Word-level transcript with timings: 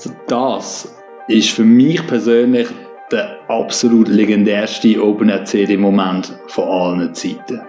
Also 0.00 0.16
das 0.28 0.94
ist 1.28 1.50
für 1.50 1.62
mich 1.62 2.06
persönlich 2.06 2.68
der 3.12 3.36
absolut 3.48 4.08
legendärste 4.08 4.98
Open 4.98 5.44
CD 5.44 5.76
Moment 5.76 6.32
von 6.46 6.64
allen 6.64 7.14
Zeiten. 7.14 7.60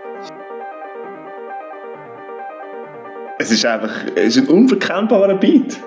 Es 3.38 3.52
ist 3.52 3.66
einfach 3.66 3.92
es 4.16 4.38
ist 4.38 4.48
ein 4.48 4.56
unverkennbarer 4.56 5.36
Beat. 5.36 5.78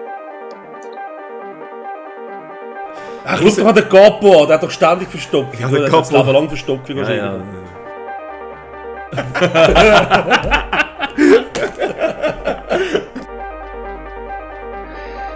Ach, 3.24 3.38
schau 3.38 3.48
doch 3.48 3.64
mal 3.64 3.72
den 3.72 3.88
Capo 3.88 4.42
an, 4.42 4.46
der 4.46 4.56
hat 4.56 4.62
doch 4.62 4.70
ständig 4.70 5.08
Verstopfung. 5.08 5.58
Ja, 5.58 5.68
der 5.68 5.88
der 5.88 5.92
hat 5.92 6.11
Capo. 6.11 6.30
Lang 6.30 6.48
Verstopfung. 6.48 6.98
Ja, 6.98 7.11
ja. 7.11 7.40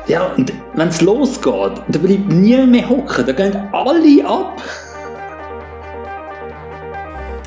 Ja, 0.08 0.32
und 0.36 0.52
wenn 0.74 0.88
es 0.88 1.00
losgeht, 1.02 1.82
da 1.88 1.98
bleibt 1.98 2.28
niemand 2.32 2.70
mehr 2.72 2.88
hocken, 2.88 3.26
da 3.26 3.32
gehen 3.32 3.68
alle 3.72 4.26
ab. 4.26 4.62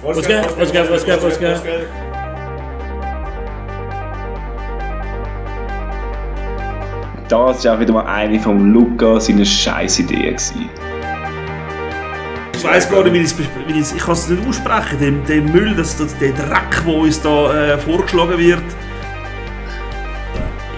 Was 0.03 0.25
geht, 0.27 0.59
was 0.59 0.71
geht, 0.71 0.91
was 0.91 1.05
geht, 1.05 1.23
was 1.23 1.39
geht? 1.39 1.87
Das 7.29 7.63
war 7.65 7.75
auch 7.75 7.79
wieder 7.79 7.93
mal 7.93 8.05
eine 8.05 8.39
von 8.39 8.73
Luca 8.73 9.19
seine 9.19 9.45
scheiß 9.45 9.99
Idee. 9.99 10.31
Gewesen. 10.31 10.69
Ich 12.53 12.63
weiß 12.63 12.91
gar 12.91 13.03
nicht, 13.03 13.13
wie 13.13 13.17
ich 13.19 13.23
es 13.25 13.35
wie 13.39 13.79
ich's- 13.79 13.93
ich 13.95 14.03
kann 14.03 14.13
es 14.13 14.27
nicht 14.29 14.47
aussprechen. 14.47 14.99
Den, 14.99 15.23
den 15.25 15.51
Müll, 15.51 15.73
das, 15.75 15.97
das, 15.97 16.15
der 16.17 16.31
Dreck, 16.33 16.83
der 16.85 16.93
uns 16.93 17.21
da 17.21 17.53
äh, 17.73 17.77
vorgeschlagen 17.77 18.37
wird. 18.37 18.61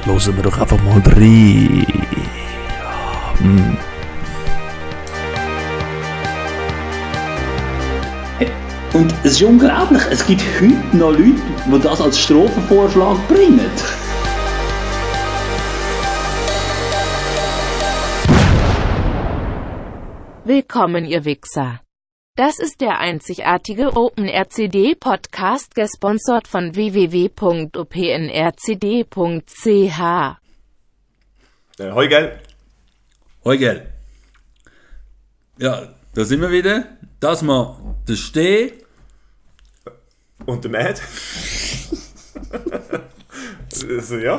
Hören 0.06 0.36
wir 0.36 0.44
doch 0.44 0.60
einfach 0.60 0.82
mal 0.84 1.02
rein. 1.06 1.86
Und 8.94 9.14
es 9.24 9.32
ist 9.32 9.44
unglaublich, 9.44 10.02
es 10.12 10.26
gibt 10.28 10.42
heute 10.60 10.98
noch 10.98 11.12
Leute, 11.12 11.42
die 11.66 11.80
das 11.82 12.02
als 12.02 12.20
Strophenvorschlag 12.20 13.18
bringen. 13.30 13.72
Willkommen, 20.44 21.06
ihr 21.06 21.24
Wichser. 21.24 21.80
Das 22.36 22.58
ist 22.58 22.82
der 22.82 22.98
einzigartige 22.98 23.96
OpenRCD 23.96 24.96
Podcast, 24.96 25.76
gesponsert 25.76 26.48
von 26.48 26.74
www.opnrcd.ch. 26.74 27.20
Äh? 31.78 31.92
Hoi, 33.46 33.58
gell. 33.60 33.88
Ja, 35.60 35.94
da 36.16 36.26
sind 36.26 36.42
wir 36.42 36.50
wieder. 36.50 36.98
Das 37.20 37.44
mal 37.44 37.78
der 38.08 38.16
Steh. 38.16 38.74
Und 40.48 40.64
der 40.64 40.72
Mad? 40.72 41.00
also, 43.96 44.18
ja. 44.18 44.38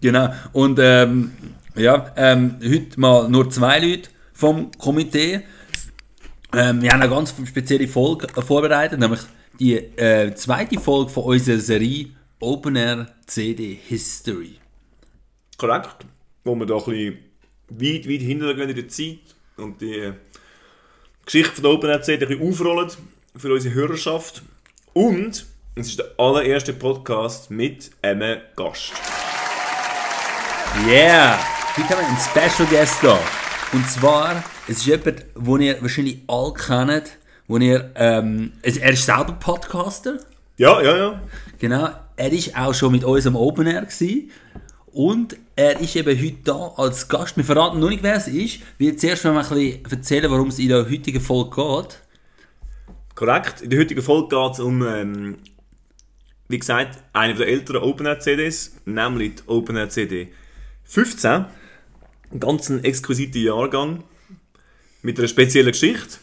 Genau. 0.00 0.32
Und 0.52 0.78
ähm, 0.80 1.32
ja, 1.74 2.12
ähm, 2.14 2.60
heute 2.62 3.00
mal 3.00 3.28
nur 3.28 3.50
zwei 3.50 3.80
Leute 3.80 4.10
vom 4.32 4.70
Komitee. 4.78 5.42
Ähm, 6.52 6.82
wir 6.82 6.90
haben 6.90 7.02
eine 7.02 7.10
ganz 7.10 7.34
spezielle 7.46 7.86
Folge 7.86 8.28
vorbereitet, 8.42 8.98
nämlich 8.98 9.20
die 9.58 9.74
äh, 9.74 10.34
zweite 10.34 10.80
Folge 10.80 11.10
von 11.10 11.24
unserer 11.24 11.58
Serie 11.58 12.08
Open 12.40 12.76
Air 12.76 13.06
CD 13.26 13.78
History. 13.86 14.56
Korrekt. 15.56 16.06
Wo 16.42 16.54
wir 16.56 16.66
da 16.66 16.76
ein 16.76 16.84
bisschen 16.84 17.18
weit, 17.68 18.08
weit 18.08 18.20
hintergehen 18.20 18.68
in 18.70 18.76
der 18.76 18.88
Zeit 18.88 19.18
und 19.56 19.80
die 19.80 20.12
Geschichte 21.24 21.54
von 21.54 21.62
der 21.62 21.72
OpenRC 21.72 22.08
ein 22.08 22.18
bisschen 22.18 22.48
aufrollen 22.48 22.90
für 23.36 23.52
unsere 23.52 23.74
Hörerschaft. 23.74 24.42
Und 24.92 25.46
es 25.76 25.86
ist 25.88 25.98
der 25.98 26.06
allererste 26.18 26.72
Podcast 26.72 27.50
mit 27.50 27.90
einem 28.02 28.40
Gast. 28.56 28.92
Yeah! 30.88 31.38
Heute 31.76 31.88
haben 31.90 32.00
wir 32.00 32.08
einen 32.08 32.18
Special 32.18 32.68
Guest 32.68 32.98
da. 33.02 33.39
Und 33.72 33.88
zwar, 33.88 34.42
es 34.66 34.78
ist 34.78 34.86
jemand, 34.86 35.24
den 35.36 35.60
ihr 35.60 35.80
wahrscheinlich 35.80 36.18
alle 36.26 36.52
kennt, 36.54 37.18
wo 37.46 37.56
ihr, 37.58 37.92
ähm, 37.94 38.52
er 38.62 38.92
ist 38.92 39.06
selber 39.06 39.36
Podcaster. 39.38 40.18
Ja, 40.56 40.82
ja, 40.82 40.96
ja. 40.96 41.22
Genau, 41.58 41.88
er 42.16 42.32
ist 42.32 42.56
auch 42.56 42.74
schon 42.74 42.90
mit 42.90 43.04
uns 43.04 43.28
am 43.28 43.36
Open 43.36 43.68
Air 43.68 43.82
gewesen. 43.82 44.30
Und 44.92 45.36
er 45.54 45.78
ist 45.78 45.94
eben 45.94 46.18
heute 46.18 46.38
da 46.42 46.72
als 46.76 47.08
Gast. 47.08 47.36
Wir 47.36 47.44
verraten 47.44 47.78
noch 47.78 47.90
nicht, 47.90 48.02
wer 48.02 48.16
es 48.16 48.26
ist. 48.26 48.34
Ich 48.36 48.62
will 48.78 48.96
zuerst 48.96 49.24
mal 49.24 49.38
ein 49.38 49.48
bisschen 49.48 49.84
erzählen, 49.88 50.30
worum 50.30 50.48
es 50.48 50.58
in 50.58 50.68
der 50.68 50.90
heutigen 50.90 51.20
Folge 51.20 51.54
geht. 51.54 52.00
Korrekt. 53.14 53.62
In 53.62 53.70
der 53.70 53.78
heutigen 53.78 54.02
Folge 54.02 54.34
geht 54.34 54.52
es 54.54 54.60
um, 54.60 54.84
ähm, 54.84 55.36
wie 56.48 56.58
gesagt, 56.58 57.04
eine 57.12 57.34
der 57.34 57.46
älteren 57.46 57.82
OpenAir-CDs, 57.82 58.78
nämlich 58.84 59.36
die 59.36 59.48
OpenAir 59.48 59.88
CD 59.88 60.32
15. 60.84 61.44
Ein 62.32 62.40
ganz 62.40 62.68
ein 62.68 62.84
exquisiter 62.84 63.38
Jahrgang 63.38 64.04
mit 65.02 65.18
einer 65.18 65.28
speziellen 65.28 65.72
Geschichte. 65.72 66.18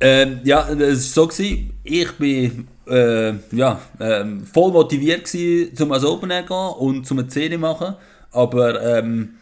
Ähm, 0.00 0.40
ja, 0.44 0.68
es 0.68 1.14
war 1.16 1.24
so, 1.24 1.26
gewesen, 1.28 1.74
ich 1.84 2.10
bin 2.12 2.68
äh, 2.86 3.34
ja, 3.52 3.80
ähm, 4.00 4.46
voll 4.46 4.72
motiviert 4.72 5.24
gewesen, 5.24 5.76
zum 5.76 5.92
als 5.92 6.04
Open 6.04 6.30
Air 6.30 6.42
gehen 6.42 6.72
und 6.78 7.06
zum 7.06 7.18
eine 7.18 7.28
CD 7.28 7.58
machen. 7.58 7.96
Aber 8.32 8.82
ähm, 8.82 9.34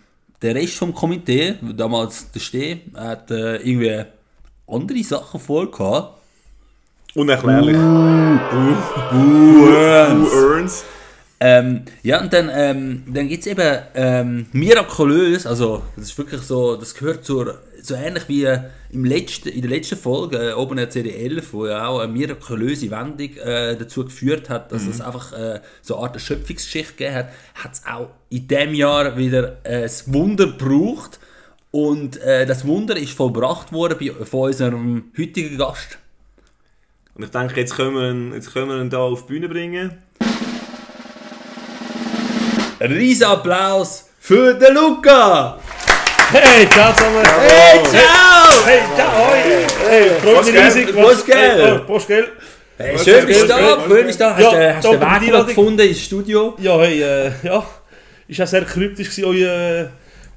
der 0.42 0.54
Rest 0.54 0.74
vom 0.74 0.94
Komitee, 0.94 1.54
damals 1.76 2.30
der 2.32 2.40
Steh, 2.40 2.80
hat 2.94 3.30
äh, 3.30 3.56
irgendwie 3.56 4.04
andere 4.66 5.02
Sachen 5.02 5.40
vorgehabt. 5.40 6.18
Unerklärlich. 7.14 7.76
Who 7.76 8.38
Who 9.10 9.68
earns? 10.34 10.84
Ähm, 11.40 11.82
ja, 12.02 12.20
und 12.20 12.32
dann, 12.32 12.50
ähm, 12.52 13.04
dann 13.06 13.28
gibt 13.28 13.42
es 13.42 13.46
eben 13.46 13.78
ähm, 13.94 14.46
mirakulös, 14.52 15.46
also 15.46 15.82
das 15.94 16.06
ist 16.06 16.18
wirklich 16.18 16.40
so, 16.40 16.76
das 16.76 16.94
gehört 16.94 17.24
zur, 17.24 17.60
so 17.80 17.94
ähnlich 17.94 18.24
wie 18.28 18.42
äh, 18.42 18.58
im 18.90 19.04
letzten, 19.04 19.50
in 19.50 19.62
der 19.62 19.70
letzten 19.70 19.96
Folge, 19.96 20.50
äh, 20.50 20.52
oben 20.54 20.78
der 20.78 20.90
CD11, 20.90 21.44
wo 21.52 21.66
ja 21.66 21.86
auch 21.86 22.00
eine 22.00 22.12
mirakulöse 22.12 22.90
Wendung 22.90 23.36
äh, 23.36 23.76
dazu 23.76 24.04
geführt 24.04 24.50
hat, 24.50 24.72
dass 24.72 24.86
es 24.88 25.00
einfach 25.00 25.32
äh, 25.32 25.60
so 25.80 25.96
eine 25.96 26.08
Art 26.08 26.20
Schöpfungsgeschichte 26.20 26.94
gegeben 26.94 27.14
hat, 27.14 27.28
hat 27.54 27.72
es 27.74 27.82
auch 27.86 28.08
in 28.30 28.48
diesem 28.48 28.74
Jahr 28.74 29.16
wieder 29.16 29.58
äh, 29.64 29.82
das 29.82 30.12
Wunder 30.12 30.46
gebraucht. 30.46 31.20
Und 31.70 32.16
äh, 32.22 32.46
das 32.46 32.66
Wunder 32.66 32.96
ist 32.96 33.12
vollbracht 33.12 33.72
worden 33.72 33.98
bei, 34.00 34.24
von 34.24 34.48
unserem 34.48 35.12
heutigen 35.16 35.58
Gast. 35.58 35.98
Und 37.14 37.24
ich 37.24 37.30
denke, 37.30 37.60
jetzt 37.60 37.76
können 37.76 37.94
wir 37.94 38.10
ihn, 38.10 38.32
jetzt 38.32 38.52
können 38.52 38.70
wir 38.70 38.80
ihn 38.80 38.90
da 38.90 38.98
auf 38.98 39.26
die 39.26 39.34
Bühne 39.34 39.48
bringen. 39.48 39.98
Ein 42.80 42.92
riesen 42.92 43.24
Applaus 43.24 44.04
für 44.20 44.54
den 44.54 44.72
Luca! 44.72 45.58
Hey, 46.30 46.68
ciao 46.68 46.94
zusammen! 46.94 47.24
Hey, 47.40 47.82
ciao! 47.82 48.64
Hey, 48.64 48.80
ciao! 48.94 49.32
Hey, 49.32 49.66
hey 49.88 50.10
freut 50.20 50.46
mich 50.46 50.54
riesig! 50.54 50.94
Hey, 51.26 51.72
oh, 51.72 51.84
Prost, 51.84 52.06
gell? 52.06 52.28
Hey, 52.76 52.96
schön 52.96 53.26
bist 53.26 53.42
du 53.42 53.46
da, 53.48 53.84
schön 53.84 54.06
bist 54.06 54.20
du 54.20 54.24
da. 54.24 54.36
Hast 54.36 54.42
Ja, 54.42 54.50
du 54.50 54.74
hast 54.76 54.84
du 54.84 54.90
den 54.92 55.20
die 55.20 55.32
Weg 55.32 55.46
gefunden 55.48 55.88
ins 55.88 56.04
Studio? 56.04 56.54
Ja, 56.60 56.78
hey, 56.78 57.02
äh, 57.02 57.32
ja. 57.42 57.66
Ist 58.28 58.40
auch 58.42 58.46
sehr 58.46 58.64
kryptisch 58.64 59.10
gewesen, 59.10 59.24
euer 59.24 59.80
äh, 59.80 59.88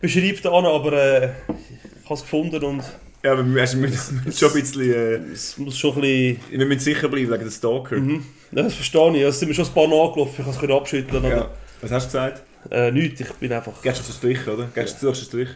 Beschreib 0.01 0.41
da 0.41 0.49
aber 0.51 0.93
äh, 0.93 1.25
ich 1.25 2.05
habe 2.05 2.13
es 2.15 2.21
gefunden 2.21 2.63
und 2.63 2.83
Ja, 3.23 3.33
aber 3.33 3.45
wir 3.45 3.87
müssen 3.87 4.33
schon 4.35 4.49
ein 4.49 4.53
bisschen. 4.55 4.81
Äh, 4.81 5.31
es 5.31 5.59
muss 5.59 5.77
schon 5.77 5.93
ein 5.93 6.01
bisschen... 6.01 6.39
wir 6.49 6.65
müssen 6.65 6.79
sicher 6.79 7.07
bleiben 7.07 7.29
wegen 7.29 7.43
der 7.43 7.51
Stalker. 7.51 7.97
Ja, 7.97 8.63
das 8.63 8.73
verstehe 8.73 9.15
ich. 9.15 9.21
Es 9.21 9.39
sind 9.39 9.49
mir 9.49 9.53
schon 9.53 9.65
ein 9.65 9.73
paar 9.73 9.87
nachgelaufen, 9.87 10.33
ich 10.39 10.59
kann 10.59 10.69
es 10.69 10.75
abschütteln. 10.75 11.23
Ja. 11.23 11.47
Was 11.81 11.91
hast 11.91 12.05
du 12.05 12.17
gesagt? 12.17 12.41
äh, 12.69 12.91
nichts, 12.91 13.21
ich 13.21 13.31
bin 13.33 13.51
einfach 13.51 13.81
Gehst 13.81 13.97
du 13.97 14.01
auf 14.01 14.07
den 14.07 14.13
Strich, 14.15 14.47
oder? 14.47 14.67
Gehst 14.73 15.01
du 15.01 15.07
den 15.07 15.15
Strich? 15.15 15.49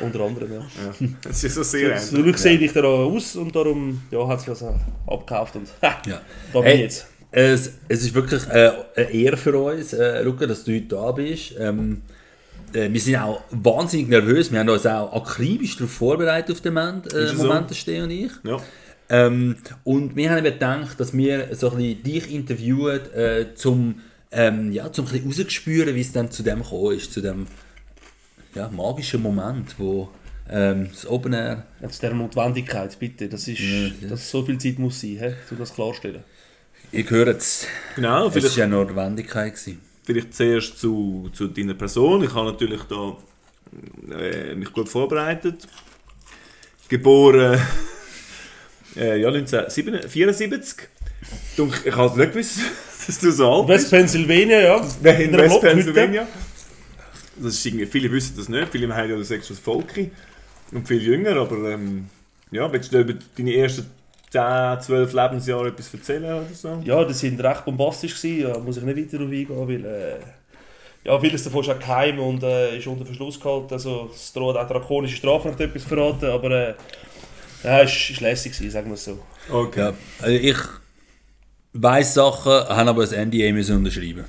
unter 0.00 0.20
anderem, 0.22 0.52
ja. 0.52 0.58
Ja. 0.58 1.08
Das 1.22 1.44
ist 1.44 1.54
so 1.54 1.62
sehr 1.62 1.96
So, 2.00 2.16
so 2.16 2.32
sehe 2.32 2.58
ich 2.58 2.72
da 2.72 2.82
aus 2.82 3.36
und 3.36 3.54
darum 3.54 4.02
ja, 4.10 4.26
hat 4.26 4.40
sich 4.40 4.48
das 4.48 4.62
auch 4.64 4.74
abgekauft 5.06 5.54
und 5.56 5.68
ha, 5.82 6.02
Ja. 6.06 6.20
da 6.52 6.60
bin 6.60 6.62
Hey. 6.64 6.74
ich 6.74 6.80
jetzt. 6.80 7.06
Es, 7.30 7.72
es 7.88 8.02
ist 8.02 8.14
wirklich 8.14 8.42
äh, 8.48 8.72
eine 8.96 9.10
Ehre 9.10 9.36
für 9.36 9.56
uns, 9.56 9.92
äh, 9.92 10.22
Luca, 10.22 10.46
dass 10.46 10.64
du 10.64 10.72
heute 10.74 10.86
da 10.86 11.12
bist. 11.12 11.54
Ähm, 11.58 12.02
äh, 12.72 12.88
wir 12.92 13.00
sind 13.00 13.16
auch 13.16 13.42
wahnsinnig 13.50 14.08
nervös. 14.08 14.50
Wir 14.52 14.60
haben 14.60 14.68
uns 14.68 14.86
auch 14.86 15.12
akribisch 15.12 15.76
darauf 15.76 15.92
vorbereitet 15.92 16.56
auf 16.56 16.60
den 16.60 16.74
Moment, 16.74 17.12
äh, 17.12 17.18
es 17.18 17.30
so? 17.32 17.46
Moment 17.46 17.70
der 17.70 17.74
Steh 17.76 18.00
und 18.00 18.10
ich. 18.10 18.32
Ja. 18.44 18.56
Ähm, 19.10 19.56
und 19.84 20.16
wir 20.16 20.30
haben 20.30 20.38
eben 20.38 20.54
gedacht, 20.54 20.98
dass 20.98 21.12
wir 21.16 21.54
so 21.54 21.70
ein 21.70 21.76
bisschen 21.76 22.02
dich 22.02 22.32
interviewen, 22.34 23.00
äh, 23.14 23.46
zum, 23.54 24.00
ähm, 24.34 24.72
ja, 24.72 24.90
zum 24.92 25.06
ein 25.06 25.12
bisschen 25.12 25.28
rauszuspüren, 25.30 25.94
wie 25.94 26.00
es 26.00 26.12
dann 26.12 26.30
zu 26.30 26.42
dem 26.42 26.62
gekommen 26.62 26.96
ist, 26.96 27.12
zu 27.12 27.20
dem 27.20 27.46
ja, 28.54 28.68
magischen 28.68 29.22
Moment, 29.22 29.74
wo 29.78 30.10
ähm, 30.50 30.88
das 30.90 31.06
Open 31.06 31.32
Air 31.32 31.64
Jetzt 31.80 32.02
der 32.02 32.12
Notwendigkeit, 32.14 32.98
bitte. 32.98 33.28
Das 33.28 33.48
ist, 33.48 33.60
dass 34.10 34.30
so 34.30 34.44
viel 34.44 34.58
Zeit 34.58 34.78
muss 34.78 35.00
sein, 35.00 35.18
he? 35.18 35.32
du 35.48 35.54
das 35.56 35.74
klarstellen. 35.74 36.22
Ich 36.92 37.08
höre 37.10 37.28
es. 37.28 37.66
Genau, 37.96 38.28
Es 38.28 38.34
war 38.44 38.50
ja 38.58 38.66
Notwendigkeit. 38.66 39.54
Gewesen. 39.54 39.80
vielleicht 40.04 40.34
zuerst 40.34 40.78
zu, 40.78 41.30
zu 41.32 41.48
deiner 41.48 41.74
Person. 41.74 42.22
Ich 42.24 42.34
habe 42.34 42.50
natürlich 42.52 42.82
da 42.82 43.16
äh, 44.14 44.54
mich 44.54 44.70
gut 44.72 44.88
vorbereitet. 44.88 45.66
Geboren 46.88 47.58
äh, 48.96 49.18
ja, 49.20 49.28
1974. 49.28 50.88
Dunk- 51.56 51.82
Ich 51.86 51.96
habe 51.96 52.18
nicht 52.18 52.32
gewusst, 52.32 52.58
dass 53.06 53.18
du 53.18 53.30
so 53.30 53.50
alt. 53.50 53.68
West 53.68 53.90
Pennsylvania, 53.90 54.60
ja. 54.60 54.86
Nein, 55.02 55.20
in 55.20 55.34
einer 55.34 55.44
West. 55.44 55.60
Pennsylvania. 55.60 56.26
Das 57.36 57.54
ist 57.54 57.66
irgendwie, 57.66 57.86
viele 57.86 58.10
wissen 58.12 58.34
das 58.36 58.48
nicht, 58.48 58.68
viele 58.70 58.94
haben 58.94 59.10
ja 59.10 59.16
das 59.16 59.28
sechstes 59.28 59.58
Volki 59.58 60.10
und 60.72 60.86
viel 60.86 61.02
jünger, 61.02 61.36
aber 61.36 61.70
ähm, 61.70 62.06
ja, 62.50 62.72
willst 62.72 62.92
du 62.92 63.00
über 63.00 63.14
deine 63.36 63.54
ersten 63.54 63.90
10, 64.30 64.80
12 64.80 65.12
Lebensjahre 65.12 65.68
etwas 65.68 65.92
erzählen 65.92 66.24
oder 66.24 66.54
so? 66.54 66.80
Ja, 66.84 67.04
die 67.04 67.14
sind 67.14 67.42
recht 67.42 67.64
bombastisch 67.64 68.20
gewesen, 68.20 68.48
ja, 68.48 68.58
muss 68.58 68.76
ich 68.76 68.84
nicht 68.84 68.96
weiter 68.96 69.18
darauf 69.18 69.32
eingehen, 69.32 69.68
weil 69.68 69.84
äh, 69.84 70.16
ja, 71.04 71.20
vieles 71.20 71.44
davon 71.44 71.60
ist 71.62 71.70
auch 71.70 71.78
geheim 71.78 72.18
und 72.18 72.42
äh, 72.42 72.78
ist 72.78 72.86
unter 72.86 73.04
Verschluss 73.04 73.38
gehalten, 73.40 73.72
also 73.72 74.10
es 74.14 74.32
droht 74.32 74.56
auch 74.56 74.68
drakonische 74.68 75.16
Strafen 75.16 75.50
nach 75.50 75.60
etwas 75.60 75.82
verraten, 75.82 76.26
aber 76.26 76.50
äh, 76.50 76.74
ja, 77.64 77.80
es 77.82 77.92
ist, 77.92 78.10
ist 78.10 78.20
lässig 78.20 78.52
gewesen, 78.52 78.70
sagen 78.70 78.88
wir 78.88 78.94
es 78.94 79.04
so. 79.04 79.18
Okay. 79.50 79.80
Ja, 79.80 79.92
also 80.20 80.34
ich 80.36 80.56
weiß 81.74 82.14
Sachen, 82.14 82.52
habe 82.52 82.90
aber 82.90 83.02
ein 83.02 83.28
NDA 83.28 83.52
müssen 83.52 83.76
unterschreiben. 83.76 84.24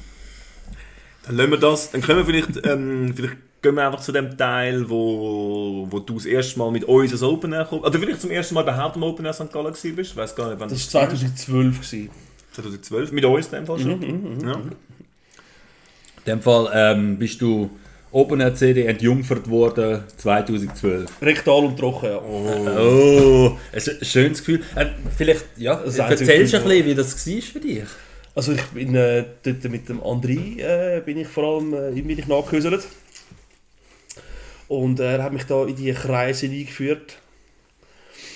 Dann 1.25 1.37
lassen 1.37 1.51
wir 1.51 1.57
das. 1.57 1.91
Dann 1.91 2.01
können 2.01 2.19
wir 2.19 2.25
vielleicht, 2.25 2.65
ähm, 2.65 3.13
vielleicht 3.15 3.37
gehen 3.61 3.75
wir 3.75 3.85
einfach 3.87 4.01
zu 4.01 4.11
dem 4.11 4.37
Teil, 4.37 4.87
wo, 4.89 5.87
wo 5.89 5.99
du 5.99 6.15
das 6.15 6.25
erste 6.25 6.59
Mal 6.59 6.71
mit 6.71 6.83
uns 6.83 7.11
als 7.11 7.23
Open 7.23 7.53
Air 7.53 7.65
kommst. 7.65 7.85
Oder 7.85 7.99
vielleicht 7.99 8.21
zum 8.21 8.31
ersten 8.31 8.53
Mal 8.55 8.61
überhaupt 8.63 8.95
im 8.95 9.03
Open 9.03 9.25
Air 9.25 9.33
St. 9.33 9.51
Gallen 9.51 9.73
gewesen 9.73 9.95
bist. 9.95 10.11
Ich 10.11 10.17
weiß 10.17 10.35
gar 10.35 10.49
nicht, 10.49 10.59
wann 10.59 10.69
Das 10.69 10.93
war 10.93 11.09
2012 11.09 11.75
gewesen. 11.77 12.09
2012. 12.53 13.11
Mit 13.11 13.25
uns 13.25 13.45
in 13.47 13.51
dem 13.53 13.65
Fall 13.65 13.79
schon. 13.79 14.39
ja. 14.41 14.53
In 14.55 14.61
dem 16.27 16.41
Fall 16.41 16.69
ähm, 16.73 17.17
bist 17.17 17.41
du 17.41 17.69
Open 18.11 18.39
Air 18.39 18.55
CD 18.55 18.85
entjungfert 18.85 19.49
worden 19.49 20.03
2012. 20.17 21.21
Rektal 21.21 21.65
und 21.65 21.77
trocken, 21.77 22.05
ja. 22.05 22.21
Oh, 22.21 23.57
ein 23.73 23.79
sch- 23.79 24.03
schönes 24.05 24.39
Gefühl. 24.39 24.61
Äh, 24.75 24.85
vielleicht, 25.17 25.45
ja, 25.57 25.75
Das 25.75 25.97
erzählst 25.97 26.53
du 26.53 26.57
ein 26.57 26.63
bisschen, 26.63 26.85
wie 26.85 26.95
das 26.95 27.27
war 27.27 27.41
für 27.41 27.59
dich? 27.59 27.83
Also 28.33 28.51
ich 28.53 28.61
bin 28.67 28.95
äh, 28.95 29.23
dort 29.43 29.63
mit 29.65 29.87
dem 29.89 30.01
André 30.01 30.59
äh, 30.59 31.01
bin 31.05 31.17
ich 31.17 31.27
vor 31.27 31.43
allem 31.57 31.73
äh, 31.73 32.01
bin 32.01 32.17
ich 32.17 32.27
nachgehöselt. 32.27 32.85
Und 34.67 34.99
er 34.99 35.21
hat 35.23 35.31
mich 35.33 35.43
da 35.43 35.65
in 35.65 35.75
die 35.75 35.93
Kreise 35.93 36.47
eingeführt. 36.47 37.17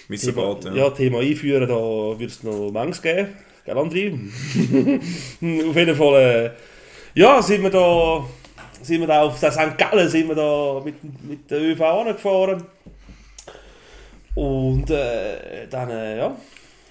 Mit 0.07 0.21
Thema, 0.21 0.57
ja. 0.65 0.73
ja. 0.73 0.89
Thema 0.91 1.19
einführen, 1.19 1.67
da 1.67 2.19
wird 2.19 2.31
es 2.31 2.43
noch 2.43 2.71
manches 2.71 3.01
geben. 3.01 3.29
Gell, 3.65 3.75
André? 3.77 4.13
auf 5.69 5.75
jeden 5.75 5.95
Fall, 5.95 6.21
äh, 6.21 7.19
ja, 7.19 7.41
sind 7.41 7.61
wir 7.63 7.69
da, 7.69 8.25
sind 8.81 9.01
wir 9.01 9.07
da 9.07 9.21
auf 9.23 9.37
St. 9.37 9.77
Gallen 9.77 10.09
sind 10.09 10.27
wir 10.27 10.35
da 10.35 10.81
mit, 10.83 10.95
mit 11.23 11.49
der 11.49 11.61
ÖV 11.61 11.81
angefahren. 11.81 12.63
Und 14.35 14.89
äh, 14.89 15.67
dann, 15.69 15.89
äh, 15.89 16.17
ja, 16.17 16.35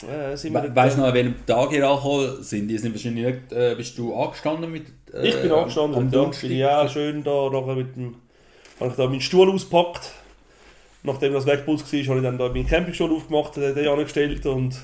äh, 0.07 0.37
sind 0.37 0.53
wir 0.53 0.63
We 0.63 0.75
weißt 0.77 0.97
du 0.97 1.01
noch, 1.01 1.09
an 1.09 1.15
welchem 1.15 1.47
Tag 1.47 1.73
ihr 1.73 1.89
angekommen 1.89 2.43
sind? 2.43 2.69
Die 2.69 2.79
sind 2.79 2.93
wahrscheinlich 2.93 3.25
nicht, 3.25 3.53
äh, 3.53 3.75
bist 3.77 3.97
du 3.99 4.15
angestanden 4.15 4.71
mit... 4.71 4.87
Äh, 5.13 5.29
Ich 5.29 5.41
bin 5.41 5.51
angestanden, 5.51 5.97
am 5.99 6.05
ja, 6.07 6.11
Donnerstag? 6.11 6.49
bin 6.49 6.59
ja 6.59 6.89
schön 6.89 7.25
da 7.25 7.49
nachher 7.51 7.75
mit 7.75 7.97
dem, 7.97 8.17
habe 8.81 8.91
ich 8.91 8.97
da 8.97 9.07
meinen 9.07 9.21
Stuhl 9.21 9.51
ausgepackt. 9.51 10.13
Nachdem 11.05 11.33
das 11.33 11.47
Wegbus 11.47 11.81
war, 11.81 12.01
habe 12.01 12.17
ich 12.19 12.23
dann 12.23 12.39
da 12.39 12.49
meinen 12.49 12.67
Campingstuhl 12.67 13.13
aufgemacht, 13.13 13.57
den, 13.57 13.75
den 13.75 13.89
angestellt 13.89 14.45
und 14.47 14.77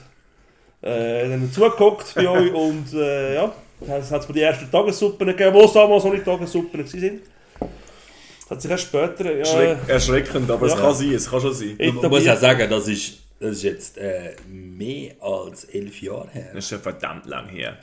äh, 0.80 1.28
dann 1.28 1.52
zugeguckt 1.52 2.14
bei 2.14 2.28
euch 2.28 2.52
und 2.52 2.92
äh, 2.94 3.34
ja, 3.34 3.52
es 3.88 4.10
hat 4.10 4.28
mir 4.28 4.34
die 4.34 4.40
ersten 4.42 4.70
Tagessuppen 4.70 5.26
gegeben, 5.26 5.54
wo 5.54 5.64
es 5.64 5.72
damals 5.72 6.04
noch 6.04 6.12
nicht 6.12 6.24
Tagessuppen 6.24 6.80
waren. 6.80 7.20
Das 7.60 8.50
hat 8.50 8.62
sich 8.62 8.70
erst 8.70 8.84
später 8.84 9.36
ja, 9.36 9.44
Schreck, 9.44 9.78
erschreckend, 9.88 10.50
aber 10.50 10.66
es 10.66 10.72
Ja. 10.74 10.80
kann 10.80 10.94
sein, 10.94 11.12
es 11.14 11.30
kann 11.30 11.40
schon 11.40 11.54
sein. 11.54 11.76
Man 11.78 12.10
muss 12.10 12.24
ja 12.24 12.36
sagen, 12.36 12.68
das 12.68 12.88
ist, 12.88 13.18
das 13.40 13.52
ist 13.56 13.62
jetzt 13.62 13.98
äh, 13.98 14.34
mehr 14.48 15.12
als 15.20 15.64
elf 15.64 16.00
Jahre 16.02 16.28
her. 16.32 16.50
Das 16.54 16.64
ist 16.64 16.70
schon 16.70 16.80
verdammt 16.80 17.26
lang 17.26 17.48
her. 17.48 17.78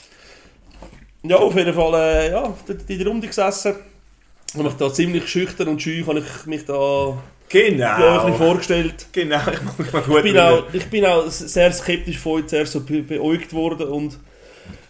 Ja, 1.23 1.37
auf 1.37 1.55
jeden 1.55 1.73
Fall, 1.73 1.93
äh, 1.95 2.31
ja, 2.31 2.53
in 2.87 2.97
der 2.97 3.07
Runde 3.07 3.27
gesessen. 3.27 3.75
Habe 4.53 4.63
mich 4.65 4.73
da 4.73 4.91
ziemlich 4.93 5.27
schüchtern 5.27 5.67
und 5.69 5.81
scheu, 5.81 6.03
habe 6.05 6.19
ich 6.19 6.45
mich 6.45 6.65
da 6.65 6.73
ja, 6.73 7.15
ein 7.59 7.77
bisschen 7.77 7.77
Genau. 7.79 8.33
vorgestellt. 8.33 9.05
Genau, 9.11 9.39
ich 9.51 9.61
mag 9.63 9.79
mich 9.79 9.93
mal 9.93 10.01
gut 10.01 10.17
Ich 10.17 10.23
bin, 10.23 10.37
auch, 10.37 10.63
ich 10.73 10.85
bin 10.87 11.05
auch 11.05 11.27
sehr 11.29 11.71
skeptisch 11.73 12.17
von 12.17 12.41
euch 12.41 12.47
zuerst 12.47 12.71
so 12.73 12.81
be 12.81 13.01
beäugt 13.01 13.51
worden 13.53 13.87
und 13.87 14.19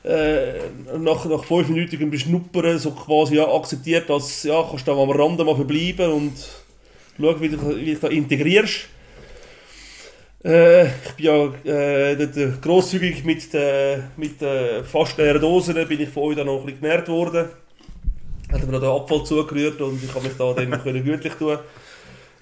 äh, 0.03 0.53
nach, 0.98 1.25
nach 1.25 1.44
fünfminütigem 1.44 2.09
Beschnuppern 2.09 2.80
so 2.80 2.92
quasi 2.92 3.36
ja, 3.36 3.48
akzeptiert, 3.48 4.09
dass 4.09 4.44
ja, 4.44 4.65
kannst 4.68 4.88
da 4.88 4.94
am 4.94 5.12
Rand 5.12 5.38
mal 5.45 5.56
verbleiben 5.56 6.12
und 6.12 6.33
schauen, 7.19 7.42
wie 7.42 7.50
du, 7.50 7.57
du 7.57 7.95
da 7.95 8.07
integrierst. 8.07 8.88
Äh, 10.44 10.86
ich 10.86 11.13
bin 11.18 11.25
ja 11.25 11.53
äh, 11.65 12.13
äh, 12.13 12.51
grosszügig 12.59 13.24
mit 13.24 13.53
den 13.53 14.03
mit 14.18 14.42
den 14.42 14.83
fast 14.86 15.18
leeren 15.18 15.39
Dosen, 15.39 15.75
bin 15.88 16.01
ich 16.01 16.09
von 16.09 16.24
euch 16.24 16.36
dann 16.36 16.47
noch 16.47 16.62
ein 16.62 16.65
bisschen 16.65 16.81
genährt 16.81 17.07
worden. 17.07 17.50
Hat 18.51 18.65
mir 18.65 18.71
noch 18.71 18.80
den 18.80 18.89
Abfall 18.89 19.24
zugerührt 19.24 19.80
und 19.81 20.04
ich 20.04 20.13
habe 20.13 20.27
mich 20.27 20.36
da 20.36 20.51
dem 20.54 20.71
können 20.83 21.04
gütlich 21.04 21.33
tun. 21.33 21.59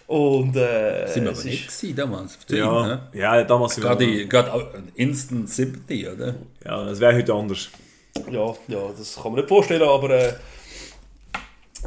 Und 0.10 0.56
äh, 0.56 1.06
sind 1.08 1.26
wir 1.26 1.32
aber 1.34 1.44
nicht 1.44 1.68
gewesen 1.68 1.96
damals. 1.96 2.36
Für 2.48 2.54
ihn, 2.56 2.60
Ja, 2.64 2.88
ne? 2.88 3.10
ja, 3.14 3.44
damals 3.44 3.76
sind 3.76 3.84
wir- 3.84 3.90
Gerade, 3.96 4.26
gerade 4.28 4.54
auch 4.54 4.64
Instant 4.96 5.48
Sympathy, 5.48 6.08
oder? 6.08 6.34
Ja, 6.66 6.84
das 6.84 7.00
wäre 7.00 7.16
heute 7.16 7.32
anders. 7.32 7.70
Ja, 8.32 8.48
ja, 8.68 8.80
das 8.98 9.16
kann 9.16 9.32
man 9.32 9.36
nicht 9.36 9.48
vorstellen, 9.48 9.84
aber 9.84 10.10
äh, 10.10 10.34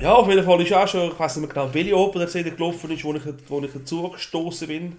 ja, 0.00 0.14
auf 0.14 0.28
jeden 0.28 0.44
Fall 0.44 0.60
ist 0.62 0.72
auch 0.72 0.86
schon, 0.86 1.10
ich 1.10 1.18
weiß 1.18 1.36
nicht 1.38 1.46
mehr 1.52 1.64
genau, 1.64 1.74
welche 1.74 1.96
Open 1.96 2.20
der 2.24 2.42
gelaufen 2.44 2.90
ist, 2.92 3.02
wo 3.04 3.12
ich, 3.12 3.22
wo 3.48 3.60
ich 3.60 3.72
dazu 3.72 4.08
gestoßen 4.10 4.68
bin. 4.68 4.96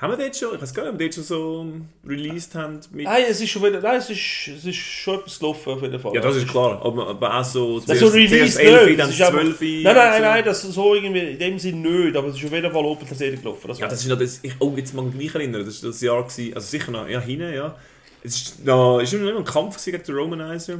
Haben 0.00 0.12
wir 0.12 0.16
dort 0.24 0.36
schon, 0.36 0.54
ich 0.54 0.62
weiß 0.62 0.72
gar 0.74 0.84
nicht, 0.84 0.92
ob 0.92 0.98
wir 1.00 1.06
dort 1.06 1.14
schon 1.16 1.24
so 1.24 1.72
released 2.06 2.54
haben 2.54 2.78
mit... 2.92 3.04
Nein, 3.06 3.24
es 3.28 3.40
ist 3.40 3.50
schon 3.50 3.64
wieder, 3.64 3.80
nein, 3.80 3.96
es 3.98 4.08
ist, 4.10 4.48
es 4.56 4.64
ist 4.64 4.76
schon 4.76 5.18
etwas 5.18 5.38
gelaufen 5.40 5.72
auf 5.72 5.82
jeden 5.82 5.98
Fall. 5.98 6.14
Ja, 6.14 6.20
das 6.20 6.36
Es 6.36 6.42
ist 6.44 6.50
klar. 6.50 6.80
Aber, 6.84 7.08
aber 7.08 7.36
auch 7.40 7.44
so 7.44 7.80
Das 7.80 7.90
ist 7.96 8.00
so 8.00 8.06
Release 8.06 8.54
zuerst 8.54 8.58
11, 8.60 8.86
nicht. 8.86 9.00
dann 9.00 9.06
Das 9.08 9.16
ist 9.16 9.22
einfach- 9.22 9.40
12. 9.56 9.60
Nein, 9.60 9.82
nein, 9.82 10.12
so. 10.12 10.22
nein, 10.22 10.44
das 10.44 10.62
so 10.62 10.94
irgendwie 10.94 11.18
in 11.32 11.38
dem 11.40 11.58
Sinn 11.58 11.82
nicht, 11.82 12.16
aber 12.16 12.28
es 12.28 12.36
ist 12.36 12.44
auf 12.44 12.52
jeden 12.52 12.72
Fall 12.72 12.84
Open 12.84 13.08
CD 13.08 13.36
gelaufen. 13.38 13.66
Das 13.68 13.78
Ja, 13.80 13.88
das 13.88 14.00
ist 14.00 14.06
noch 14.08 14.18
das, 14.18 14.38
ich, 14.40 14.52
oh, 14.60 14.72
jetzt 14.76 14.94
mag 14.94 15.06
ich 15.08 15.14
mich 15.14 15.34
erinnern, 15.34 15.64
das 15.64 15.82
war 15.82 15.90
das 15.90 16.00
Jahr, 16.00 16.22
gewesen, 16.22 16.54
also 16.54 16.66
sicher 16.68 16.92
noch, 16.92 17.08
ja, 17.08 17.18
hinten, 17.20 17.52
ja. 17.52 17.76
Es 18.22 18.36
ist 18.36 18.64
noch, 18.64 19.00
ist 19.00 19.12
noch 19.14 19.36
ein 19.36 19.44
Kampf 19.44 19.84
gegen 19.84 20.00
den 20.00 20.14
Romanizer. 20.14 20.78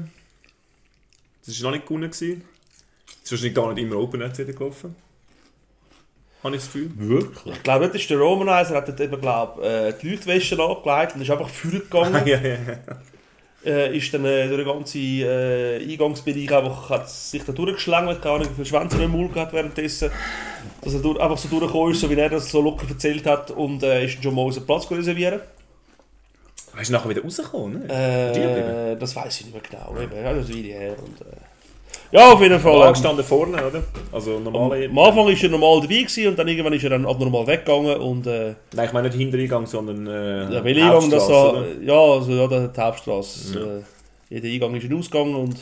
Das 1.44 1.60
war 1.62 1.70
noch 1.70 1.76
nicht 1.76 1.86
gewonnen. 1.88 2.10
Gewesen. 2.10 2.42
Das 3.06 3.16
ist 3.24 3.30
wahrscheinlich 3.32 3.54
gar 3.54 3.72
nicht 3.74 3.82
immer 3.82 3.96
Open 3.96 4.32
CD 4.32 4.52
gelaufen. 4.52 4.94
Habe 6.42 6.54
ich 6.54 6.62
das 6.62 6.72
Gefühl. 6.72 6.90
Wirklich? 6.96 7.56
Ich 7.56 7.62
glaube, 7.62 7.88
das 7.88 7.96
ist 7.96 8.10
der 8.10 8.18
Romanizer, 8.18 8.76
hat 8.76 8.88
dort 8.88 9.00
eben, 9.00 9.20
glaub, 9.20 9.62
äh, 9.62 9.92
die 10.00 10.10
Leuchtwäsche 10.10 10.54
angelegt 10.62 11.14
und 11.14 11.22
ist 11.22 11.30
einfach 11.30 11.48
vorgegangen. 11.48 12.14
ja, 12.26 12.38
ja, 12.38 12.54
ja. 12.54 12.78
äh, 13.64 13.96
ist 13.96 14.14
dann 14.14 14.24
äh, 14.24 14.46
durch 14.46 14.64
den 14.64 14.66
ganzen 14.66 15.00
äh, 15.00 15.76
Eingangsbereich 15.78 16.52
einfach, 16.52 16.90
hat 16.90 17.10
sich 17.10 17.42
da 17.44 17.52
durchgeschlängelt, 17.52 18.22
keine 18.22 18.36
Ahnung, 18.36 18.48
wie 18.50 18.54
viel 18.54 18.66
Schwänze 18.66 18.98
er 18.98 19.04
im 19.04 19.10
Mund 19.10 19.34
gehabt 19.34 19.52
währenddessen. 19.52 20.10
Dass 20.80 20.94
er 20.94 21.00
durch, 21.00 21.20
einfach 21.20 21.38
so 21.38 21.48
durchgekommen 21.48 21.92
ist, 21.92 22.00
so 22.00 22.10
wie 22.10 22.14
er 22.14 22.28
das 22.28 22.50
so 22.50 22.60
locker 22.60 22.88
erzählt 22.88 23.26
hat 23.26 23.50
und 23.50 23.82
äh, 23.82 24.04
ist 24.04 24.16
dann 24.16 24.22
schon 24.22 24.34
mal 24.34 24.42
unseren 24.42 24.66
Platz 24.66 24.88
reservieren. 24.90 25.40
Er 26.74 26.82
ist 26.82 26.90
nachher 26.90 27.08
wieder 27.08 27.22
rausgekommen, 27.22 27.86
ne? 27.88 28.92
Äh, 28.92 28.96
das 28.96 29.16
weiß 29.16 29.40
ich 29.40 29.46
nicht 29.46 29.54
mehr 29.54 29.62
genau, 29.68 30.00
eben, 30.00 30.14
ja, 30.14 30.32
das 30.32 30.48
ist 30.48 30.56
Weile 30.56 30.68
her. 30.68 30.96
Und, 31.04 31.20
äh, 31.22 31.24
ja, 32.10 32.32
auf 32.32 32.40
jeden 32.40 32.58
Fall. 32.60 32.76
Ähm, 32.76 32.82
angestanden 32.82 33.24
vorne, 33.24 33.66
oder? 33.66 33.82
Also 34.12 34.38
normale... 34.38 34.86
am 34.86 34.98
Anfang 34.98 35.26
war 35.26 35.30
er 35.30 35.48
normal 35.48 35.80
dabei 35.82 36.02
gewesen, 36.02 36.28
und 36.28 36.38
dann 36.38 36.48
irgendwann 36.48 36.72
ist 36.72 36.84
er 36.84 36.90
dann 36.90 37.06
abnormal 37.06 37.46
weggegangen 37.46 37.96
und 37.98 38.26
äh, 38.26 38.54
Nein, 38.74 38.86
ich 38.86 38.92
meine 38.92 39.08
nicht 39.08 39.18
Hintereingang, 39.18 39.66
sondern 39.66 40.06
äh, 40.06 40.50
der 40.50 40.64
Eingang, 40.64 41.10
das 41.10 41.28
oder? 41.28 41.66
ja, 41.82 41.94
also 41.94 42.32
ja, 42.32 42.46
die 42.68 42.80
Hauptstraße. 42.80 43.84
Äh, 44.30 44.34
jeder 44.34 44.48
Eingang 44.48 44.74
ist 44.76 44.84
ein 44.90 44.98
Ausgang 44.98 45.34
und 45.34 45.56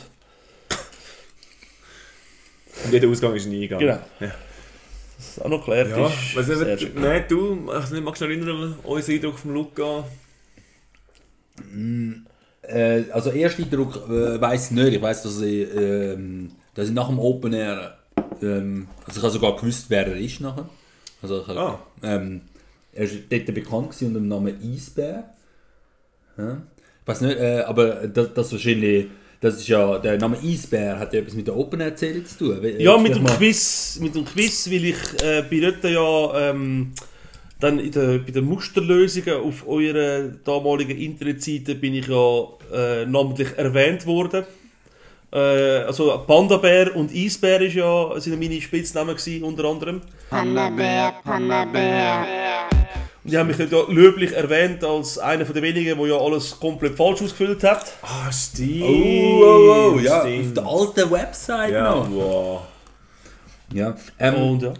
Und 2.83 2.93
jeder 2.93 3.07
Ausgang 3.09 3.35
ist 3.35 3.45
ein 3.45 3.53
Eingang. 3.53 3.79
genau. 3.79 3.99
Ja. 4.19 4.31
Das 5.17 5.29
ist 5.29 5.41
auch 5.43 5.49
noch 5.49 5.65
geklärt 5.65 5.89
Ja, 5.89 6.07
ist. 6.07 6.35
weiss 6.35 6.45
sehr 6.45 6.77
nein, 6.93 7.25
du, 7.27 7.55
magst 7.55 7.91
du 7.91 8.01
noch 8.01 8.21
erinnern, 8.21 8.75
unseren 8.83 9.15
Eindruck 9.15 9.39
vom 9.39 9.51
Luca? 9.51 10.03
Äh, 12.67 13.03
also 13.11 13.31
erster 13.31 13.63
Eindruck 13.63 13.95
äh, 14.09 14.39
weiß 14.41 14.65
ich 14.65 14.71
nicht. 14.71 14.93
Ich 14.93 15.01
weiß, 15.01 15.23
dass 15.23 15.41
ich, 15.41 15.67
ähm, 15.75 16.51
dass 16.73 16.87
ich 16.89 16.93
nach 16.93 17.07
dem 17.07 17.19
Open 17.19 17.53
Air, 17.53 17.97
ähm, 18.41 18.87
also 19.05 19.19
ich 19.19 19.23
habe 19.23 19.33
sogar 19.33 19.55
gewusst, 19.55 19.85
wer 19.89 20.07
er 20.07 20.17
ist 20.17 20.41
nachher. 20.41 20.67
Also 21.21 21.41
ich, 21.41 21.49
Ah. 21.49 21.79
ähm, 22.03 22.41
er 22.93 23.05
ist 23.05 23.15
dort 23.29 23.45
bekannt 23.53 23.95
unter 24.01 24.19
dem 24.19 24.27
Namen 24.27 24.55
Eisbär. 24.61 25.23
Ja? 26.37 26.57
Ich 27.01 27.07
weiß 27.07 27.21
nicht, 27.21 27.37
äh, 27.39 27.61
aber 27.61 28.07
das, 28.07 28.33
das 28.33 28.51
wahrscheinlich, 28.51 29.07
das 29.39 29.55
ist 29.57 29.67
ja, 29.67 29.97
der 29.99 30.17
Name 30.17 30.37
Eisbär 30.43 30.99
hat 30.99 31.13
ja 31.13 31.19
etwas 31.21 31.35
mit 31.35 31.47
der 31.47 31.55
Open 31.55 31.79
Air 31.79 31.95
Serie 31.95 32.23
zu 32.25 32.37
tun. 32.37 32.57
Wie- 32.61 32.83
Ja, 32.83 32.95
äh, 32.97 33.01
mit 33.01 33.15
dem 33.15 33.23
Quiz, 33.25 33.97
mit 34.01 34.13
dem 34.13 34.25
Quiz, 34.25 34.69
weil 34.69 34.85
ich 34.85 34.97
äh, 35.23 35.43
bin 35.49 35.61
dort 35.61 35.83
ja 35.85 36.49
ähm, 36.49 36.91
dann 37.59 37.79
in 37.79 37.91
der, 37.91 38.19
bei 38.19 38.31
den 38.31 38.45
Musterlösungen 38.45 39.35
auf 39.41 39.67
eurer 39.67 40.29
damaligen 40.43 40.97
Internetseite 40.97 41.75
bin 41.75 41.95
ich 41.95 42.07
ja 42.07 42.43
äh, 42.73 43.05
namentlich 43.05 43.57
erwähnt 43.57 44.05
worden. 44.05 44.45
Äh, 45.33 45.37
also 45.37 46.23
Panda-Bär 46.25 46.95
und 46.95 47.11
Eisbär 47.13 47.59
ist 47.61 47.73
ja, 47.75 48.11
sind 48.19 48.33
ja 48.33 48.39
meine 48.39 48.61
Spitznamen 48.61 49.15
gewesen, 49.15 49.43
unter 49.43 49.65
anderem. 49.65 50.01
Panda-Bär, 50.29 51.15
Panda-Bär. 51.23 52.25
Und 53.23 53.31
die 53.33 53.37
haben 53.37 53.47
mich 53.47 53.57
ja 53.57 53.65
löblich 53.89 54.31
erwähnt 54.31 54.83
als 54.85 55.17
einer 55.17 55.45
von 55.45 55.53
den 55.53 55.63
wenigen, 55.63 55.97
der 55.97 56.07
ja 56.07 56.15
alles 56.17 56.57
komplett 56.57 56.95
falsch 56.95 57.21
ausgefüllt 57.23 57.61
hat. 57.63 57.85
Ah, 58.03 58.31
stimmt. 58.31 58.83
Oh, 58.83 59.41
oh, 59.43 59.91
oh, 59.95 59.99
ja, 59.99 60.21
auf 60.21 60.27
stimmt. 60.27 60.55
der 60.57 60.65
alten 60.65 61.11
Website 61.11 61.73
Ja, 61.73 61.95
noch. 61.95 62.09
wow. 62.11 62.61
Ja, 63.73 63.97
ähm, 64.19 64.35
Und 64.35 64.61
ja. 64.63 64.73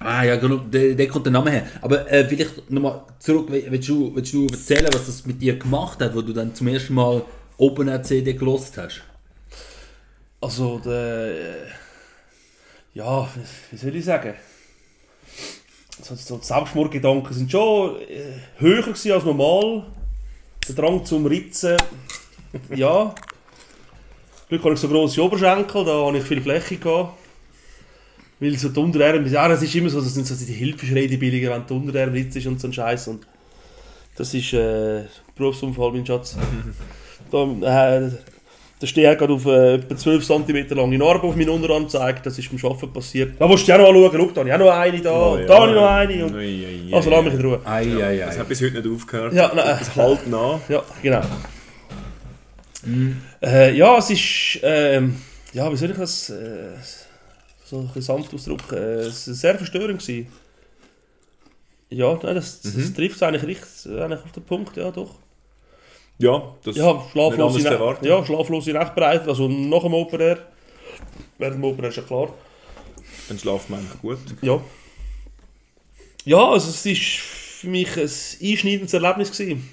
Ah 0.00 0.22
ja, 0.24 0.36
genau, 0.36 0.56
der 0.70 1.08
kommt 1.08 1.26
der 1.26 1.32
Name 1.32 1.50
her. 1.50 1.66
Aber 1.82 2.10
äh, 2.10 2.24
vielleicht 2.28 2.70
nochmal 2.70 3.02
zurück, 3.18 3.50
will- 3.50 3.66
willst 3.68 3.88
du, 3.88 4.14
willst 4.14 4.32
du 4.32 4.46
erzählen, 4.46 4.88
was 4.92 5.06
das 5.06 5.26
mit 5.26 5.40
dir 5.42 5.58
gemacht 5.58 6.00
hat, 6.00 6.14
wo 6.14 6.22
du 6.22 6.32
dann 6.32 6.54
zum 6.54 6.68
ersten 6.68 6.94
Mal 6.94 7.22
OpenAir 7.56 8.02
CD 8.02 8.32
gelost 8.34 8.76
hast? 8.78 9.02
Also, 10.40 10.78
der. 10.78 11.34
Ja, 12.94 13.28
wie 13.70 13.76
soll 13.76 13.94
ich 13.96 14.04
sagen? 14.04 14.34
So, 16.02 16.14
so 16.14 16.38
Selbstmordgedanken 16.40 17.32
sind 17.34 17.50
schon 17.50 18.00
äh, 18.02 18.32
höher 18.58 18.82
gewesen 18.82 19.12
als 19.12 19.24
normal. 19.24 19.84
Der 20.68 20.74
Drang 20.74 21.04
zum 21.04 21.26
Ritzen, 21.26 21.76
ja. 22.74 23.14
Glück 24.48 24.62
habe 24.64 24.74
ich 24.74 24.80
so 24.80 24.88
grosse 24.88 25.22
Oberschenkel, 25.22 25.84
da 25.84 25.92
habe 26.06 26.18
ich 26.18 26.24
viel 26.24 26.40
Fläche 26.42 26.76
gehabt. 26.76 27.14
Weil 28.40 28.56
so 28.56 28.68
die 28.68 28.78
Unterarme, 28.78 29.28
ja, 29.28 29.48
das 29.48 29.62
ist 29.62 29.74
immer 29.74 29.90
so, 29.90 30.00
das 30.00 30.14
sind 30.14 30.26
so 30.26 30.34
die 30.34 30.52
Hilfeschreie, 30.52 31.08
die 31.08 31.16
billigen, 31.16 31.50
wenn 31.50 31.66
die 31.66 31.72
Unterarme 31.72 32.12
ritzt 32.12 32.36
ist 32.36 32.46
und 32.46 32.60
so 32.60 32.68
ein 32.68 32.72
Scheiß. 32.72 33.08
Und 33.08 33.26
das 34.16 34.32
ist 34.32 34.52
äh, 34.52 35.02
Berufsunfall, 35.36 35.92
mein 35.92 36.06
Schatz. 36.06 36.36
da, 37.30 37.96
äh, 37.98 38.10
der 38.80 38.86
Steher 38.86 39.16
gerade 39.16 39.32
auf 39.32 39.44
äh, 39.46 39.74
etwa 39.74 39.96
12 39.96 40.24
cm 40.24 40.68
lange 40.76 40.98
Narbe 40.98 41.26
auf 41.26 41.34
meinen 41.34 41.48
Unterarm 41.48 41.84
gezeigt. 41.84 42.24
Das 42.26 42.38
ist 42.38 42.48
beim 42.48 42.70
Arbeiten 42.70 42.92
passiert. 42.92 43.32
Da 43.38 43.48
musst 43.48 43.66
du 43.66 43.72
ja 43.72 43.78
noch 43.78 43.88
anschauen. 43.88 44.12
Schau, 44.12 44.30
da 44.32 44.40
habe 44.40 44.48
ich 44.48 44.54
auch 44.54 44.58
noch 44.58 44.70
eine 44.70 45.00
da. 45.00 45.20
Oh, 45.20 45.36
ja. 45.36 45.46
Da 45.46 45.58
habe 45.58 45.68
ich 45.70 45.74
noch 45.74 45.88
eine. 45.88 46.24
Und, 46.26 46.34
ui, 46.34 46.86
ui. 46.86 46.94
also 46.94 47.10
lass 47.10 47.24
mich 47.24 47.34
in 47.34 47.40
Ruhe. 47.40 47.60
Ei, 47.64 47.80
ei, 47.80 48.18
Das 48.18 48.36
ei. 48.36 48.38
hat 48.38 48.48
bis 48.48 48.62
heute 48.62 48.80
nicht 48.80 48.94
aufgehört. 48.94 49.34
Ja, 49.34 49.50
nein. 49.52 49.76
Das 49.78 49.96
halt 49.96 50.28
nach. 50.28 50.60
Ja, 50.68 50.82
genau. 51.02 51.22
Äh, 53.42 53.76
ja, 53.76 53.98
es 53.98 54.10
ist. 54.10 54.60
ähm, 54.62 55.16
ja, 55.52 55.70
wie 55.72 55.76
soll 55.76 55.90
ich 55.90 55.96
das 55.96 56.30
äh, 56.30 56.74
so 57.68 57.78
ein 57.78 57.86
bisschen 57.86 58.02
sanft 58.02 58.32
ausdrücken? 58.34 58.74
Äh, 58.76 59.00
es 59.06 59.26
war 59.28 59.34
sehr 59.34 59.54
verstörend. 59.56 60.00
Gewesen. 60.00 60.28
Ja, 61.90 62.18
nein, 62.22 62.34
das, 62.34 62.60
das 62.60 62.92
trifft 62.92 63.16
es 63.16 63.22
eigentlich, 63.22 63.44
richtig, 63.44 63.92
eigentlich 63.92 64.22
auf 64.22 64.32
den 64.32 64.42
Punkt, 64.44 64.76
ja, 64.76 64.90
doch. 64.90 65.14
Ja, 66.18 66.54
das 66.64 66.76
Ja, 66.76 67.02
schlaflose, 67.12 67.58
Nächte, 67.58 67.74
erwarten. 67.74 68.04
ja, 68.06 68.24
schlaflose 68.24 68.72
bereitet, 68.72 69.28
also 69.28 69.48
nach 69.48 69.82
dem 69.82 69.94
Open 69.94 70.20
Air. 70.20 70.38
Während 71.38 71.56
dem 71.56 71.64
Open 71.64 71.84
Air 71.84 71.90
ist 71.90 71.96
ja 71.96 72.02
klar. 72.02 72.34
dann 73.28 73.38
schlaft 73.38 73.70
man 73.70 73.80
eigentlich 73.80 74.00
gut. 74.00 74.18
Ja. 74.42 74.60
Ja, 76.24 76.50
also 76.50 76.68
es 76.68 76.84
ist 76.84 77.00
für 77.20 77.68
mich 77.68 77.96
ein 77.96 78.02
einschneidendes 78.02 78.92
Erlebnis 78.92 79.30
gewesen. 79.32 79.68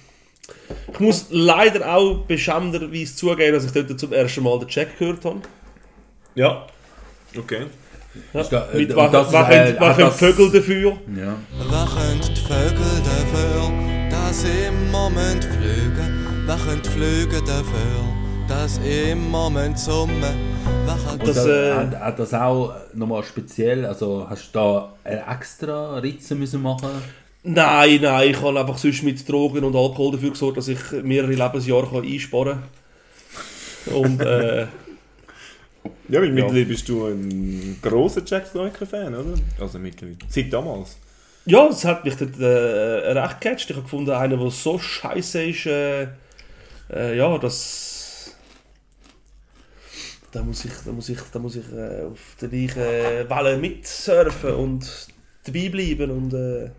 Ich 0.93 0.99
muss 0.99 1.25
leider 1.31 1.93
auch 1.95 2.19
beschämderweise 2.25 3.15
zugeben, 3.15 3.53
dass 3.53 3.65
ich 3.65 3.71
dort 3.71 3.99
zum 3.99 4.13
ersten 4.13 4.43
Mal 4.43 4.59
den 4.59 4.67
Check 4.69 4.97
gehört 4.97 5.25
habe. 5.25 5.41
Ja. 6.35 6.67
Okay. 7.37 7.65
Ja. 8.33 8.41
Ist 8.41 8.51
da- 8.51 8.67
äh, 8.73 8.77
Mit 8.77 8.89
und 8.91 8.95
wer, 8.97 9.09
das 9.09 9.29
äh, 9.29 9.31
wer 9.33 9.39
hat 9.89 9.95
können 9.97 10.09
das- 10.09 10.17
Vögel 10.17 10.51
dafür? 10.51 10.91
Ja. 11.15 11.35
Wachen 11.69 12.21
die 12.21 12.41
Vögel 12.41 13.01
dafür, 13.03 13.71
dass 14.09 14.43
im 14.43 14.91
Moment 14.91 15.43
fliegen? 15.45 16.47
Wachen 16.47 16.81
die 16.83 16.89
Flüge 16.89 17.39
dafür, 17.45 18.03
dass 18.47 18.77
im 18.79 19.29
Moment 19.31 19.79
summen? 19.79 20.21
Wachen 20.85 21.19
Und 21.19 21.27
Das, 21.27 21.35
das, 21.35 21.45
äh, 21.47 21.73
hat, 21.73 21.99
hat 21.99 22.19
das 22.19 22.33
auch 22.33 22.73
nochmal 22.93 23.23
speziell, 23.23 23.85
also 23.85 24.25
hast 24.29 24.53
du 24.53 24.59
da 24.59 24.93
eine 25.03 25.23
extra 25.33 25.97
Ritze 25.97 26.35
müssen 26.35 26.61
machen? 26.61 26.89
Nein, 27.43 27.99
nein, 28.01 28.29
ich 28.31 28.41
habe 28.41 28.59
einfach 28.59 28.77
sonst 28.77 29.03
mit 29.03 29.27
Drogen 29.29 29.63
und 29.63 29.75
Alkohol 29.75 30.13
dafür 30.13 30.31
gesorgt, 30.31 30.57
dass 30.57 30.67
ich 30.67 30.79
mehrere 31.03 31.31
Lebensjahre 31.33 31.87
kann 31.87 32.03
einsparen 32.03 32.59
kann. 33.85 33.95
Und 33.95 34.19
äh, 34.21 34.65
Ja, 36.09 36.21
weil 36.21 36.31
mittlerweile 36.31 36.65
bist 36.65 36.87
du 36.87 37.07
ein 37.07 37.77
grosser 37.81 38.21
Jack 38.25 38.47
Striker-Fan, 38.47 39.15
oder? 39.15 39.33
Also 39.59 39.79
mittlerweile. 39.79 40.17
Seit 40.29 40.53
damals. 40.53 40.97
ja, 41.45 41.67
es 41.67 41.83
hat 41.83 42.05
mich 42.05 42.15
dort 42.15 42.39
äh, 42.39 42.45
recht 42.45 43.41
gecatcht. 43.41 43.69
Ich 43.69 43.75
habe 43.75 43.83
gefunden, 43.83 44.11
einer, 44.11 44.37
der 44.37 44.51
so 44.51 44.77
scheiße 44.77 45.43
ist, 45.43 45.65
äh, 45.65 46.07
äh, 46.91 47.17
ja, 47.17 47.37
das. 47.37 48.35
Da 50.31 50.43
muss 50.43 50.65
ich, 50.65 50.73
da 50.85 50.91
muss 50.91 51.09
ich, 51.09 51.19
da 51.31 51.39
muss 51.39 51.55
ich 51.55 51.71
äh, 51.71 52.03
auf 52.03 52.35
der 52.41 52.49
gleichen 52.49 53.29
Welle 53.29 53.57
mitsurfen 53.57 54.53
und 54.53 55.07
dabei 55.45 55.69
bleiben 55.69 56.11
und 56.11 56.33
äh, 56.33 56.69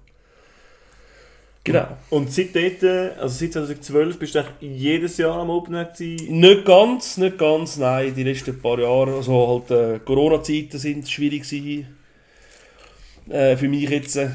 genau. 1.66 1.86
Und 2.10 2.32
seit 2.32 2.54
dort, 2.54 2.82
also 3.20 3.34
seit 3.38 3.52
2012, 3.52 4.18
bist 4.18 4.34
du 4.34 4.44
jedes 4.60 5.18
Jahr 5.18 5.38
am 5.40 5.50
Open 5.50 5.74
Air 5.74 5.84
gewesen? 5.86 6.40
Nicht 6.40 6.64
ganz, 6.64 7.16
nicht 7.18 7.38
ganz, 7.38 7.76
nein, 7.76 8.14
die 8.14 8.22
letzten 8.22 8.60
paar 8.60 8.78
Jahre, 8.78 9.14
also 9.14 9.64
halt 9.68 9.70
äh, 9.70 9.98
Corona-Zeiten 9.98 10.78
sind 10.78 11.08
schwierig 11.08 11.42
gewesen. 11.42 11.86
Äh, 13.28 13.56
für 13.56 13.68
mich 13.68 13.88
jetzt, 13.90 14.16
äh, 14.16 14.28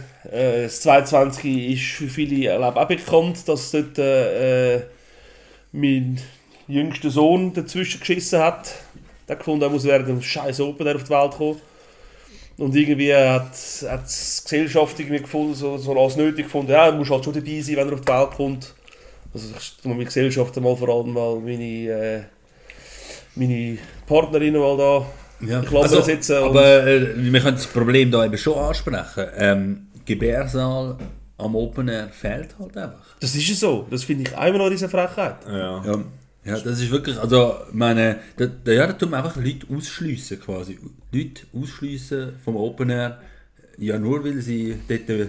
das 0.64 0.82
22 0.82 1.74
ist 1.74 1.82
für 1.82 2.08
viele 2.08 2.54
äh, 2.54 2.58
glaub, 2.58 2.76
auch 2.76 2.88
bekannt, 2.88 3.48
dass 3.48 3.72
dort 3.72 3.98
äh, 3.98 4.76
äh, 4.76 4.82
mein 5.72 6.20
jüngster 6.68 7.10
Sohn 7.10 7.54
dazwischen 7.54 8.00
geschissen 8.00 8.40
hat. 8.40 8.74
Der 9.28 9.38
gefunden, 9.38 9.64
er 9.64 9.70
muss 9.70 9.86
während 9.86 10.10
dem 10.10 10.22
scheiß 10.22 10.60
Open 10.60 10.86
Air 10.86 10.96
auf 10.96 11.04
die 11.06 11.10
Welt 11.10 11.32
kommen. 11.32 11.62
Und 12.62 12.76
irgendwie 12.76 13.14
hat, 13.14 13.52
hat 13.90 14.02
die 14.04 14.44
Gesellschaft 14.44 15.00
irgendwie 15.00 15.20
gefunden, 15.22 15.56
so, 15.56 15.78
so 15.78 16.00
als 16.00 16.16
nötig 16.16 16.46
gefunden, 16.46 16.72
ja, 16.72 16.86
er 16.88 16.92
muss 16.92 17.10
halt 17.10 17.24
schon 17.24 17.34
dabei 17.34 17.60
sein, 17.62 17.76
wenn 17.78 17.88
er 17.88 17.94
auf 17.94 18.02
die 18.02 18.08
Welt 18.12 18.30
kommt. 18.32 18.74
Also 19.34 19.48
ich 19.58 19.78
tue 19.82 19.92
meine 19.92 20.06
Gesellschaft 20.06 20.56
mal 20.62 20.76
vor 20.76 20.90
allem, 20.90 21.16
weil 21.16 21.36
meine, 21.40 21.90
äh, 21.90 22.22
meine 23.36 23.78
Partnerin 24.06 24.54
mal 24.54 24.78
da 24.78 25.06
Ja. 25.46 25.62
Klammern 25.62 26.04
setzen. 26.04 26.38
und- 26.38 26.50
aber 26.50 26.86
äh, 26.86 27.16
wir 27.16 27.40
können 27.40 27.56
das 27.56 27.66
Problem 27.68 28.12
da 28.12 28.26
eben 28.26 28.38
schon 28.38 28.58
ansprechen. 28.58 29.26
Ähm, 29.38 29.88
Gebärsaal 30.06 30.98
am 31.38 31.56
Open 31.56 31.88
Air 31.88 32.10
fehlt 32.10 32.56
halt 32.60 32.78
einfach. 32.78 33.16
das 33.20 33.34
ist 33.34 33.48
ja 33.48 33.56
so. 33.56 33.88
Das 33.90 34.04
finde 34.04 34.30
ich 34.30 34.38
einmal 34.38 34.60
noch 34.62 34.70
diese 34.70 34.88
Frechheit. 34.90 35.38
Ja. 35.48 35.84
Ja, 35.84 36.04
ja 36.46 36.60
das 36.60 36.82
ist 36.82 36.92
wirklich, 36.92 37.18
also 37.20 37.56
meine, 37.72 38.20
da, 38.38 38.48
da, 38.48 38.72
ja, 38.72 38.88
da 38.88 38.94
tun 38.94 39.12
wir 39.12 39.18
einfach 39.18 39.36
Leute 39.36 39.68
ausschliessen 39.74 40.40
quasi. 40.40 40.80
Leute 41.12 41.44
ausschliessen 41.54 42.34
vom 42.44 42.56
Open 42.56 42.90
Air, 42.90 43.22
ja 43.78 44.00
nur 44.00 44.24
weil 44.24 44.42
sie 44.42 44.76
dort 44.88 45.10
äh, 45.10 45.28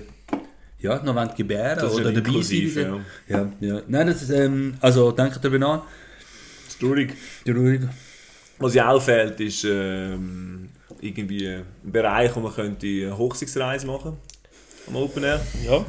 ja, 0.80 1.02
noch 1.02 1.14
wollen 1.14 1.30
gebären 1.36 1.78
Das 1.78 1.94
oder 1.94 2.10
ja 2.10 2.10
dabei 2.10 2.24
sein 2.24 2.26
inklusiv, 2.26 2.76
wollen. 2.76 3.04
Ja, 3.28 3.52
ja. 3.60 3.82
Nein, 3.86 4.06
das 4.08 4.22
ist, 4.22 4.30
ähm, 4.30 4.74
also 4.80 5.12
denkt 5.12 5.38
darüber 5.42 5.58
nach. 5.58 5.82
Das 6.64 6.74
ist 6.74 6.80
traurig. 6.80 7.14
Traurig. 7.44 7.82
Was 8.58 8.74
ja 8.74 8.90
auch 8.90 9.02
fehlt, 9.02 9.40
ist 9.40 9.64
ähm, 9.64 10.68
irgendwie 11.00 11.48
ein 11.48 11.64
Bereich, 11.84 12.34
wo 12.34 12.40
man 12.40 12.52
könnte 12.54 13.16
Hochzeitsreise 13.16 13.86
machen 13.86 14.16
am 14.88 14.96
Open 14.96 15.24
Air. 15.24 15.40
Ja. 15.64 15.84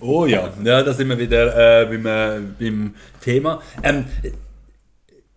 Oh 0.00 0.26
ja, 0.26 0.52
ja, 0.62 0.82
da 0.82 0.92
sind 0.92 1.08
wir 1.08 1.18
wieder 1.18 1.82
äh, 1.82 1.86
beim, 1.86 2.06
äh, 2.06 2.40
beim 2.58 2.94
Thema. 3.20 3.62
Ähm, 3.82 4.04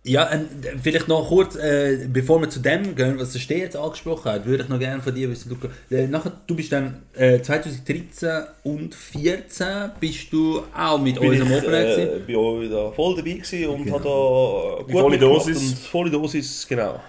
ja, 0.06 0.30
ähm, 0.30 0.46
vielleicht 0.82 1.08
noch 1.08 1.28
kurz, 1.28 1.56
äh, 1.56 2.06
bevor 2.12 2.38
wir 2.38 2.50
zu 2.50 2.60
dem 2.60 2.94
gehen, 2.94 3.18
was 3.18 3.32
der 3.32 3.38
Steh 3.38 3.60
jetzt 3.60 3.74
angesprochen 3.74 4.30
hat, 4.30 4.44
würde 4.44 4.64
ich 4.64 4.68
noch 4.68 4.78
gerne 4.78 5.00
von 5.00 5.14
dir 5.14 5.30
wissen, 5.30 5.48
Luca. 5.48 5.68
Äh, 5.90 6.06
nachher, 6.08 6.32
du 6.46 6.54
bist 6.54 6.72
dann 6.72 7.02
äh, 7.14 7.40
2013 7.40 8.28
und 8.64 8.92
2014 8.92 9.92
bist 9.98 10.30
du 10.30 10.62
auch 10.76 11.00
mit 11.00 11.18
Bin 11.18 11.30
unserem 11.30 11.50
ich 11.50 11.56
Open 11.56 11.72
Air 11.72 11.96
gewesen. 11.96 12.08
äh, 12.28 12.32
bei 12.32 12.36
euch 12.36 12.70
da 12.70 12.90
voll 12.92 13.16
dabei 13.16 13.30
gewesen 13.30 13.66
und 13.66 13.90
habe 13.90 14.04
da 14.04 14.82
gut 14.84 14.92
volle 14.92 15.18
Dosis. 15.18 15.56
Und 15.56 15.78
volle 15.78 16.10
Dosis, 16.10 16.66
genau. 16.68 17.00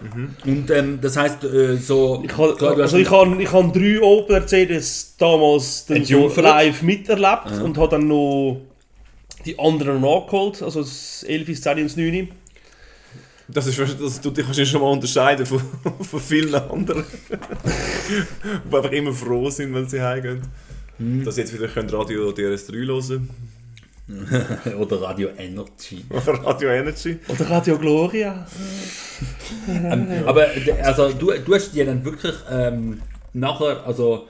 Und 0.46 0.72
ähm, 0.72 1.00
das 1.02 1.18
heisst, 1.18 1.44
äh, 1.44 1.76
so... 1.76 2.24
Ich 2.26 2.38
habe 2.38 2.82
also 2.82 2.98
ich 2.98 3.12
habe 3.12 3.44
ich 3.44 3.52
habe 3.52 3.78
drei 3.78 4.02
Open 4.02 4.36
Air 4.36 4.48
CDs 4.48 5.16
damals 5.18 5.86
dann 5.86 6.06
so 6.06 6.30
live 6.30 6.82
miterlebt 6.82 7.62
und 7.62 7.78
habe 7.78 7.90
dann 7.90 8.08
noch 8.08 8.62
die 9.46 9.60
anderen 9.60 10.00
nachgeholt, 10.00 10.64
also 10.64 10.82
das 10.82 11.24
11, 11.24 11.48
das 11.48 11.62
10 11.62 11.78
und 11.78 11.84
das 11.84 11.98
9. 11.98 12.30
Das, 13.48 13.68
ist, 13.68 13.80
das 13.80 14.22
tut 14.22 14.38
dich 14.38 14.48
wahrscheinlich 14.48 14.72
schon 14.72 14.82
mal 14.82 14.92
unterscheiden 14.92 15.46
von, 15.46 15.62
von 16.02 16.20
vielen 16.20 16.56
anderen. 16.56 17.04
die 18.72 18.76
einfach 18.76 18.92
immer 18.92 19.14
froh 19.14 19.50
sind, 19.50 19.74
wenn 19.74 19.88
sie 19.88 20.02
heimgehen. 20.02 20.42
Dass 20.98 21.36
sie 21.36 21.42
jetzt 21.42 21.54
wieder 21.54 21.68
können 21.68 21.90
Radio 21.90 22.30
DRS3 22.30 22.86
hören 22.88 23.30
Oder 24.80 25.02
Radio 25.02 25.30
Energy. 25.38 26.06
Oder 26.10 26.34
Radio 26.44 26.70
Energy. 26.70 27.18
Oder 27.28 27.50
Radio 27.50 27.78
Gloria. 27.78 28.46
Ähm, 29.68 30.08
aber 30.26 30.48
also, 30.84 31.12
du, 31.12 31.32
du 31.44 31.56
hast 31.56 31.74
die 31.74 31.84
dann 31.84 32.06
wirklich 32.06 32.36
ähm, 32.52 33.02
nachher, 33.34 33.86
also 33.86 34.28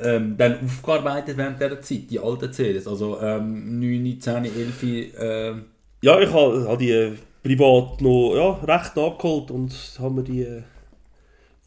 ähm, 0.00 0.36
dann 0.36 0.64
aufgearbeitet 0.64 1.36
während 1.36 1.60
dieser 1.60 1.80
Zeit, 1.80 2.10
die 2.10 2.18
alten 2.18 2.52
CDs, 2.52 2.88
also 2.88 3.20
ähm, 3.20 3.78
9, 3.78 4.20
10, 4.20 4.44
11, 4.44 4.82
ähm, 5.18 5.64
Ja, 6.02 6.18
ich 6.18 6.32
habe 6.32 6.66
hab 6.68 6.78
die 6.78 6.90
äh, 6.90 7.12
privat 7.42 8.00
noch 8.00 8.34
ja, 8.34 8.76
recht 8.76 8.96
nachgeholt 8.96 9.50
und 9.50 9.72
haben 9.98 10.16
wir 10.16 10.22
die 10.22 10.42
äh, 10.42 10.62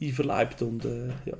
einverleibt 0.01 0.62
und 0.62 0.86
äh, 0.86 1.08
ja. 1.25 1.38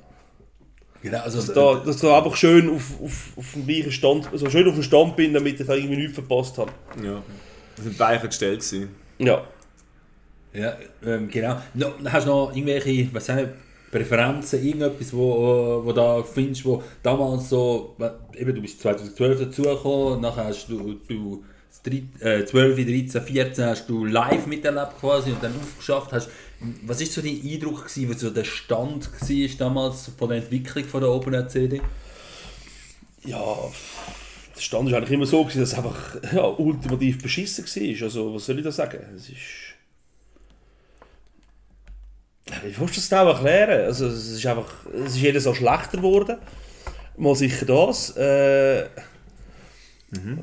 Genau, 1.02 1.18
also, 1.20 1.38
Dass 1.38 1.52
da, 1.52 1.74
dass 1.84 1.98
da 1.98 2.18
einfach 2.18 2.34
schön 2.34 2.68
auf, 2.70 3.00
auf, 3.00 3.32
auf 3.36 3.52
dem 3.52 3.66
gleichen 3.66 3.92
Stand, 3.92 4.28
also 4.32 4.50
schön 4.50 4.66
auf 4.66 4.74
dem 4.74 4.82
Stand 4.82 5.14
bin, 5.14 5.32
damit 5.32 5.60
ich 5.60 5.66
da 5.66 5.74
irgendwie 5.74 5.96
nichts 5.96 6.14
verpasst 6.14 6.58
habe. 6.58 6.72
Ja. 7.02 7.22
Das 7.76 7.84
sind 7.84 7.98
Weichen 7.98 8.28
gestellt 8.28 8.60
gewesen. 8.60 8.88
Ja. 9.18 9.44
Ja, 10.52 10.76
ähm, 11.04 11.28
genau. 11.28 11.60
No, 11.74 11.92
hast 12.06 12.26
du 12.26 12.30
noch 12.30 12.56
irgendwelche, 12.56 13.08
was 13.12 13.26
sagen, 13.26 13.50
Präferenzen, 13.90 14.64
irgendetwas, 14.64 15.12
wo, 15.12 15.82
wo 15.84 15.92
da 15.92 16.22
findest, 16.22 16.64
wo 16.64 16.82
damals 17.02 17.50
so, 17.50 17.94
eben 18.34 18.54
du 18.54 18.60
bist 18.60 18.80
2012 18.80 19.40
dazugekommen, 19.40 20.20
nachher 20.20 20.46
hast 20.46 20.66
du, 20.68 20.94
du 21.08 21.44
äh, 21.92 22.44
12, 22.44 22.76
13, 22.76 23.22
14 23.22 23.64
hast 23.64 23.88
du 23.88 24.04
live 24.04 24.46
miterlebt 24.46 24.98
quasi 25.00 25.30
und 25.30 25.42
dann 25.42 25.54
aufgeschafft 25.60 26.12
hast. 26.12 26.28
Was 26.84 27.00
ist 27.00 27.12
so 27.12 27.20
dein 27.20 27.40
Eindruck 27.44 27.86
gewesen, 27.86 28.10
was 28.10 28.20
so 28.20 28.30
der 28.30 28.44
Stand 28.44 29.10
war 29.12 29.56
damals 29.58 30.10
von 30.18 30.28
der 30.30 30.38
Entwicklung 30.38 30.84
von 30.84 31.00
der 31.00 31.10
Open 31.10 31.48
CD? 31.48 31.80
ja, 33.26 33.56
der 34.54 34.60
Stand 34.60 34.90
war 34.90 34.98
eigentlich 34.98 35.12
immer 35.12 35.26
so, 35.26 35.42
gewesen, 35.44 35.60
dass 35.60 35.72
es 35.72 35.78
einfach 35.78 36.16
ja, 36.32 36.44
ultimativ 36.44 37.22
beschissen 37.22 37.64
war. 37.64 38.04
Also, 38.04 38.34
was 38.34 38.46
soll 38.46 38.58
ich 38.58 38.64
da 38.64 38.72
sagen? 38.72 39.00
Es 39.14 39.28
ist. 39.28 39.36
Wie 42.62 42.78
willst 42.78 42.96
du 42.96 43.00
das 43.00 43.12
auch 43.12 43.34
erklären? 43.34 43.86
Also, 43.86 44.06
es 44.06 44.30
ist 44.30 44.46
einfach. 44.46 44.86
Es 45.04 45.12
ist 45.12 45.20
jedes 45.20 45.44
Jahr 45.44 45.54
schlechter 45.54 45.98
geworden. 45.98 46.38
Mal 47.16 47.34
sicher 47.34 47.66
das. 47.66 48.16
Äh, 48.16 48.86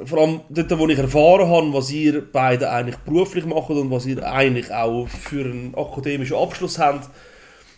Vor 0.06 0.20
allem 0.20 0.42
dort, 0.50 0.78
wo 0.78 0.88
ich 0.90 0.98
erfahren 0.98 1.48
habe, 1.48 1.74
was 1.74 1.90
ihr 1.90 2.22
beide 2.22 2.70
eigentlich 2.70 2.98
beruflich 2.98 3.46
macht 3.46 3.70
und 3.70 3.90
was 3.92 4.06
ihr 4.06 4.22
eigentlich 4.30 4.72
auch 4.72 5.08
für 5.08 5.46
einen 5.46 5.74
akademischen 5.76 6.36
Abschluss 6.36 6.78
habt, 6.80 7.10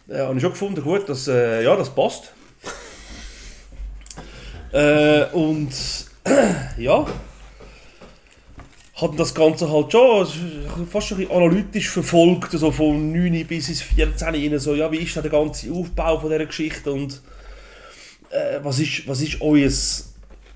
äh, 0.09 0.19
habe 0.19 0.35
ich 0.35 0.41
schon 0.41 0.51
gefunden, 0.51 0.83
gut, 0.83 1.07
das, 1.07 1.27
äh, 1.27 1.63
ja, 1.63 1.75
das 1.75 1.93
passt. 1.93 2.33
Äh, 4.73 5.27
und 5.31 5.71
ja, 6.77 7.05
hat 8.95 9.11
das 9.17 9.33
Ganze 9.33 9.71
halt 9.71 9.89
schon 9.93 10.27
fast 10.91 11.07
schon 11.07 11.17
ein 11.17 11.27
bisschen 11.27 11.31
analytisch 11.31 11.89
verfolgt, 11.89 12.51
so 12.51 12.71
von 12.71 13.13
9 13.13 13.47
bis 13.47 13.69
ins 13.69 13.81
14 13.81 14.27
rein, 14.27 14.59
so, 14.59 14.75
ja, 14.75 14.91
wie 14.91 14.97
ist 14.97 15.15
der 15.15 15.29
ganze 15.29 15.71
Aufbau 15.71 16.19
von 16.19 16.29
dieser 16.29 16.45
Geschichte 16.45 16.91
und 16.91 17.21
äh, 18.31 18.59
was, 18.63 18.79
ist, 18.79 19.07
was 19.07 19.21
ist 19.21 19.39
euer 19.39 19.69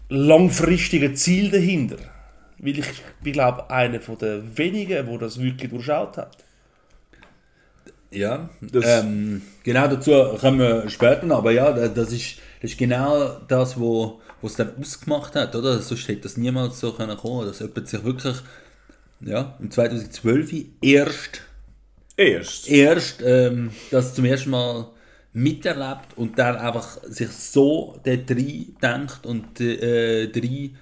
langfristiges 0.09 1.23
Ziel 1.23 1.49
dahinter? 1.51 1.97
Weil 2.59 2.79
ich 2.79 2.85
bin, 3.23 3.33
glaube 3.33 3.69
einer 3.69 4.01
von 4.01 4.17
den 4.17 4.57
wenigen, 4.57 5.05
der 5.05 5.17
das 5.17 5.39
wirklich 5.41 5.69
durchschaut 5.69 6.17
hat. 6.17 6.37
Ja, 8.11 8.49
Das- 8.61 9.03
ähm, 9.03 9.41
genau 9.63 9.87
dazu 9.87 10.11
kommen 10.39 10.59
wir 10.59 10.89
später 10.89 11.25
noch, 11.27 11.37
aber 11.37 11.51
ja, 11.51 11.71
da- 11.71 11.87
das 11.87 12.11
ist, 12.11 12.37
das 12.61 12.71
ist 12.71 12.77
genau 12.77 13.39
das, 13.47 13.79
wo 13.79 14.19
was 14.41 14.51
es 14.51 14.57
dann 14.57 14.71
ausgemacht 14.79 15.35
hat, 15.35 15.53
oder? 15.55 15.79
Sonst 15.79 16.07
hätte 16.07 16.21
das 16.21 16.37
niemals 16.37 16.79
so 16.79 16.93
können 16.93 17.17
kommen, 17.17 17.45
dass 17.45 17.59
jemand 17.59 17.87
sich 17.89 18.03
wirklich, 18.05 18.37
ja, 19.19 19.57
im 19.59 19.69
2012 19.69 20.65
erst, 20.81 21.41
Erst. 22.15 22.69
erst 22.69 23.21
ähm, 23.23 23.71
das 23.91 24.15
zum 24.15 24.23
ersten 24.25 24.49
Mal 24.51 24.87
miterlebt 25.33 26.17
und 26.17 26.39
dann 26.39 26.55
einfach 26.55 26.97
sich 27.03 27.29
so 27.29 27.99
dort 28.03 28.31
rein 28.31 28.75
denkt 28.81 29.25
und 29.25 29.61
äh, 29.61 30.29
rein 30.35 30.77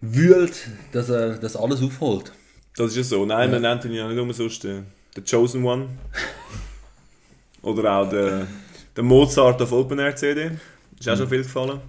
wühlt, 0.00 0.68
dass 0.92 1.08
er 1.08 1.38
das 1.38 1.56
alles 1.56 1.82
aufholt. 1.82 2.32
Das 2.76 2.88
ist 2.88 2.96
ja 2.96 3.02
so. 3.02 3.24
Nein, 3.24 3.50
man 3.50 3.62
nennt 3.62 3.84
ihn 3.84 3.92
ja 3.92 4.06
nicht 4.06 4.16
nur 4.16 4.32
sonst 4.34 4.64
den, 4.64 4.86
den 5.16 5.24
Chosen 5.24 5.64
One. 5.64 5.88
Oder 7.62 7.92
auch 7.92 8.08
der, 8.08 8.46
der 8.94 9.04
Mozart 9.04 9.60
auf 9.62 9.72
Open 9.72 9.98
Air 9.98 10.14
CD. 10.14 10.50
Ist 10.98 11.08
auch 11.08 11.16
schon 11.16 11.28
viel 11.28 11.42
gefallen. 11.42 11.80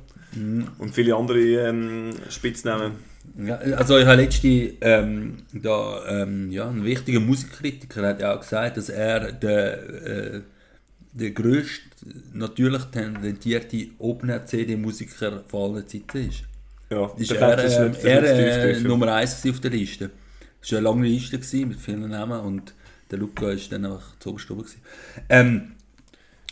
Und 0.77 0.93
viele 0.93 1.15
andere 1.15 1.39
ähm, 1.39 2.11
Spitznamen. 2.29 2.93
Ja, 3.37 3.55
also 3.55 3.97
ich 3.97 4.05
habe 4.05 4.21
letzte 4.21 4.47
ähm, 4.47 5.43
da 5.51 6.05
ähm, 6.07 6.49
ja, 6.51 6.69
ein 6.69 6.83
wichtiger 6.85 7.19
Musikkritiker 7.19 8.07
hat 8.07 8.21
ja 8.21 8.35
auch 8.35 8.39
gesagt, 8.39 8.77
dass 8.77 8.89
er 8.89 9.31
der, 9.31 9.89
äh, 10.05 10.41
der 11.19 11.31
grösste 11.31 11.81
natürlich 12.33 12.83
talentierte 12.91 13.87
Open 13.99 14.31
CD 14.45 14.75
Musiker 14.75 15.43
von 15.47 15.75
allen 15.75 15.87
Zeiten 15.87 16.29
ist. 16.29 16.43
Ja, 16.89 17.11
Ist 17.17 17.31
er, 17.31 17.63
ist 17.63 17.73
äh, 17.75 17.89
nicht- 17.89 18.03
er 18.03 18.21
nicht 18.21 18.85
äh. 18.85 18.87
Nummer 18.87 19.13
1 19.13 19.45
auf 19.49 19.59
der 19.59 19.71
Liste. 19.71 20.09
Es 20.61 20.71
war 20.71 20.79
eine 20.79 20.87
lange 20.89 21.07
Liste 21.07 21.37
gewesen, 21.37 21.69
mit 21.69 21.79
vielen 21.79 22.09
Namen 22.09 22.39
und 22.41 22.73
der 23.11 23.19
Luca 23.19 23.51
ist 23.51 23.71
dann 23.71 23.85
einfach 23.85 24.17
zu 24.19 24.29
oben. 24.31 24.65
Ähm, 25.29 25.71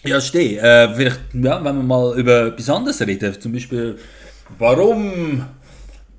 ja, 0.03 0.19
stehe. 0.21 0.59
Äh, 0.61 0.93
vielleicht, 0.95 1.21
ja, 1.33 1.63
wenn 1.63 1.75
wir 1.77 1.83
mal 1.83 2.17
über 2.19 2.47
etwas 2.47 2.69
anderes 2.69 3.01
reden, 3.01 3.39
zum 3.39 3.51
Beispiel, 3.53 3.97
warum 4.59 5.45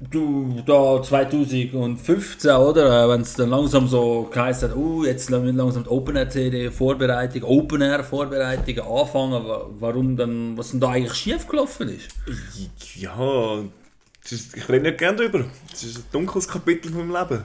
du 0.00 0.62
da 0.66 1.02
2015, 1.02 2.50
oder, 2.50 3.04
äh, 3.04 3.08
wenn 3.08 3.22
es 3.22 3.34
dann 3.34 3.50
langsam 3.50 3.88
so 3.88 4.28
geheißen 4.32 4.70
hat, 4.70 4.76
uh, 4.76 5.04
jetzt 5.04 5.30
langsam 5.30 5.84
die 5.84 5.88
Open 5.90 6.16
Air 6.16 6.28
CD 6.28 6.70
Vorbereitung, 6.70 7.42
Open 7.44 7.80
Air 7.80 8.04
Vorbereitung 8.04 8.78
anfangen, 8.80 9.44
wa- 9.46 9.66
warum 9.78 10.16
dann, 10.16 10.56
was 10.58 10.70
denn 10.72 10.80
da 10.80 10.90
eigentlich 10.90 11.14
schief 11.14 11.46
gelaufen 11.48 11.88
ist? 11.88 12.08
Ja, 12.96 13.62
ist, 14.32 14.56
ich 14.56 14.68
rede 14.68 14.82
nicht 14.82 14.98
gerne 14.98 15.16
darüber. 15.18 15.44
Das 15.70 15.82
ist 15.84 15.98
ein 15.98 16.04
dunkles 16.12 16.48
Kapitel 16.48 16.92
von 16.92 17.06
meinem 17.08 17.28
Leben. 17.30 17.44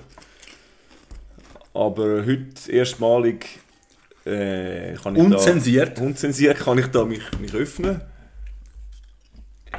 Aber 1.73 2.25
heute 2.25 2.69
erstmalig 2.71 3.45
äh, 4.25 4.93
kann 4.95 5.15
ich 5.15 5.21
Unzensiert. 5.21 5.97
da... 5.97 6.01
Unzensiert 6.03 6.57
kann 6.59 6.77
ich 6.79 6.87
da 6.87 7.05
mich, 7.05 7.21
mich 7.39 7.53
öffnen. 7.53 8.01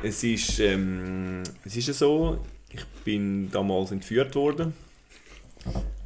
Es 0.03 0.25
ist, 0.25 0.59
ähm, 0.59 1.43
es 1.65 1.77
ist 1.77 1.89
ja 1.89 1.93
so, 1.95 2.39
ich 2.73 2.85
bin 3.05 3.51
damals 3.51 3.91
entführt 3.91 4.35
worden 4.35 4.73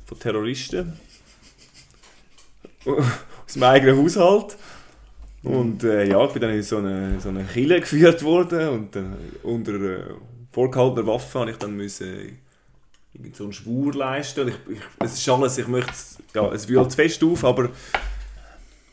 von 0.06 0.18
Terroristen 0.18 0.92
aus 3.46 3.56
meinem 3.56 3.70
eigenen 3.74 3.98
Haushalt. 4.02 4.56
Und 5.42 5.84
äh, 5.84 6.04
ja, 6.08 6.24
ich 6.24 6.32
bin 6.32 6.42
dann 6.42 6.50
in 6.52 6.62
so 6.62 6.78
eine, 6.78 7.20
so 7.20 7.28
eine 7.28 7.44
Kille 7.44 7.80
geführt 7.80 8.22
worden 8.24 8.68
und 8.68 8.96
dann 8.96 9.16
unter 9.42 9.74
äh, 9.74 10.02
vorgehaltener 10.52 11.06
Waffe 11.06 11.38
habe 11.38 11.50
ich 11.52 11.56
dann 11.58 11.76
müssen 11.76 12.38
irgend 13.12 13.36
so 13.36 13.44
einen 13.44 13.52
Schwur 13.52 13.94
leisten. 13.94 14.40
Und 14.40 14.48
ich, 14.48 14.54
ich, 14.76 14.80
es 15.04 15.14
ist 15.14 15.28
alles, 15.28 15.58
ich 15.58 15.68
möchte, 15.68 15.92
es- 15.92 16.18
ja, 16.34 16.50
es 16.52 16.68
wühlt 16.68 16.90
zu 16.90 16.96
fest 16.96 17.22
auf, 17.22 17.44
aber 17.44 17.68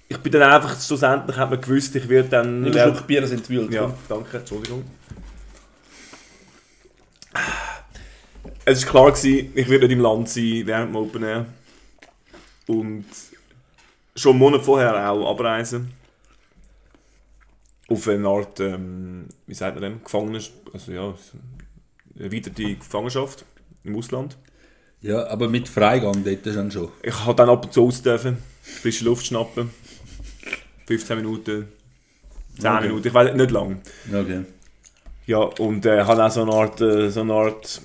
ich 0.08 0.18
bin 0.18 0.32
dann 0.32 0.44
einfach, 0.44 0.80
schlussendlich 0.80 1.36
hat 1.38 1.50
man 1.50 1.60
gewusst, 1.60 1.96
ich 1.96 2.08
werde 2.08 2.30
dann... 2.30 2.64
Einen 2.66 2.74
Schluck 2.74 3.08
Bier, 3.08 3.26
sind 3.26 3.50
wild. 3.50 3.72
Ja, 3.74 3.92
danke, 4.08 4.38
Entschuldigung. 4.38 4.84
Es 8.66 8.86
war 8.86 8.92
klar, 8.92 9.12
gewesen, 9.12 9.52
ich 9.56 9.70
werde 9.70 9.88
nicht 9.88 9.94
im 9.96 10.02
Land 10.02 10.30
sein 10.30 10.64
während 10.66 10.90
dem 10.90 10.96
Open 10.96 11.24
Air. 11.24 11.46
Und 12.68 13.06
schon 14.16 14.32
einen 14.32 14.40
Monat 14.40 14.64
vorher 14.64 15.12
auch 15.12 15.30
abreisen. 15.32 15.92
Auf 17.90 18.08
eine 18.08 18.28
Art, 18.28 18.60
ähm, 18.60 19.28
wie 19.46 19.54
sagt 19.54 19.76
man 19.76 19.84
dem, 19.84 20.04
Gefangenen, 20.04 20.42
also 20.72 20.92
ja, 20.92 21.14
erweiterte 22.18 22.76
Gefangenschaft 22.76 23.46
im 23.84 23.96
Ausland. 23.98 24.38
Ja, 25.02 25.28
aber 25.28 25.50
mit 25.50 25.68
Freigang 25.68 26.24
dort 26.24 26.46
dann 26.46 26.72
schon. 26.72 26.90
Ich 27.02 27.20
habe 27.26 27.36
dann 27.36 27.50
ab 27.50 27.66
und 27.66 27.74
zu 27.74 27.86
aus 27.88 28.02
dürfen, 28.02 28.38
frische 28.62 29.04
Luft 29.04 29.26
schnappen. 29.26 29.70
15 30.86 31.18
Minuten, 31.18 31.68
10 32.58 32.72
Okay. 32.72 32.88
Minuten, 32.88 33.08
ich 33.08 33.14
weiß 33.14 33.36
nicht 33.36 33.52
lang. 33.52 33.82
Okay. 34.08 34.46
Ja, 35.26 35.38
und 35.38 35.86
äh, 35.86 36.04
habe 36.04 36.26
auch 36.26 36.32
so 36.32 36.42
eine 36.42 36.52
Art, 36.52 36.82
äh, 36.82 37.10
so 37.10 37.22
eine 37.22 37.34
Art, 37.34 37.82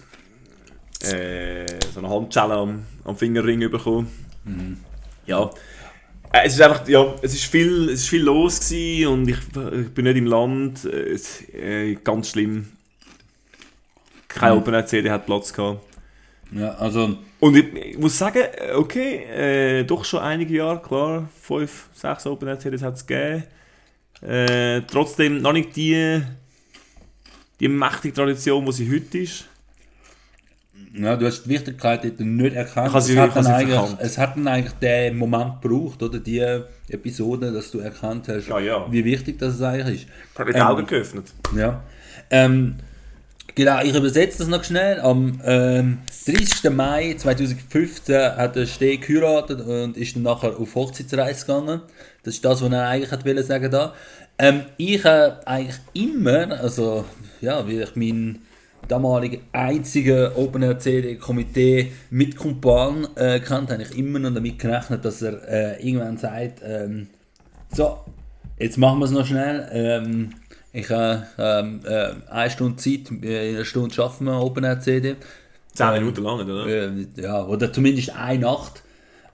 äh, 1.02 1.66
so 1.92 2.00
eine 2.00 2.08
Handschelle 2.10 2.54
am, 2.54 2.84
am 3.04 3.16
Fingerring 3.16 3.60
bekommen. 3.70 4.08
Ja. 5.26 5.50
Äh, 6.32 6.46
es 6.46 6.54
ist 6.54 6.60
einfach, 6.62 6.86
ja, 6.88 7.14
es 7.22 7.34
ist 7.34 7.44
viel, 7.44 7.90
es 7.90 8.00
ist 8.02 8.08
viel 8.08 8.22
los 8.22 8.60
gewesen 8.60 9.06
und 9.08 9.28
ich, 9.28 9.36
ich 9.38 9.94
bin 9.94 10.04
nicht 10.04 10.16
im 10.16 10.26
Land. 10.26 10.84
Äh, 10.84 11.12
Es, 11.12 11.42
äh, 11.54 11.94
ganz 11.96 12.30
schlimm. 12.30 12.68
Kein 14.26 14.52
Open 14.52 14.74
Air 14.74 14.86
CD 14.86 15.10
hat 15.10 15.24
Platz 15.24 15.52
gehabt. 15.52 15.80
Ja, 16.50 16.74
also, 16.74 17.16
Und 17.40 17.56
ich, 17.56 17.74
ich 17.74 17.98
muss 17.98 18.16
sagen, 18.18 18.42
okay, 18.76 19.84
doch 19.86 20.04
schon 20.04 20.20
einige 20.20 20.54
Jahre, 20.54 20.80
klar, 20.80 21.28
fünf, 21.40 21.88
sechs 21.94 22.26
Open 22.26 22.48
Air 22.48 22.58
CDs 22.58 22.82
hat 22.82 22.94
es 22.96 23.06
gegeben. 23.06 23.44
Trotzdem 24.86 25.40
noch 25.40 25.52
nicht 25.52 25.76
die, 25.76 26.22
die 27.60 27.68
mächtige 27.68 28.14
Tradition, 28.14 28.64
die 28.66 28.72
sie 28.72 28.90
heute 28.90 29.18
ist. 29.18 29.44
ja, 30.94 31.16
du 31.16 31.26
hast 31.26 31.42
die 31.44 31.50
Wichtigkeit 31.50 32.04
dort 32.04 32.20
nicht 32.20 32.54
erkannt. 32.56 32.90
Sie- 33.02 33.12
es, 33.12 33.18
hat 33.18 33.36
dann 33.36 33.46
eigentlich, 33.46 33.80
es 33.98 34.18
hat 34.18 34.36
dann 34.36 34.48
eigentlich 34.48 34.74
den 34.74 35.16
Moment 35.18 35.60
gebraucht, 35.60 36.02
oder? 36.02 36.18
Die 36.18 36.40
Episode, 36.88 37.52
dass 37.52 37.70
du 37.70 37.78
erkannt 37.80 38.28
hast, 38.28 38.48
Ja, 38.48 38.58
ja. 38.58 38.86
wie 38.90 39.04
wichtig 39.04 39.38
das 39.38 39.60
eigentlich 39.60 40.02
ist. 40.02 40.08
Ich 40.32 40.38
habe 40.38 40.52
die 40.52 40.58
Ähm, 40.58 40.66
Augen 40.66 40.86
geöffnet. 40.86 41.26
Ja. 41.56 41.82
Ähm, 42.30 42.76
Genau, 43.54 43.82
ich 43.82 43.92
übersetze 43.92 44.38
das 44.38 44.46
noch 44.46 44.62
schnell. 44.62 45.00
Am 45.00 45.40
ähm, 45.44 45.98
30. 46.26 46.70
Mai 46.70 47.14
2015 47.18 48.14
hat 48.36 48.54
der 48.54 48.66
Steh 48.66 48.98
geheiratet 48.98 49.60
und 49.62 49.96
ist 49.96 50.14
dann 50.14 50.22
nachher 50.22 50.56
auf 50.56 50.76
Hochzeitsreise 50.76 51.44
gegangen. 51.44 51.80
Das 52.22 52.34
ist 52.34 52.44
das, 52.44 52.62
was 52.62 52.70
er 52.70 52.86
eigentlich 52.86 53.10
hat 53.10 53.24
wollen 53.26 53.42
sagen 53.42 53.68
da. 53.68 53.94
Ähm, 54.38 54.62
ich 54.76 55.04
habe 55.04 55.46
eigentlich 55.46 55.78
immer, 55.94 56.60
also 56.60 57.04
ja, 57.40 57.66
wie 57.66 57.80
ich 57.80 57.96
meinen 57.96 58.42
damaligen 58.86 59.42
einzigen 59.52 60.32
Open 60.34 60.62
Air 60.62 60.78
CD 60.78 61.16
Komitee 61.16 61.92
mit 62.10 62.36
Kumpan 62.36 63.08
äh, 63.16 63.40
kannte, 63.40 63.74
habe 63.74 63.82
ich 63.82 63.98
immer 63.98 64.18
noch 64.20 64.32
damit 64.32 64.58
gerechnet, 64.58 65.04
dass 65.04 65.22
er 65.22 65.42
äh, 65.48 65.86
irgendwann 65.86 66.16
sagt, 66.16 66.60
ähm, 66.64 67.08
so, 67.72 67.98
jetzt 68.58 68.78
machen 68.78 69.00
wir 69.00 69.06
es 69.06 69.10
noch 69.10 69.26
schnell. 69.26 69.68
Ähm, 69.72 70.30
ich 70.72 70.88
habe 70.90 71.26
ähm, 71.38 71.80
äh, 71.84 72.30
eine 72.30 72.50
Stunde 72.50 72.76
Zeit, 72.76 73.10
äh, 73.22 73.50
in 73.50 73.56
einer 73.56 73.64
Stunde 73.64 73.92
schaffen 73.94 74.26
wir 74.26 74.40
Open 74.40 74.64
Air 74.64 74.78
CD. 74.80 75.16
10 75.74 75.92
Minuten 75.94 76.22
lang, 76.22 76.40
oder? 76.40 76.66
Äh, 76.66 77.06
ja, 77.16 77.44
oder 77.44 77.72
zumindest 77.72 78.14
eine 78.16 78.40
Nacht. 78.40 78.82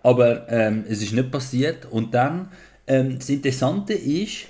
Aber 0.02 0.48
ähm, 0.50 0.84
es 0.88 1.02
ist 1.02 1.12
nicht 1.12 1.30
passiert. 1.30 1.86
Und 1.90 2.14
dann, 2.14 2.50
ähm, 2.86 3.18
das 3.18 3.28
Interessante 3.30 3.94
ist, 3.94 4.46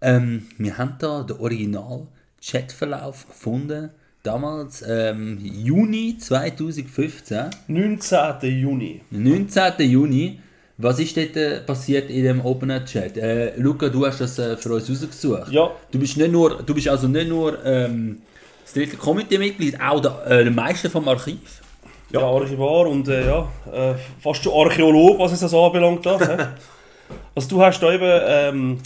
ähm, 0.00 0.46
wir 0.58 0.78
haben 0.78 0.96
da 0.98 1.22
den 1.22 1.38
Original-Chatverlauf 1.38 3.26
gefunden. 3.28 3.90
Damals, 4.22 4.84
ähm, 4.86 5.38
Juni 5.40 6.16
2015, 6.18 7.50
19. 7.68 8.20
Juni. 8.42 9.00
19. 9.10 9.90
Juni. 9.90 10.40
Was 10.80 11.00
ist 11.00 11.16
dort 11.16 11.36
äh, 11.36 11.60
passiert 11.60 12.08
in 12.08 12.22
dem 12.22 12.44
Opener 12.44 12.84
Chat? 12.84 13.16
Äh, 13.16 13.56
Luca, 13.56 13.88
du 13.88 14.06
hast 14.06 14.20
das 14.20 14.38
äh, 14.38 14.56
für 14.56 14.74
uns 14.74 14.88
rausgesucht. 14.88 15.50
Ja. 15.50 15.70
Du 15.90 15.98
bist 15.98 16.16
nicht 16.16 16.30
nur, 16.30 16.62
du 16.62 16.72
bist 16.72 16.88
also 16.88 17.08
nicht 17.08 17.28
nur 17.28 17.64
ähm, 17.64 18.18
das 18.62 18.74
dritte 18.74 18.96
Komitee-Mitglied, 18.96 19.80
auch 19.80 20.00
der, 20.00 20.24
äh, 20.26 20.44
der 20.44 20.52
Meister 20.52 20.88
vom 20.88 21.08
Archiv. 21.08 21.62
Ja, 22.10 22.20
Archivar 22.20 22.86
und 22.86 23.08
äh, 23.08 23.26
ja, 23.26 23.48
äh, 23.72 23.94
fast 24.20 24.44
schon 24.44 24.52
Archäolog, 24.52 25.18
was 25.18 25.32
es 25.32 25.40
das 25.40 25.52
anbelangt. 25.52 26.06
Da, 26.06 26.18
hä? 26.20 26.46
also 27.34 27.48
du 27.48 27.60
hast 27.60 27.80
da 27.80 27.92
eben 27.92 28.20
ähm, 28.26 28.78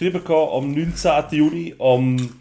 geschrieben 0.00 0.24
gehabt, 0.24 0.52
am 0.54 0.72
19. 0.72 1.38
Juni, 1.38 1.74
am 1.78 2.40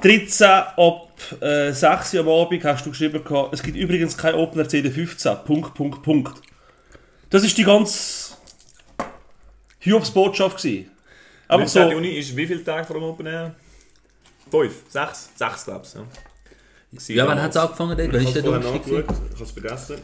13 0.00 0.46
ab 0.46 1.08
äh, 1.40 1.72
6 1.72 2.14
Uhr 2.14 2.20
am 2.20 2.28
Abend 2.28 2.64
hast 2.64 2.86
du 2.86 2.90
geschrieben 2.90 3.24
gehabt, 3.24 3.52
es 3.52 3.62
gibt 3.64 3.76
übrigens 3.76 4.16
kein 4.16 4.34
Opener 4.34 4.64
CD15, 4.64 5.34
Punkt, 5.42 5.74
Punkt, 5.74 6.02
Punkt. 6.04 6.40
Das 7.30 7.42
ist 7.42 7.58
die 7.58 7.64
ganz 7.64 8.36
Hiobs 9.80 10.12
Botschaft 10.12 10.58
gewesen. 10.58 10.88
Aber 11.48 11.62
19. 11.62 11.82
so, 11.82 11.90
Juni 11.90 12.10
ist 12.10 12.36
wie 12.36 12.46
viele 12.46 12.62
Tage 12.62 12.86
vor 12.86 12.94
dem 12.94 13.02
Open 13.02 13.26
Air? 13.26 13.54
Fünf? 14.50 14.72
Sechs? 14.88 15.30
Sechs, 15.34 15.64
glaube 15.64 15.84
ich. 15.84 17.08
Ja, 17.08 17.24
Ja, 17.24 17.28
wann 17.28 17.42
hat 17.42 17.50
es 17.50 17.56
angefangen? 17.56 17.98
Dort? 17.98 18.08
Ich 18.08 18.14
habe 18.14 18.24
ist 18.24 18.34
der 18.36 18.44
vorher 18.44 19.04
ich 19.04 19.34
habe 19.34 19.42
es 19.42 19.50
vergessen. 19.50 19.96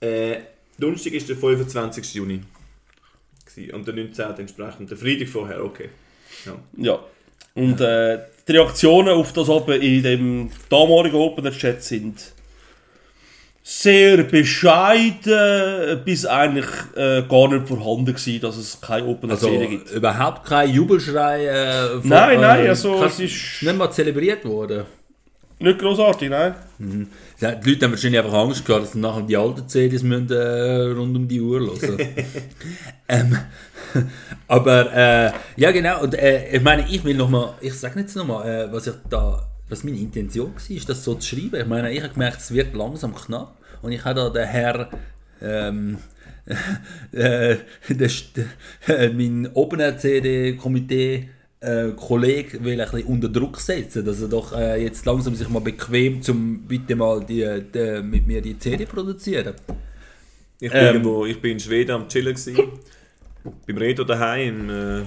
Äh, 0.00 0.40
Donnerstag 0.78 1.12
ist 1.12 1.28
der 1.28 1.36
25. 1.36 2.14
Juni. 2.14 2.42
Gewesen. 3.54 3.74
Und 3.74 3.86
der 3.86 3.94
19. 3.94 4.24
entsprechend. 4.38 4.90
Der 4.90 4.96
Freitag 4.98 5.28
vorher, 5.28 5.64
okay. 5.64 5.88
Ja. 6.46 6.52
ja. 6.76 6.98
Und 7.54 7.80
äh, 7.80 8.18
die 8.46 8.52
Reaktionen 8.52 9.10
auf 9.10 9.32
das 9.32 9.48
oben 9.48 9.80
in 9.80 10.02
dem 10.02 10.50
damaligen 10.68 11.16
Opener 11.16 11.50
Chat 11.50 11.82
sind 11.82 12.16
sehr 13.62 14.22
bescheiden, 14.24 16.00
bis 16.04 16.26
eigentlich 16.26 16.66
äh, 16.96 17.22
gar 17.28 17.48
nicht 17.48 17.68
vorhanden 17.68 18.06
gewesen, 18.06 18.40
dass 18.40 18.56
es 18.56 18.80
keine 18.80 19.06
Opener 19.06 19.34
Also 19.34 19.48
CD 19.48 19.66
gibt. 19.66 19.90
überhaupt 19.92 20.46
kein 20.48 20.70
Jubelschrei. 20.70 21.46
Äh, 21.46 21.88
von- 22.00 22.08
Nein, 22.08 22.40
nein, 22.40 22.66
äh, 22.66 22.68
also 22.70 23.04
es 23.04 23.20
ist 23.20 23.62
nicht 23.62 23.76
mal 23.76 23.90
zelebriert 23.90 24.44
worden. 24.44 24.84
Nicht 25.60 25.78
großartig, 25.78 26.30
nein. 26.30 26.54
Ja, 27.38 27.52
die 27.52 27.70
Leute 27.70 27.84
haben 27.84 27.92
wahrscheinlich 27.92 28.20
einfach 28.20 28.38
Angst 28.38 28.64
gehabt, 28.64 28.84
dass 28.84 28.92
sie 28.92 28.98
nachher 28.98 29.22
die 29.22 29.36
alten 29.36 29.68
CDs 29.68 30.02
müssen, 30.02 30.30
äh, 30.30 30.92
rund 30.92 31.16
um 31.16 31.28
die 31.28 31.40
Uhr 31.40 31.60
hören. 31.60 31.98
ähm, 33.08 33.38
aber 34.48 34.92
äh, 34.92 35.32
ja 35.56 35.70
genau, 35.70 36.02
und 36.02 36.14
äh, 36.14 36.56
ich 36.56 36.62
meine, 36.62 36.86
ich 36.88 37.04
will 37.04 37.16
nochmal, 37.16 37.54
ich 37.60 37.74
sage 37.74 38.00
jetzt 38.00 38.16
nochmal, 38.16 38.48
äh, 38.48 38.72
was 38.72 38.86
ich 38.86 38.94
da, 39.08 39.46
was 39.68 39.84
meine 39.84 39.98
Intention 39.98 40.52
war, 40.54 40.76
ist 40.76 40.88
das 40.88 41.04
so 41.04 41.14
zu 41.14 41.36
schreiben. 41.36 41.60
Ich 41.60 41.66
meine, 41.66 41.92
ich 41.92 42.02
habe 42.02 42.12
gemerkt, 42.12 42.40
es 42.40 42.52
wird 42.52 42.74
langsam 42.74 43.14
knapp 43.14 43.58
und 43.82 43.92
ich 43.92 44.04
habe 44.04 44.14
da 44.14 44.30
den 44.30 44.46
Herr 44.46 44.88
ähm, 45.42 45.98
äh, 47.12 47.56
der, 47.88 48.10
äh, 48.88 49.08
mein 49.10 49.50
Opener 49.54 49.96
CD 49.96 50.56
Komitee 50.56 51.28
äh, 51.60 51.90
Kollege 51.90 52.64
will 52.64 52.80
ein 52.80 52.90
bisschen 52.90 53.06
unter 53.06 53.28
Druck 53.28 53.60
setzen, 53.60 54.04
dass 54.04 54.20
er 54.20 54.28
doch 54.28 54.56
äh, 54.56 54.82
jetzt 54.82 55.04
langsam 55.04 55.34
sich 55.34 55.48
mal 55.48 55.60
bequem 55.60 56.22
zum 56.22 56.62
bitte 56.62 56.96
mal 56.96 57.22
die, 57.24 57.46
die, 57.72 58.02
mit 58.02 58.26
mir 58.26 58.40
die 58.40 58.58
CD 58.58 58.86
produzieren. 58.86 59.54
Ich, 60.58 60.70
bin 60.70 60.80
Ähm. 60.80 60.86
irgendwo, 60.86 61.26
ich 61.26 61.40
bin 61.40 61.52
in 61.52 61.60
Schweden 61.60 61.92
am 61.92 62.08
Chillen. 62.08 62.34
Gewesen. 62.34 62.56
Beim 63.66 63.76
Reto 63.76 64.04
daheim. 64.04 64.68
Äh, 64.68 65.02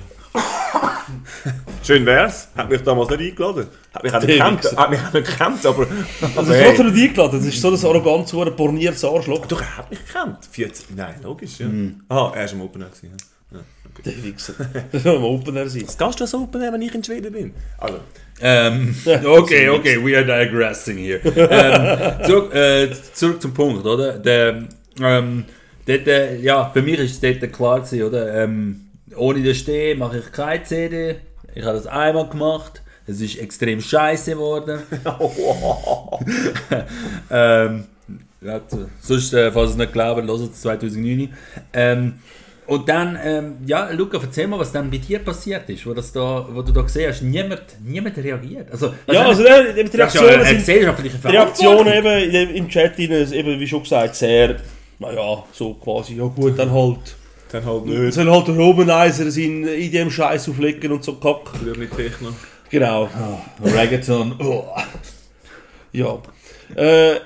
schön 1.83 2.05
wär's. 2.05 2.49
Hat 2.55 2.69
mich 2.69 2.81
damals 2.81 3.09
nicht 3.11 3.31
eingeladen. 3.31 3.67
Hat 3.93 4.03
mich 4.03 4.13
auch 4.13 4.19
nicht 4.21 4.27
gekannt. 4.27 4.77
Hat 4.77 4.89
mich 4.89 4.99
auch 4.99 5.13
nicht 5.13 5.27
gekannt, 5.27 5.65
aber. 5.65 5.87
Also 6.21 6.39
aber 6.39 6.49
ich 6.49 6.55
hey. 6.55 6.75
hey. 6.75 6.91
nicht 6.91 7.09
eingeladen, 7.09 7.39
das 7.39 7.47
ist 7.47 7.61
so 7.61 7.69
ein 7.69 7.85
arrogant, 7.85 8.27
so 8.27 8.41
ein 8.41 8.55
borniertes 8.55 9.03
Arschloch. 9.05 9.45
Doch, 9.45 9.61
er 9.61 9.77
hat 9.77 9.91
mich 9.91 10.03
gekannt. 10.05 10.39
14. 10.49 10.95
Nein, 10.95 11.15
logisch, 11.21 11.59
ja. 11.59 11.67
Hm. 11.67 12.03
Ah, 12.09 12.31
er 12.35 12.45
ist 12.45 12.53
im 12.53 12.61
Opener. 12.61 12.87
Gewesen, 12.87 13.11
ja. 13.11 13.32
Der 14.05 14.23
Wichser. 14.23 14.53
Das 14.91 15.03
soll 15.03 15.17
am 15.17 15.23
Opener 15.23 15.67
sein. 15.67 15.83
Was 15.85 15.97
gehst 15.97 16.19
du 16.19 16.23
als 16.23 16.33
Opener, 16.33 16.71
wenn 16.73 16.81
ich 16.81 16.93
in 16.93 17.03
Schweden 17.03 17.31
bin? 17.33 17.53
Also, 17.77 17.99
Ähm, 18.41 18.95
okay, 19.25 19.69
okay, 19.69 19.97
we 20.03 20.15
are 20.17 20.25
digressing 20.25 20.97
here. 20.97 21.19
ähm, 21.23 22.25
zurück, 22.25 22.53
äh, 22.53 22.89
zurück 23.13 23.41
zum 23.41 23.53
Punkt, 23.53 23.85
oder? 23.85 24.13
Der, 24.17 24.63
ähm, 24.99 25.45
dort, 25.85 26.07
äh, 26.07 26.37
ja, 26.39 26.69
für 26.73 26.81
mich 26.81 26.99
ist 26.99 27.23
es 27.23 27.39
dort 27.39 27.53
klar 27.53 27.79
gewesen, 27.81 28.03
oder? 28.03 28.43
Ähm, 28.43 28.81
ohne 29.15 29.41
den 29.41 29.55
Steh 29.55 29.95
mache 29.95 30.19
ich 30.19 30.31
keine 30.31 30.63
CD. 30.63 31.15
Ich 31.55 31.63
habe 31.63 31.77
das 31.77 31.87
einmal 31.87 32.27
gemacht. 32.27 32.81
Es 33.05 33.19
ist 33.21 33.37
extrem 33.37 33.79
scheiße 33.81 34.31
geworden. 34.31 34.81
ähm, 37.31 37.85
ja, 38.41 38.59
sonst, 39.01 39.33
äh, 39.33 39.51
falls 39.51 39.69
ihr 39.69 39.73
es 39.73 39.77
nicht 39.77 39.93
glauben, 39.93 40.27
hört 40.27 40.39
es 40.39 40.61
2009. 40.61 41.33
Ähm, 41.73 42.13
und 42.67 42.87
dann, 42.87 43.17
ähm, 43.23 43.55
ja, 43.65 43.89
Luca, 43.91 44.17
erzähl 44.21 44.47
mal, 44.47 44.59
was 44.59 44.71
dann 44.71 44.89
bei 44.89 44.97
dir 44.97 45.19
passiert 45.19 45.69
ist, 45.69 45.85
wo, 45.85 45.93
das 45.93 46.11
da, 46.11 46.47
wo 46.51 46.61
du 46.61 46.71
da 46.71 46.81
gesehen 46.81 47.09
hast, 47.09 47.21
niemand, 47.21 47.61
niemand 47.83 48.17
reagiert. 48.17 48.71
Also, 48.71 48.93
Ja, 49.11 49.25
also 49.25 49.43
wahrscheinlich- 49.43 49.77
äh, 49.77 49.83
die 49.83 49.89
ist 49.89 49.93
ja 49.93 49.99
Reaktionen 50.21 50.45
sind... 50.45 50.67
Die 50.67 51.27
Reaktionen 51.35 51.93
eben 51.93 52.55
im 52.55 52.69
Chat 52.69 52.97
eben, 52.99 53.59
wie 53.59 53.67
schon 53.67 53.83
gesagt, 53.83 54.15
sehr, 54.15 54.55
naja, 54.99 55.43
so 55.51 55.73
quasi, 55.75 56.15
ja 56.15 56.25
gut, 56.25 56.57
dann 56.57 56.71
halt. 56.71 57.15
dann 57.51 57.65
halt 57.65 57.83
Es 57.85 57.89
nicht. 57.89 58.13
soll 58.13 58.31
halt 58.31 58.47
der 58.47 58.55
Robenizer 58.55 59.29
sein 59.31 59.63
in 59.65 59.91
dem 59.91 60.09
Scheiß 60.09 60.49
auflegen 60.49 60.91
und 60.91 61.03
so 61.03 61.15
Kack. 61.15 61.59
Blödli 61.61 61.87
Techno. 61.87 62.29
Genau. 62.69 63.07
Reggaeton. 63.63 64.33
Oh. 64.39 64.63
Ja. 65.91 66.17
Äh, 66.75 67.17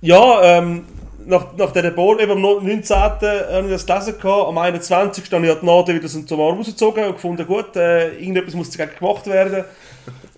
ja, 0.00 0.58
ähm, 0.58 0.84
nach, 1.26 1.56
nach 1.56 1.72
dieser 1.72 1.90
Bohr, 1.90 2.18
eben 2.20 2.32
am 2.32 2.40
19. 2.42 2.96
habe 2.96 3.62
ich 3.66 3.70
das 3.72 3.86
gelesen, 3.86 4.18
gehabt, 4.18 4.48
am 4.48 4.58
21. 4.58 5.32
habe 5.32 5.46
ich 5.46 5.54
die 5.58 5.66
Nadel 5.66 5.94
wieder 5.96 6.08
zum 6.08 6.40
Arm 6.40 6.56
rausgezogen 6.58 7.04
und 7.04 7.14
gefunden, 7.14 7.46
gut, 7.46 7.74
äh, 7.76 8.14
irgendetwas 8.18 8.54
muss 8.54 8.70
dagegen 8.70 8.98
gemacht 8.98 9.26
werden. 9.26 9.64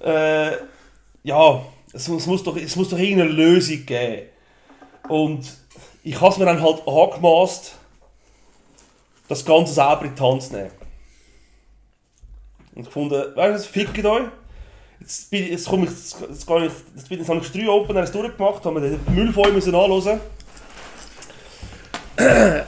Äh, 0.04 0.56
ja, 1.22 1.62
es, 1.94 2.06
es, 2.08 2.26
muss 2.26 2.42
doch, 2.42 2.54
es 2.58 2.76
muss 2.76 2.90
doch 2.90 2.98
irgendeine 2.98 3.30
Lösung 3.30 3.86
geben. 3.86 4.28
Und 5.08 5.50
ich 6.02 6.20
habe 6.20 6.30
es 6.30 6.36
mir 6.36 6.44
dann 6.44 6.60
halt 6.60 6.86
angemaßt, 6.86 7.74
das 9.26 9.44
Ganze 9.46 9.72
selber 9.72 10.02
in 10.04 10.14
die 10.14 10.20
Hand 10.20 10.42
zu 10.42 10.52
nehmen. 10.56 10.70
Und 12.74 12.84
gefunden, 12.84 13.14
weißt 13.34 13.50
du, 13.50 13.54
was, 13.54 13.66
fickt 13.66 14.04
euch. 14.04 14.24
Jetzt, 15.00 15.30
bin, 15.30 15.44
ich- 15.44 15.50
jetzt 15.52 15.68
komme 15.68 15.84
ich, 15.84 15.90
jetzt, 15.90 16.16
jetzt, 16.20 16.50
ich, 16.50 16.72
jetzt, 16.96 17.08
bin, 17.08 17.18
jetzt 17.20 17.28
habe 17.30 17.40
ich 17.40 17.50
drei 17.50 17.68
Openers 17.70 18.12
durchgemacht, 18.12 18.62
habe 18.62 18.78
mir 18.80 18.90
den 18.90 19.14
Müll 19.14 19.32
voll 19.32 19.52
müssen 19.52 19.74
anhören. 19.74 20.20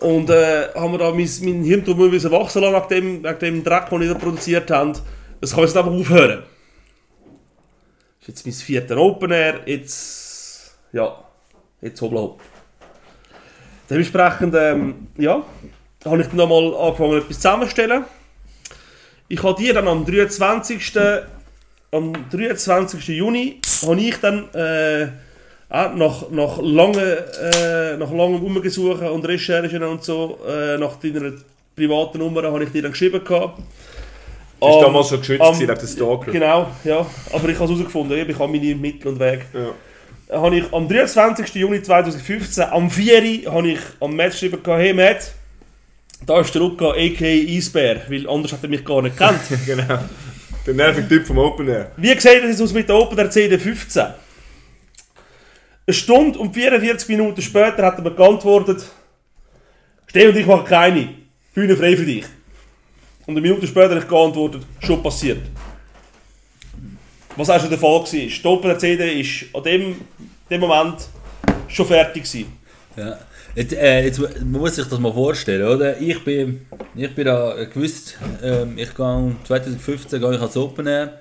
Und 0.00 0.30
äh, 0.30 0.68
haben 0.74 0.92
wir 0.92 0.98
da 0.98 1.10
mein, 1.10 1.28
mein 1.42 1.62
Hirn 1.62 1.84
müssen 1.84 2.30
wachsen 2.30 2.62
lassen, 2.62 2.90
wegen 2.90 3.22
dem, 3.22 3.24
wegen 3.24 3.38
dem 3.38 3.64
Dreck, 3.64 3.90
den 3.90 4.02
ich 4.02 4.08
da 4.08 4.14
produziert 4.14 4.70
habe. 4.70 4.94
Das 5.40 5.52
kann 5.54 5.64
jetzt 5.64 5.76
einfach 5.76 5.92
aufhören. 5.92 6.42
Das 8.18 8.28
ist 8.28 8.28
jetzt 8.28 8.46
mein 8.46 8.54
vierter 8.54 8.96
Open 8.96 9.30
Air, 9.30 9.60
jetzt, 9.66 10.74
ja, 10.92 11.22
jetzt 11.80 12.00
hoppla 12.00 12.20
hopp. 12.20 12.40
Dementsprechend, 13.88 14.54
ähm, 14.54 15.08
ja, 15.18 15.42
habe 16.04 16.20
ich 16.20 16.28
dann 16.28 16.36
nochmal 16.36 16.74
angefangen, 16.74 17.18
etwas 17.18 17.36
zusammenzustellen. 17.36 18.04
Ich 19.28 19.42
habe 19.42 19.60
dir 19.60 19.74
dann 19.74 19.88
am 19.88 20.04
23. 20.04 20.92
Am 21.92 22.12
23. 22.30 23.08
Juni 23.08 23.60
habe 23.84 24.00
ich 24.00 24.16
dann 24.18 24.52
äh, 24.54 25.08
auch 25.70 25.94
nach, 25.94 26.30
nach, 26.30 26.58
langen, 26.62 26.98
äh, 27.00 27.96
nach 27.96 28.10
langem 28.12 28.42
Umgesuchen 28.42 29.08
und 29.08 29.24
Recherchen 29.26 29.82
und 29.84 30.02
so 30.04 30.38
äh, 30.48 30.76
nach 30.78 30.96
deiner 30.96 31.32
privaten 31.76 32.18
Nummer 32.18 32.42
habe 32.42 32.64
ich 32.64 32.70
dir 32.72 32.82
dann 32.82 32.90
geschrieben 32.92 33.22
gehabt. 33.24 33.58
Das 34.60 34.68
war 34.68 34.76
Am- 34.78 34.82
damals 34.82 35.08
schon 35.08 35.20
geschützt 35.20 35.40
am- 35.42 35.58
wegen 35.58 35.66
der 35.74 35.86
Stalker. 35.86 36.32
Genau, 36.32 36.66
ja. 36.84 37.06
Aber 37.32 37.48
ich 37.48 37.58
habe 37.58 37.64
es 37.64 37.70
herausgefunden, 37.70 38.28
ich 38.28 38.38
habe 38.38 38.48
meine 38.52 38.74
Mittel 38.74 39.08
und 39.08 39.20
Wege. 39.20 39.42
Ja. 40.28 40.40
habe 40.42 40.56
ich 40.58 40.64
am 40.72 40.86
23. 40.88 41.54
Juni 41.54 41.80
2015 41.82 42.64
am 42.64 42.90
4. 42.90 43.22
Uhr, 43.46 43.52
habe 43.54 43.68
ich 43.70 43.78
am 44.00 44.14
Match 44.14 44.32
geschrieben, 44.40 44.58
hey 44.64 44.92
Matt, 44.92 45.32
da 46.26 46.40
ist 46.40 46.52
der 46.54 46.60
Luca 46.60 46.90
a.k.a. 46.90 47.56
Eisbär, 47.56 48.02
weil 48.08 48.28
anders 48.28 48.52
hat 48.52 48.62
er 48.62 48.68
mich 48.68 48.84
gar 48.84 49.00
nicht 49.02 49.16
gekannt. 49.16 49.40
Genau. 49.66 49.98
Der 50.66 50.74
nervige 50.74 51.08
Typ 51.08 51.26
vom 51.26 51.38
Open 51.38 51.66
Air. 51.68 51.92
Wie 51.96 52.08
sieht 52.08 52.18
es 52.18 52.24
jetzt 52.24 52.60
aus 52.60 52.72
mit 52.74 52.86
der 52.86 52.96
Open 52.96 53.16
der 53.16 53.30
CD15? 53.32 54.08
Eine 55.90 55.96
Stunde 55.96 56.38
und 56.38 56.54
44 56.54 57.08
Minuten 57.08 57.42
später 57.42 57.84
hat 57.84 57.98
er 57.98 58.02
mir 58.02 58.14
geantwortet, 58.14 58.86
Steh 60.06 60.28
und 60.28 60.36
ich 60.36 60.46
mache 60.46 60.62
keine, 60.62 61.08
Bühne 61.52 61.76
frei 61.76 61.96
für 61.96 62.04
dich. 62.04 62.26
Und 63.26 63.36
eine 63.36 63.40
Minute 63.40 63.66
später 63.66 63.90
habe 63.90 63.98
ich 63.98 64.06
geantwortet, 64.06 64.62
schon 64.78 65.02
passiert. 65.02 65.40
Was 67.34 67.50
auch 67.50 67.58
schon 67.58 67.70
der 67.70 67.78
Fall 67.80 67.90
war. 67.90 68.04
Die 68.04 68.40
Open 68.44 68.78
CD 68.78 69.20
ist 69.20 69.52
an 69.52 69.64
dem, 69.64 69.96
dem 70.48 70.60
Moment 70.60 71.08
schon 71.66 71.86
fertig 71.86 72.22
gewesen. 72.22 72.52
Ja. 72.96 73.18
Jetzt, 73.56 73.72
äh, 73.72 74.04
jetzt 74.04 74.20
muss 74.44 74.76
sich 74.76 74.86
das 74.86 75.00
mal 75.00 75.12
vorstellen, 75.12 75.66
oder? 75.66 76.00
Ich 76.00 76.22
bin, 76.22 76.68
ich 76.94 77.12
bin 77.12 77.24
da 77.24 77.64
gewusst, 77.64 78.16
ähm, 78.44 78.78
ich 78.78 78.94
gehe 78.94 79.36
2015 79.42 80.20
gehe 80.20 80.34
ich 80.36 80.40
als 80.40 80.56
Open 80.56 80.86
Air. 80.86 81.18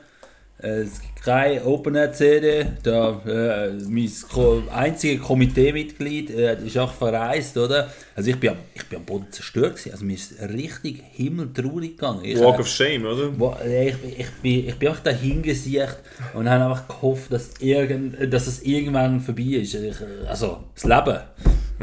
Äh, 0.60 0.86
keine 1.30 1.64
Open 1.66 1.96
Air 1.96 2.12
CD. 2.14 2.66
Da, 2.82 3.22
äh, 3.28 3.72
mein 3.88 4.10
Ko 4.32 4.64
einziges 4.74 5.22
Komiteemitglied 5.26 6.32
äh, 6.32 6.66
ist 6.66 6.78
auch 6.78 6.92
verreist, 6.92 7.56
oder? 7.58 7.90
Also 8.16 8.32
ich 8.32 8.40
bin, 8.40 8.50
am- 8.52 8.58
ich 8.74 8.86
bin 8.88 8.98
am 9.00 9.06
Boden 9.06 9.28
zerstört 9.32 9.74
gewesen. 9.76 9.92
Also 9.92 10.06
mir 10.06 10.14
ist 10.16 10.34
richtig 10.42 11.04
himmeltraurig 11.14 11.92
gegangen. 11.98 12.22
Ich, 12.24 12.40
Walk 12.40 12.60
of 12.60 12.68
Shame, 12.68 13.06
oder? 13.06 13.38
Wo- 13.40 13.56
äh, 13.64 13.90
Ich, 13.90 14.20
ich, 14.20 14.32
bin, 14.42 14.68
ich 14.70 14.76
bin 14.76 14.90
einfach 14.90 15.04
da 15.04 15.12
hingesiegt 15.12 15.98
und 16.34 16.50
habe 16.50 16.64
einfach 16.66 16.88
gehofft, 16.88 17.32
dass, 17.32 17.52
irgend, 17.60 18.34
dass 18.34 18.48
es 18.48 18.64
irgendwann 18.64 19.20
vorbei 19.22 19.44
ist. 19.62 19.76
Ich, 19.76 20.02
äh, 20.02 20.28
also, 20.28 20.64
das 20.74 20.84
Leben. 20.86 21.20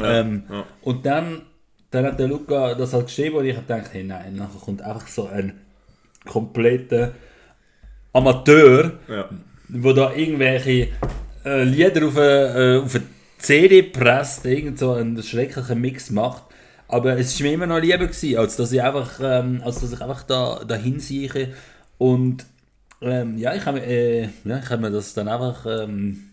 ähm, 0.03 0.43
ja. 0.49 0.65
Und 0.81 1.05
dann, 1.05 1.41
dann 1.91 2.05
hat 2.05 2.19
der 2.19 2.27
Luca 2.27 2.75
das 2.75 2.91
halt 2.93 3.07
geschrieben 3.07 3.37
und 3.37 3.45
ich 3.45 3.55
habe 3.55 3.65
gedacht, 3.65 3.91
hey 3.93 4.03
nein, 4.03 4.35
nachher 4.35 4.59
kommt 4.59 4.81
einfach 4.81 5.07
so 5.07 5.27
ein 5.27 5.53
kompletter 6.25 7.13
Amateur, 8.17 8.93
Ja. 9.07 9.29
wo 9.69 9.93
da 9.93 10.13
irgendwelche 10.13 10.87
äh, 11.45 11.63
Lieder 11.63 12.07
auf 12.07 12.17
eine, 12.17 12.77
äh, 12.79 12.83
auf 12.83 12.95
eine 12.95 13.03
CD 13.37 13.83
presst, 13.83 14.45
irgend 14.45 14.79
so 14.79 14.93
einen 14.93 15.21
schrecklichen 15.21 15.79
Mix 15.79 16.09
macht. 16.09 16.43
Aber 16.87 17.17
es 17.17 17.37
war 17.39 17.47
mir 17.47 17.53
immer 17.53 17.67
noch 17.67 17.79
lieber, 17.79 18.07
gewesen, 18.07 18.37
als 18.37 18.55
dass 18.55 18.71
ich 18.71 18.81
einfach, 18.81 19.19
ähm, 19.21 19.61
als 19.63 19.81
dass 19.81 19.91
ich 19.93 20.01
einfach 20.01 20.23
da, 20.23 20.63
dahin 20.67 20.99
sieche. 20.99 21.53
Und 21.97 22.45
ähm, 23.01 23.37
ja, 23.37 23.53
ich 23.53 23.65
habe 23.65 23.81
äh, 23.81 24.29
ja, 24.45 24.57
ich 24.63 24.69
hab 24.69 24.79
mir 24.79 24.89
das 24.89 25.13
dann 25.13 25.27
einfach, 25.27 25.65
ähm, 25.65 26.23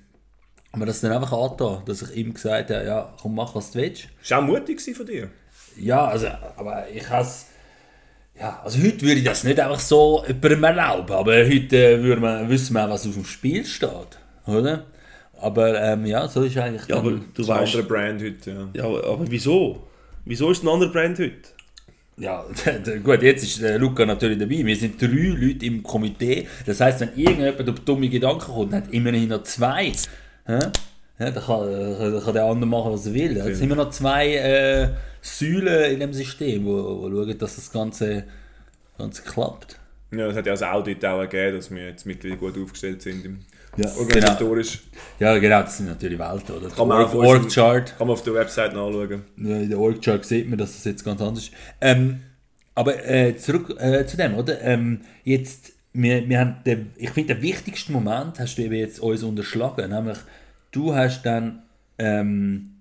hab 0.73 0.79
mir 0.81 0.87
das 0.87 1.01
dann 1.03 1.12
einfach 1.12 1.33
angetan, 1.33 1.83
dass 1.85 2.03
ich 2.03 2.16
ihm 2.16 2.33
gesagt 2.33 2.70
habe, 2.70 2.85
ja, 2.87 3.12
komm, 3.20 3.35
mach 3.35 3.55
was 3.55 3.73
du 3.73 3.81
willst. 3.81 4.09
Das 4.20 4.31
war 4.31 4.38
auch 4.38 4.42
mutig 4.47 4.81
von 4.97 5.05
dir. 5.07 5.29
Ja, 5.77 6.07
also, 6.07 6.29
aber 6.57 6.87
ich 6.94 7.09
has 7.11 7.47
ja, 8.38 8.61
also 8.64 8.79
heute 8.83 9.03
würde 9.03 9.14
ich 9.20 9.25
das 9.25 9.44
nicht 9.44 9.61
einfach 9.61 9.79
so 9.81 10.25
jemandem 10.27 10.64
erlauben, 10.64 11.12
aber 11.12 11.33
heute 11.47 11.77
äh, 11.77 12.03
würde 12.03 12.20
man, 12.20 12.49
wissen 12.49 12.75
wir, 12.75 12.88
was 12.90 13.07
auf 13.07 13.14
dem 13.14 13.25
Spiel 13.25 13.64
steht, 13.64 14.18
oder? 14.47 14.85
Aber 15.40 15.81
ähm, 15.81 16.07
ja, 16.07 16.27
so 16.29 16.42
ist 16.42 16.57
eigentlich 16.57 16.88
Ja, 16.88 16.97
aber 16.97 17.12
du 17.35 17.47
weißt. 17.47 17.75
andere 17.77 17.83
Brand 17.83 18.23
heute, 18.23 18.51
ja. 18.51 18.68
Ja, 18.75 18.85
aber 18.85 19.05
aber 19.07 19.25
wieso? 19.31 19.87
Wieso 20.25 20.51
ist 20.51 20.62
ein 20.64 20.68
anderer 20.68 20.90
Brand 20.90 21.18
heute? 21.18 21.35
Ja, 22.16 22.44
gut, 23.05 23.23
jetzt 23.23 23.42
ist 23.42 23.61
der 23.61 23.79
Luca 23.79 24.07
natürlich 24.07 24.38
dabei. 24.38 24.64
Wir 24.64 24.77
sind 24.77 25.01
drei 25.03 25.09
Leute 25.09 25.66
im 25.66 25.83
Komitee. 25.83 26.47
Das 26.64 26.81
heisst, 26.81 27.01
wenn 27.01 27.11
irgendjemand 27.16 27.68
auf 27.68 27.81
dumme 27.81 28.09
Gedanken 28.09 28.53
kommt, 28.53 28.73
dann 28.73 28.85
hat 28.85 28.92
immerhin 28.92 29.29
noch 29.29 29.42
zwei. 29.42 29.92
Ja, 30.47 30.61
dann 31.18 31.35
kann, 31.35 31.68
äh, 31.68 32.11
dann 32.12 32.23
kann 32.23 32.35
der 32.35 32.44
andere 32.44 32.68
machen, 32.70 32.92
was 32.92 33.07
er 33.07 33.14
will. 33.14 33.37
Jetzt 33.37 33.59
sind 33.59 33.68
wir 33.68 33.77
noch 33.77 33.90
zwei 33.90 34.35
äh, 34.37 34.88
Säulen 35.27 35.93
in 35.93 36.01
dem 36.01 36.13
System, 36.13 36.65
wo, 36.67 37.03
wo 37.03 37.11
schauen, 37.11 37.39
dass 37.39 37.57
das 37.57 37.73
Ganze, 37.73 38.25
Ganze 38.99 39.23
klappt. 39.23 39.79
Ja, 40.11 40.27
es 40.29 40.37
hat 40.37 40.47
ja 40.47 40.53
als 40.53 40.63
Audit 40.63 41.05
auch 41.05 41.23
gegeben, 41.23 41.57
dass 41.57 41.71
wir 41.71 41.87
jetzt 41.87 42.05
mittlerweile 42.07 42.39
gut 42.39 42.57
aufgestellt 42.63 43.03
sind 43.03 43.25
im 43.25 43.39
Ja, 43.77 43.87
genau. 43.89 43.99
organisatorisch. 44.01 44.81
Ja, 45.19 45.37
genau, 45.39 45.63
das 45.63 45.79
sind 45.79 45.87
natürlich 45.87 46.19
Welten, 46.19 46.55
oder? 46.55 46.69
Kann 46.69 46.87
man 46.87 47.05
auch 47.05 47.15
Org- 47.15 47.25
auf 47.39 47.43
Org-Chart. 47.43 47.97
Kann 47.99 48.07
man 48.07 48.15
auf 48.15 48.23
der 48.23 48.35
Website 48.35 48.75
nachschauen. 48.75 49.23
Ja, 49.39 49.57
in 49.57 49.71
der 49.71 49.79
Org-Chart 49.79 50.25
sieht 50.25 50.49
man, 50.49 50.59
dass 50.59 50.75
das 50.75 50.85
jetzt 50.85 51.05
ganz 51.05 51.21
anders 51.21 51.45
ist. 51.45 51.53
Ähm, 51.81 52.21
aber 52.77 53.05
äh, 53.09 53.37
zurück 53.37 53.75
äh, 53.81 54.05
zu 54.07 54.17
dem, 54.17 54.35
oder? 54.35 54.61
Ähm, 54.61 55.01
jetzt, 55.25 55.73
wir, 55.95 56.29
wir 56.29 56.39
haben 56.39 56.57
den, 56.67 56.91
ich 56.97 57.11
finde, 57.11 57.35
den 57.35 57.43
wichtigsten 57.43 57.93
Moment 57.93 58.39
hast 58.39 58.57
du 58.57 58.63
eben 58.63 58.75
jetzt 58.75 59.01
uns 59.01 59.23
unterschlagen, 59.23 59.91
nämlich 59.91 60.19
du 60.71 60.95
hast 60.95 61.23
dann 61.23 61.63
ähm, 61.99 62.74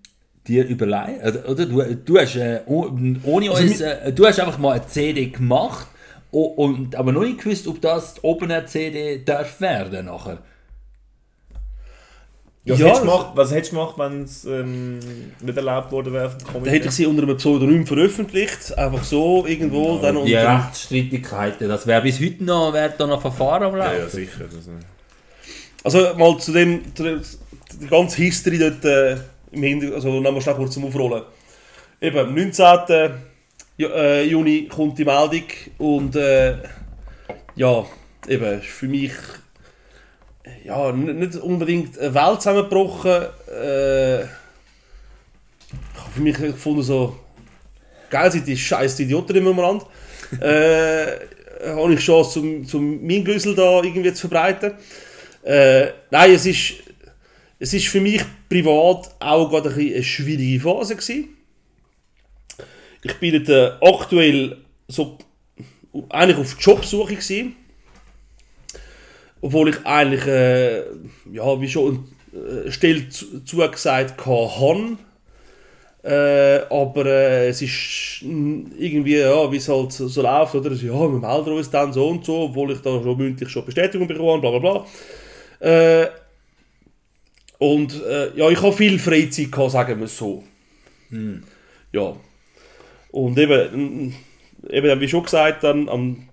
dir 0.48 0.66
überlegt, 0.68 1.22
also, 1.22 1.40
oder? 1.40 1.66
Du, 1.66 1.82
du 1.96 2.18
hast 2.20 2.36
äh, 2.36 2.62
oh- 2.66 2.90
ohne 3.24 3.50
Also 3.50 3.64
uns, 3.64 3.82
äh, 3.82 4.12
du 4.12 4.26
hast 4.26 4.40
einfach 4.40 4.58
mal 4.58 4.74
eine 4.74 4.88
CD 4.88 5.28
gemacht 5.28 5.88
und 6.32 6.96
aber 6.96 7.12
noch 7.12 7.22
nicht 7.24 7.40
gewusst, 7.44 7.68
ob 7.68 7.80
das 7.82 8.16
die 8.16 8.24
Open 8.24 8.50
Air 8.50 8.66
CD 8.66 9.22
darf 9.24 9.62
werden 9.62 10.06
nachher. 10.08 10.40
Was, 12.66 12.80
Ja, 12.80 12.86
hättest, 12.88 13.02
gemacht, 13.02 13.28
was 13.36 13.52
hättest 13.52 13.72
du 13.74 13.76
gemacht, 13.76 13.96
wenn 13.98 14.24
es 14.24 14.46
ähm, 14.46 15.00
nicht 15.42 15.58
erlaubt 15.58 15.92
worden 15.92 16.14
wäre 16.14 16.34
Dann 16.54 16.64
hätte 16.66 16.88
ich 16.88 16.94
sie 16.94 17.06
unter 17.06 17.24
einem 17.24 17.36
Pseudonym 17.36 17.86
veröffentlicht, 17.86 18.78
einfach 18.78 19.04
so 19.04 19.46
irgendwo. 19.46 19.98
dann 19.98 20.16
Die 20.26 20.34
unter, 20.34 20.64
Rechtsstreitigkeiten, 20.64 21.68
das 21.68 21.86
wäre 21.88 22.02
bis 22.04 22.22
heute 22.22 22.42
noch, 22.46 22.72
wäre 22.72 22.94
da 22.98 23.06
noch 23.06 23.20
Verfahren 23.20 23.64
am 23.64 23.74
Ja, 23.76 23.86
Laufen. 23.92 24.00
ja, 24.00 24.08
sicher. 24.10 24.46
Das, 24.46 24.68
äh, 24.68 24.72
Also 25.84 26.18
mal 26.18 26.38
zu 26.40 26.54
dem, 26.54 26.96
zu 26.96 27.04
dem 27.04 27.22
die 27.82 27.88
ganze 27.88 28.18
History 28.22 28.58
dort 28.58 28.86
äh, 28.86 29.18
im 29.54 29.64
Hintergrund, 29.64 29.96
also 30.06 30.22
wir 30.22 30.42
schnell 30.42 30.56
kurz 30.56 30.74
zum 30.74 30.86
Aufrollen. 30.86 31.24
Eben, 32.02 32.18
am 32.18 32.34
19. 32.34 33.12
Ju- 33.78 33.90
äh, 33.90 34.24
Juni 34.24 34.68
kommt 34.68 34.98
die 35.00 35.06
Meldung 35.06 35.44
und 35.78 36.16
äh, 36.16 36.58
ja, 37.56 37.86
eben, 38.28 38.60
ist 38.60 38.68
für 38.68 38.88
mich 38.88 39.14
ja, 40.64 40.92
nicht 40.92 41.36
unbedingt 41.38 41.98
eine 41.98 42.14
Welt 42.14 42.42
zusammengebrochen. 42.42 43.26
Äh, 43.50 44.24
ich 44.24 44.30
habe 45.98 46.12
für 46.14 46.22
mich 46.22 46.38
gefunden, 46.38 46.84
so 46.84 47.16
geil 48.10 48.32
sind 48.32 48.48
die 48.48 48.58
scheiß 48.58 49.00
Idioten 49.00 49.36
im 49.36 49.58
Land. 49.58 49.84
äh, 50.42 51.06
habe 51.66 51.94
ich 51.94 52.00
Chance, 52.02 52.34
zum, 52.34 52.68
zum 52.68 53.06
mein 53.06 53.24
Güssel 53.24 53.56
da 53.56 53.82
irgendwie 53.82 54.14
zu 54.14 54.28
verbreiten. 54.28 54.74
Äh, 55.44 55.88
nein, 56.12 56.32
es 56.32 56.46
ist, 56.46 56.74
es 57.60 57.74
ist 57.74 57.88
für 57.88 58.02
mich 58.02 58.24
privat 58.50 59.16
auch 59.20 59.50
gerade 59.50 59.70
ein 59.70 59.94
eine 59.94 60.04
schwierige 60.04 60.60
Phase 60.60 60.96
gewesen. 60.96 61.30
Ich 63.04 63.14
bin 63.20 63.46
äh, 63.46 63.72
aktuell 63.82 64.58
so 64.88 65.18
eigentlich 66.10 66.38
auf 66.38 66.56
Jobsuche 66.60 67.16
gewesen. 67.16 67.56
Obwohl 69.42 69.70
ich 69.70 69.86
eigentlich, 69.86 70.26
äh, 70.26 70.84
ja, 71.32 71.60
wie 71.60 71.70
schon 71.70 72.06
eine 72.34 73.10
zu, 73.10 73.44
zugesagt 73.44 74.26
habe. 74.26 74.98
Äh, 76.04 76.66
aber 76.70 77.06
äh, 77.06 77.48
es 77.48 77.62
ist 77.62 78.22
irgendwie, 78.24 79.18
ja, 79.18 79.50
wie 79.52 79.58
es 79.58 79.70
halt 79.70 79.94
so, 79.94 80.08
so 80.08 80.22
läuft, 80.22 80.56
oder? 80.56 80.72
Ja, 80.72 81.00
wir 81.00 81.10
melden 81.10 81.54
uns 81.54 81.70
dann 81.70 81.94
so 81.94 82.10
und 82.10 82.26
so, 82.26 82.42
obwohl 82.42 82.72
ich 82.72 82.80
da 82.80 83.02
schon 83.02 83.18
mündlich 83.18 83.50
schon 83.50 83.66
Bestätigung 83.66 84.08
bekommen 84.08 84.42
habe, 84.42 84.42
bla 84.42 84.60
bla 84.60 84.86
bla. 85.60 85.70
Äh, 85.70 86.10
und 87.64 88.04
äh, 88.04 88.36
ja, 88.36 88.50
ich 88.50 88.62
habe 88.62 88.74
viel 88.74 89.00
Freizeit 89.00 89.50
gehabt, 89.50 89.72
sagen 89.72 90.00
wir 90.00 90.06
es 90.08 90.18
so. 90.18 90.44
Ja. 91.94 92.14
Und 93.12 93.40
eben, 93.40 94.14
eben, 94.70 95.00
wie 95.00 95.08
schon 95.08 95.24
gesagt, 95.24 95.64
dann 95.64 95.88
am 95.88 96.28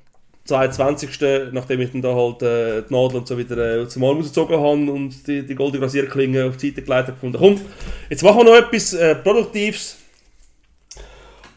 22. 0.47 1.53
nachdem 1.53 1.83
ich 1.83 1.93
dann 1.93 2.03
da 2.03 2.17
halt 2.17 2.43
äh, 2.43 2.83
die 2.83 2.93
Nadel 2.93 3.19
und 3.19 3.29
so 3.29 3.39
wieder 3.39 3.83
äh, 3.83 3.89
zum 3.89 4.03
Arm 4.03 4.17
rausgezogen 4.17 4.57
habe 4.57 4.91
und 4.91 5.25
die, 5.29 5.47
die 5.47 5.55
goldene 5.55 5.85
Rasierklinge 5.85 6.47
auf 6.47 6.57
die 6.57 6.71
Seite 6.71 6.83
gelegt 6.83 7.07
habe, 7.07 7.13
gefunden, 7.13 7.39
komm, 7.39 7.61
jetzt 8.09 8.25
machen 8.25 8.39
wir 8.39 8.45
noch 8.47 8.57
etwas 8.57 8.93
äh, 8.95 9.15
Produktives. 9.15 9.99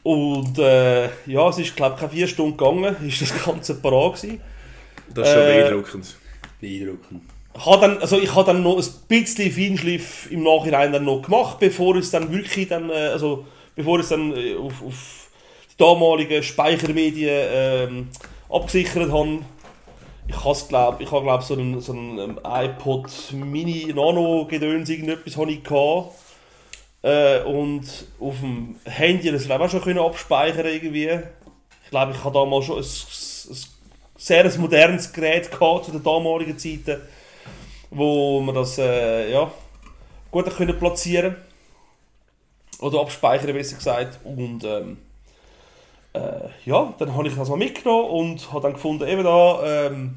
Und 0.03 0.59
äh, 0.59 1.05
ja, 1.25 1.49
es 1.49 1.57
ist 1.57 1.75
glaube 1.75 1.95
ich 1.95 1.99
keine 2.01 2.11
vier 2.11 2.27
Stunden 2.27 2.57
gegangen, 2.57 2.95
ist 3.07 3.21
das 3.23 3.43
Ganze 3.43 3.73
parat 3.75 4.17
gewesen. 4.21 4.39
das 5.15 5.29
ist 5.29 5.33
schon 5.33 5.43
Äh, 5.43 5.61
beeindruckend. 5.63 6.15
Beeindruckend. 6.61 7.21
Ich 7.55 7.65
habe 7.65 7.81
dann, 7.81 7.97
also 7.99 8.19
ich 8.19 8.33
habe 8.33 8.45
dann 8.45 8.63
noch 8.63 8.77
ein 8.77 8.85
bisschen 9.07 9.51
Feinschliff 9.51 10.31
im 10.31 10.43
Nachhinein 10.43 10.91
dann 10.91 11.05
noch 11.05 11.21
gemacht, 11.21 11.59
bevor 11.59 11.95
es 11.95 12.09
dann 12.09 12.31
wirklich 12.31 12.67
dann, 12.67 12.89
äh, 12.89 13.09
also 13.11 13.45
bevor 13.75 13.99
es 13.99 14.09
dann 14.09 14.35
äh, 14.35 14.55
auf, 14.55 14.81
auf 14.83 15.27
die 15.71 15.77
damaligen 15.77 16.41
Speichermedien 16.41 17.47
ähm, 17.51 18.09
abgesichert 18.49 19.11
habe. 19.11 19.39
Ich 20.27 20.43
habe 20.43 21.03
ich 21.03 21.11
habe 21.11 21.23
glaub, 21.23 21.43
so 21.43 21.53
einen, 21.53 21.81
so 21.81 21.91
einen 21.91 22.17
ähm, 22.17 22.39
iPod 22.43 23.11
Mini 23.33 23.91
Nano 23.93 24.45
Gedöns 24.49 24.89
irgendetwas 24.89 25.37
habe 25.37 25.51
ich. 25.51 25.61
Äh, 27.03 27.43
und 27.43 27.85
auf 28.19 28.39
dem 28.39 28.77
Handy 28.85 29.29
das 29.29 29.49
auch 29.49 29.69
schon 29.69 29.99
abspeichern 29.99 30.65
irgendwie. 30.65 31.09
Ich 31.83 31.89
glaube, 31.89 32.13
ich 32.13 32.23
habe 32.23 32.33
damals 32.33 32.65
schon 32.65 32.77
ein, 32.77 32.83
ein 32.83 33.57
sehr 34.17 34.59
modernes 34.59 35.11
Gerät 35.11 35.51
gehabt 35.51 35.85
zu 35.85 35.91
den 35.91 36.01
damaligen 36.01 36.57
Zeiten, 36.57 37.01
wo 37.93 38.39
man 38.41 38.55
das 38.55 38.77
äh, 38.77 39.31
ja, 39.31 39.51
gut 40.31 40.49
können 40.55 40.77
platzieren 40.77 41.35
oder 42.79 43.01
abspeichern 43.01 43.53
besser 43.53 43.77
gesagt 43.77 44.19
und 44.23 44.63
ähm, 44.63 44.97
äh, 46.13 46.49
ja, 46.65 46.93
dann 46.99 47.15
habe 47.15 47.27
ich 47.27 47.35
das 47.35 47.49
mal 47.49 47.57
mitgenommen 47.57 48.09
und 48.09 48.51
habe 48.51 48.61
dann 48.61 48.73
gefunden, 48.73 49.07
eben 49.07 49.23
da, 49.23 49.87
ähm, 49.87 50.15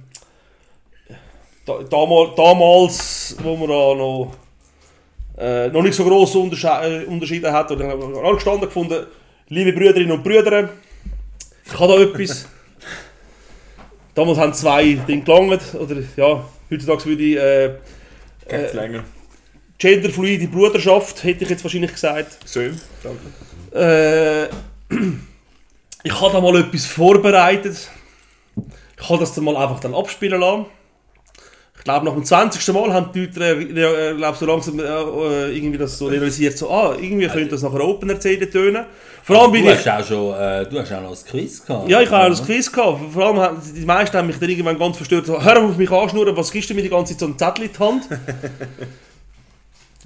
da 1.64 1.78
damal, 1.82 2.32
damals, 2.36 3.36
wo 3.42 3.56
man 3.56 3.68
da 3.68 3.94
noch 3.94 4.32
äh, 5.38 5.68
noch 5.68 5.82
nicht 5.82 5.94
so 5.94 6.04
grosse 6.04 6.38
Untersche 6.38 6.68
äh, 6.68 7.04
Unterschiede 7.04 7.52
hat. 7.52 7.70
Und 7.70 7.80
dann 7.80 7.90
habe 7.90 8.12
ich 8.12 8.24
angestanden 8.24 8.62
gefunden, 8.62 9.06
liebe 9.48 9.72
Brüderinnen 9.72 10.12
und 10.12 10.22
Brüder, 10.22 10.70
ich 11.64 11.78
habe 11.78 11.92
da 11.92 12.00
etwas. 12.00 12.48
Damals 14.14 14.38
haben 14.38 14.54
zwei 14.54 14.94
Dinge 14.94 15.22
gelangt, 15.22 15.74
oder 15.74 15.96
ja, 16.16 16.44
heutzutage 16.70 17.04
würde 17.06 17.22
ich 17.22 17.36
äh, 17.36 17.74
Geht's 18.48 18.74
länger. 18.74 19.04
genderfluide 19.78 20.48
Bruderschaft, 20.48 21.24
hätte 21.24 21.44
ich 21.44 21.50
jetzt 21.50 21.64
wahrscheinlich 21.64 21.92
gesagt. 21.92 22.38
Schön, 22.50 22.80
danke. 23.02 23.20
Äh, 23.74 24.46
ich 26.02 26.20
habe 26.20 26.32
da 26.32 26.40
mal 26.40 26.56
etwas 26.60 26.86
vorbereitet. 26.86 27.90
Ich 28.98 29.08
habe 29.08 29.18
das 29.18 29.34
dann 29.34 29.44
mal 29.44 29.56
einfach 29.56 29.80
dann 29.80 29.94
abspielen 29.94 30.40
lassen. 30.40 30.66
Ich 31.86 31.88
glaube, 31.88 32.04
nach 32.04 32.14
dem 32.14 32.24
20. 32.24 32.74
Mal 32.74 32.92
haben 32.92 33.12
die 33.14 33.26
Leute 33.26 33.44
äh, 33.44 34.14
glaub, 34.16 34.34
so 34.34 34.44
langsam 34.44 34.80
äh, 34.80 34.82
äh, 34.82 35.56
irgendwie 35.56 35.78
das 35.78 35.96
so 35.96 36.08
realisiert, 36.08 36.58
so, 36.58 36.68
ah, 36.68 36.96
irgendwie 37.00 37.28
könnte 37.28 37.50
das 37.50 37.62
nachher 37.62 37.86
Open 37.86 38.10
erzählen 38.10 38.50
tönen. 38.50 38.86
Vor 39.22 39.40
allem 39.40 39.52
bin 39.52 39.64
Du 39.64 39.70
ich... 39.70 39.86
hast 39.86 39.88
auch 39.88 40.04
schon, 40.04 40.34
äh, 40.34 40.68
du 40.68 40.80
hast 40.80 40.92
auch 40.92 41.02
noch 41.02 41.10
ein 41.10 41.30
Quiz 41.30 41.64
gehabt. 41.64 41.88
Ja, 41.88 42.00
ich 42.00 42.10
habe 42.10 42.24
auch 42.24 42.30
das 42.30 42.44
Quiz 42.44 42.72
gehabt. 42.72 42.98
Vor 43.12 43.24
allem 43.24 43.36
haben 43.38 43.62
die 43.72 43.84
meisten 43.84 44.16
haben 44.18 44.26
mich 44.26 44.36
dann 44.36 44.48
irgendwann 44.48 44.76
ganz 44.76 44.96
verstört. 44.96 45.26
So, 45.26 45.40
hör 45.40 45.62
auf 45.62 45.76
mich 45.76 45.88
anschnurren, 45.88 46.36
was 46.36 46.50
gibst 46.50 46.68
du 46.68 46.74
mir 46.74 46.82
die 46.82 46.88
ganze 46.88 47.12
Zeit 47.12 47.20
so 47.20 47.26
ein 47.26 47.38
Zettel 47.38 47.66
in 47.66 47.72
die 47.72 47.78
Hand? 47.78 48.08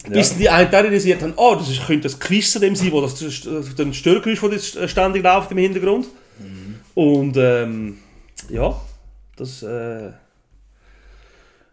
Bis 0.11 0.37
die 0.37 0.51
einen 0.51 0.71
dann 0.71 0.85
realisiert 0.85 1.23
haben, 1.23 1.33
oh, 1.37 1.55
das 1.59 1.71
ist, 1.71 1.87
könnte 1.87 2.03
das 2.03 2.21
Quiz 2.21 2.53
von 2.53 2.61
dem 2.61 2.77
sein, 2.77 2.93
wo 2.93 3.01
das 3.01 3.15
den 3.15 3.95
Störgeräusch 3.95 4.39
von 4.39 4.51
das 4.51 4.77
ständig 4.91 5.23
läuft 5.23 5.51
im 5.51 5.57
Hintergrund. 5.57 6.09
Und 6.95 7.39
ähm, 7.39 7.97
ja, 8.51 8.79
das 9.37 9.63
äh, 9.63 10.11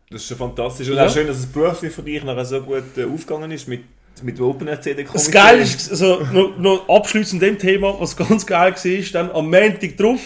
Das 0.10 0.22
ist 0.22 0.28
schon 0.30 0.38
fantastisch. 0.38 0.88
Und 0.90 0.96
Ja. 0.96 1.06
auch 1.06 1.14
schön, 1.14 1.28
dass 1.28 1.38
das 1.38 1.46
beruflich 1.48 1.94
von 1.94 2.06
dir 2.06 2.24
nachher 2.24 2.46
so 2.46 2.62
gut 2.62 2.98
äh, 2.98 3.04
aufgegangen 3.04 3.52
ist 3.52 3.68
mit, 3.68 3.82
mit 4.24 4.40
OpenRCD. 4.40 5.06
Das 5.12 5.30
Geile 5.30 5.62
ist, 5.62 5.92
also, 5.92 6.22
noch, 6.32 6.58
noch 6.58 6.88
abschließend 6.90 7.42
dem 7.42 7.58
Thema, 7.60 7.94
was 8.00 8.16
ganz 8.16 8.46
geil 8.46 8.74
war, 8.74 9.02
dann 9.12 9.32
am 9.32 9.50
Montag 9.50 9.98
drauf, 9.98 10.22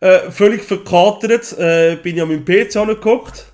äh, 0.00 0.30
völlig 0.30 0.62
verkatert, 0.62 1.56
äh, 1.58 1.96
bin 2.02 2.16
ich 2.16 2.22
an 2.22 2.28
meinem 2.28 2.44
PC 2.44 2.76
angeguckt, 2.76 3.46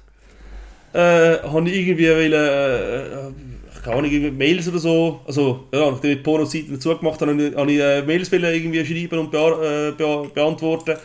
äh, 0.95 0.99
habe 0.99 1.69
ich 1.69 1.77
irgendwie 1.77 2.09
wollen, 2.09 2.33
äh, 2.33 3.83
keine 3.85 3.97
Ahnung, 3.97 4.11
irgendwie 4.11 4.31
Mails 4.31 4.67
oder 4.69 4.79
so, 4.79 5.21
also, 5.27 5.65
ja, 5.75 5.91
nachdem 5.91 6.13
ich 6.13 6.17
die 6.19 6.23
Porno-Seite 6.23 6.73
dazu 6.73 6.97
gemacht 6.97 7.21
habe, 7.21 7.33
habe 7.33 7.43
ich, 7.43 7.55
habe 7.55 7.73
ich 7.73 7.81
äh, 7.81 8.03
Mails 8.03 8.33
irgendwie 8.33 8.85
schreiben 8.85 9.19
und 9.19 9.31
bea 9.31 9.89
äh, 9.89 9.93
bea 9.93 10.25
beantworten. 10.35 10.97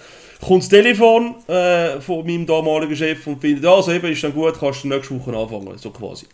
Kommt 0.41 0.63
das 0.63 0.69
Telefon 0.69 1.36
äh, 1.47 1.99
von 1.99 2.25
meinem 2.25 2.45
damaligen 2.45 2.95
Chef 2.95 3.28
und 3.28 3.41
findet, 3.41 3.63
ja, 3.63 3.73
also 3.73 3.91
eben, 3.91 4.08
ist 4.12 4.23
dann 4.23 4.34
gut, 4.34 4.58
kannst 4.58 4.84
du 4.84 4.88
nächste 4.88 5.19
Woche 5.19 5.38
anfangen, 5.38 5.78
so 5.78 5.89
quasi. 5.91 6.25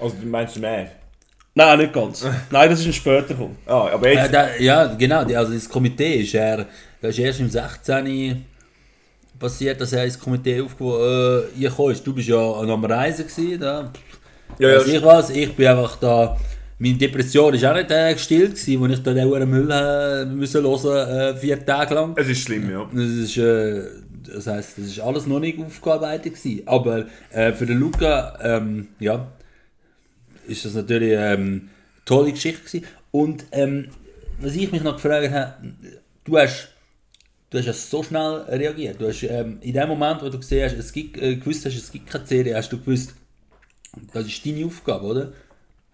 Also 0.00 0.16
du 0.20 0.26
meinst 0.26 0.58
mehr? 0.58 0.90
Nein, 1.54 1.78
nicht 1.78 1.92
ganz. 1.92 2.24
Nein, 2.50 2.70
das 2.70 2.80
ist 2.80 2.86
ein 2.86 2.92
später 2.92 3.22
gekommen. 3.28 3.56
Ah, 3.66 3.88
aber 3.92 4.06
Äh, 4.08 4.14
jetzt... 4.14 4.34
da, 4.34 4.56
ja, 4.56 4.86
genau. 4.86 5.20
Also 5.20 5.52
das 5.54 5.68
Komitee 5.68 6.22
ist, 6.22 6.34
er, 6.34 6.66
das 7.00 7.10
ist 7.10 7.18
erst 7.18 7.40
im 7.40 7.50
16. 7.50 8.44
passiert, 9.38 9.80
dass 9.80 9.92
er 9.92 10.04
ins 10.04 10.18
Komitee 10.18 10.60
aufgekommen 10.60 11.44
äh, 11.56 11.60
gekommen 11.60 11.92
ist. 11.92 12.04
Du 12.06 12.14
bist 12.14 12.28
ja 12.28 12.38
am 12.38 12.84
Reisen 12.84 13.26
gewesen, 13.26 13.60
da. 13.60 13.92
ja, 14.58 14.68
ja, 14.70 14.82
ich 14.84 15.02
was, 15.02 15.30
ich 15.30 15.54
bin 15.54 15.66
einfach 15.68 15.96
da. 15.96 16.36
Meine 16.82 16.96
Depression 16.96 17.54
war 17.54 17.70
auch 17.70 17.76
nicht 17.76 17.90
äh, 17.92 18.12
gestillt, 18.12 18.56
gewesen, 18.56 18.80
wo 18.80 18.86
ich 18.86 19.00
da 19.04 19.14
den 19.14 19.50
Müll 19.50 19.70
äh, 19.70 20.24
müssen 20.24 20.64
hören, 20.64 21.08
äh, 21.08 21.36
vier 21.36 21.64
Tage 21.64 21.94
lang. 21.94 22.12
es 22.16 22.26
ist 22.26 22.40
schlimm, 22.40 22.68
ja. 22.68 22.90
Das 22.92 23.04
ist, 23.04 23.36
äh, 23.36 23.84
das 24.26 24.48
heisst, 24.48 24.78
das 24.78 24.86
ist 24.86 24.98
alles 24.98 25.28
noch 25.28 25.38
nicht 25.38 25.60
aufgearbeitet 25.60 26.34
gewesen. 26.34 26.66
Aber 26.66 27.06
äh, 27.30 27.52
für 27.52 27.66
den 27.66 27.78
Luca, 27.78 28.36
ähm, 28.42 28.88
ja, 28.98 29.30
ist 30.48 30.64
das 30.64 30.74
natürlich 30.74 31.12
ähm, 31.12 31.20
eine 31.20 31.60
tolle 32.04 32.32
Geschichte 32.32 32.64
gewesen. 32.64 32.84
Und 33.12 33.44
ähm, 33.52 33.86
was 34.40 34.56
ich 34.56 34.72
mich 34.72 34.82
noch 34.82 34.96
gefragt 34.96 35.30
habe, 35.30 35.54
du 36.24 36.36
hast, 36.36 36.68
du 37.50 37.58
hast 37.58 37.66
ja 37.66 37.72
so 37.74 38.02
schnell 38.02 38.44
reagiert. 38.48 39.00
Du 39.00 39.06
hast 39.06 39.22
ähm, 39.22 39.58
in 39.60 39.72
dem 39.72 39.88
Moment, 39.88 40.20
wo 40.20 40.28
du 40.28 40.38
gesehen 40.38 40.68
hast, 40.68 40.76
es 40.76 40.92
gibt, 40.92 41.16
äh, 41.22 41.36
gewusst 41.36 41.64
hast, 41.64 41.76
es 41.76 41.92
gibt 41.92 42.08
keine 42.10 42.24
CD, 42.24 42.52
hast 42.56 42.72
du 42.72 42.80
gewusst, 42.80 43.14
das 44.12 44.26
ist 44.26 44.44
deine 44.44 44.66
Aufgabe, 44.66 45.06
oder? 45.06 45.32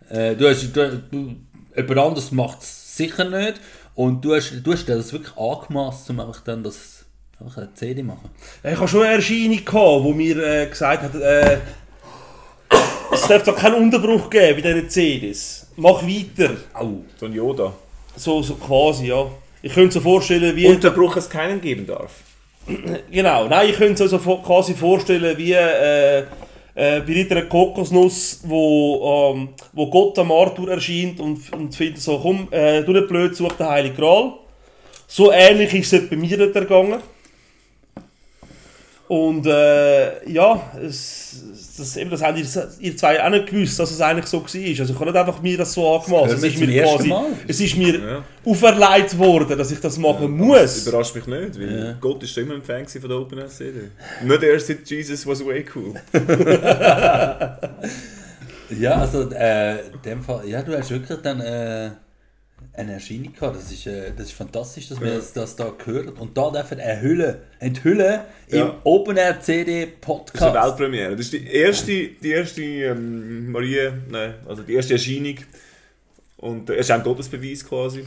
Äh, 0.08 0.34
du 0.36 0.48
hast, 0.48 0.74
du, 0.74 1.02
du, 1.10 1.36
jemand 1.76 1.98
anderes 1.98 2.32
macht 2.32 2.62
es 2.62 2.96
sicher 2.96 3.24
nicht. 3.24 3.60
Und 3.94 4.24
du 4.24 4.34
hast, 4.34 4.52
du 4.62 4.72
hast 4.72 4.86
dir 4.86 4.96
das 4.96 5.12
wirklich 5.12 5.36
angemaßt, 5.36 6.10
um 6.10 6.20
einfach 6.20 6.40
dann 6.42 6.62
das 6.62 7.04
einfach 7.40 7.58
eine 7.58 7.74
CD 7.74 8.02
machen. 8.02 8.30
Ich 8.62 8.76
habe 8.76 8.88
schon 8.88 9.02
eine 9.02 9.14
Erscheinung 9.14 9.64
gehabt, 9.64 10.04
wo 10.04 10.12
mir 10.12 10.38
äh, 10.38 10.66
gesagt 10.66 11.02
hat, 11.02 11.14
äh, 11.14 11.58
es 13.12 13.26
darf 13.26 13.42
doch 13.42 13.56
keinen 13.56 13.74
Unterbruch 13.74 14.30
geben 14.30 14.62
bei 14.62 14.72
diesen 14.72 14.88
CDs. 14.88 15.66
Mach 15.76 16.02
weiter. 16.02 16.56
Au. 16.74 17.04
So 17.18 17.26
ein 17.26 17.32
Yoda. 17.32 17.72
So, 18.16 18.42
so 18.42 18.54
quasi, 18.54 19.06
ja. 19.06 19.26
Ich 19.62 19.74
könnte 19.74 19.94
so 19.94 20.00
vorstellen, 20.00 20.54
wie... 20.54 20.66
Unterbruch 20.66 21.16
es 21.16 21.28
keinen 21.28 21.60
geben 21.60 21.86
darf. 21.86 22.12
Genau, 23.10 23.48
nein, 23.48 23.70
ich 23.70 23.76
könnte 23.76 24.04
es 24.04 24.12
also 24.12 24.36
quasi 24.38 24.74
vorstellen, 24.74 25.36
wie 25.38 25.52
äh, 25.52 26.24
äh, 26.78 27.00
bei 27.00 27.26
einer 27.28 27.46
Kokosnuss, 27.46 28.40
wo, 28.44 29.34
ähm, 29.34 29.48
wo 29.72 29.90
Gott 29.90 30.16
am 30.20 30.30
Arthur 30.30 30.70
erscheint 30.70 31.18
und, 31.18 31.52
und 31.52 31.74
findet 31.74 32.00
so, 32.00 32.18
komm, 32.18 32.46
äh, 32.52 32.82
du 32.82 32.92
nicht 32.92 33.08
blöd, 33.08 33.34
such 33.34 33.52
den 33.54 33.68
Heiligen 33.68 33.96
Gral. 33.96 34.34
So 35.08 35.32
ähnlich 35.32 35.74
ist 35.74 35.92
es 35.92 36.08
bei 36.08 36.14
mir 36.14 36.38
dort 36.38 36.54
ergangen. 36.54 37.00
Und 39.08 39.46
äh, 39.46 40.30
ja, 40.30 40.60
es, 40.86 41.42
das, 41.78 41.96
eben, 41.96 42.10
das 42.10 42.22
haben 42.22 42.36
ihr, 42.36 42.44
ihr 42.80 42.96
zwei 42.96 43.24
auch 43.24 43.30
nicht 43.30 43.46
gewusst, 43.46 43.78
dass 43.78 43.90
es 43.90 44.00
eigentlich 44.02 44.26
so 44.26 44.38
war. 44.42 44.44
Also 44.44 44.60
ich 44.60 44.94
habe 44.94 45.04
nicht 45.06 45.16
einfach 45.16 45.40
mir 45.40 45.56
das 45.56 45.72
so 45.72 45.94
angemacht. 45.96 46.30
Das 46.30 46.42
Es 46.42 46.52
ist 46.52 46.60
mir, 46.60 46.82
quasi, 46.82 47.08
Mal. 47.08 47.26
es 47.46 47.58
ist 47.60 47.76
mir 47.76 47.98
Ja. 47.98 48.24
auferlegt 48.44 49.16
worden, 49.18 49.56
dass 49.56 49.70
ich 49.70 49.80
das 49.80 49.96
machen 49.96 50.38
Das 50.38 50.46
muss. 50.46 50.86
überrascht 50.86 51.14
mich 51.14 51.26
nicht, 51.26 51.58
weil 51.58 51.78
Ja. 51.86 51.92
Gott 51.98 52.22
ist 52.22 52.32
schon 52.34 52.42
immer 52.44 52.54
ein 52.56 52.62
Fan 52.62 52.86
von 52.86 53.08
der 53.08 53.18
OpenRCD. 53.18 53.80
Nicht 54.24 54.42
erst 54.42 54.66
seit 54.66 54.86
Jesus 54.90 55.26
was 55.26 55.42
way 55.44 55.64
cool. 55.74 55.94
Ja, 58.78 58.96
also 59.00 59.30
äh, 59.30 59.78
in 59.92 60.02
dem 60.04 60.22
Fall, 60.22 60.46
ja, 60.46 60.60
du 60.62 60.76
hast 60.76 60.90
wirklich 60.90 61.18
dann 61.22 61.40
äh, 61.40 61.90
eine 62.78 62.92
Erscheinung 62.94 63.32
gehabt. 63.32 63.56
Das 63.56 63.70
ist, 63.72 63.86
äh, 63.86 64.12
das 64.16 64.26
ist 64.26 64.32
fantastisch, 64.32 64.88
dass 64.88 65.00
wir 65.00 65.14
das, 65.16 65.32
das 65.32 65.56
da 65.56 65.70
gehört 65.70 66.18
und 66.18 66.36
da 66.36 66.50
dürfen 66.50 66.78
enthüllen, 66.78 67.36
enthüllen 67.58 68.20
im 68.48 68.58
Ja. 68.58 68.76
Open 68.84 69.16
Air 69.16 69.40
CD 69.40 69.80
Das 69.86 69.90
ist 69.94 70.00
Podcast. 70.00 70.42
eine 70.56 70.64
Weltpremiere. 70.66 71.10
Das 71.16 71.20
ist 71.26 71.32
die 71.32 71.46
erste, 71.46 71.92
die 72.08 72.30
erste 72.30 72.62
ähm, 72.62 73.50
Marie, 73.52 73.90
nein, 74.10 74.34
also 74.48 74.62
die 74.62 74.74
erste 74.74 74.94
Erscheinung. 74.94 75.36
Und 76.38 76.70
äh, 76.70 76.74
es 76.74 76.86
ist 76.86 76.90
ein 76.92 77.02
Gottesbeweis 77.02 77.64
quasi. 77.66 78.04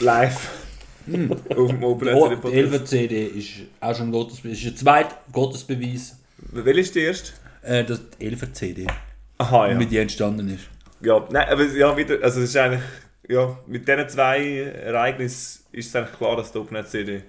Live. 0.00 0.50
Auf 1.56 1.68
dem 1.70 1.82
Oh, 1.82 1.90
OpenRCD 1.92 2.30
die 2.30 2.36
Podcast. 2.36 2.54
11 2.54 2.84
CD 2.84 3.26
ist 3.26 3.48
auch 3.80 3.96
schon 3.96 4.08
ein 4.08 4.12
Gottesbeweis. 4.12 4.58
Ist 4.58 4.66
ein 4.66 4.76
zweiter 4.76 5.16
Gottesbeweis, 5.32 6.16
Welcher 6.38 6.78
ist 6.78 6.94
der 6.94 7.02
erste? 7.04 7.32
äh, 7.62 7.84
die 7.84 8.24
11 8.26 8.52
CD 8.52 8.86
Aha, 9.38 9.68
ja. 9.70 9.74
mit 9.76 9.90
ihr 9.92 10.02
entstanden 10.02 10.48
ist. 10.54 10.64
Ja, 11.04 11.26
nein, 11.30 11.48
aber 11.48 11.64
ja, 11.64 11.96
wieder, 11.96 12.22
also 12.22 12.40
es 12.40 12.50
ist 12.50 12.56
eigentlich, 12.56 12.82
ja, 13.28 13.58
mit 13.66 13.86
diesen 13.88 14.08
zwei 14.08 14.58
Ereignissen 14.84 15.64
ist 15.72 15.88
es 15.88 15.96
eigentlich 15.96 16.16
klar, 16.16 16.36
dass 16.36 16.52
die 16.52 16.58
OpenRCD 16.58 17.22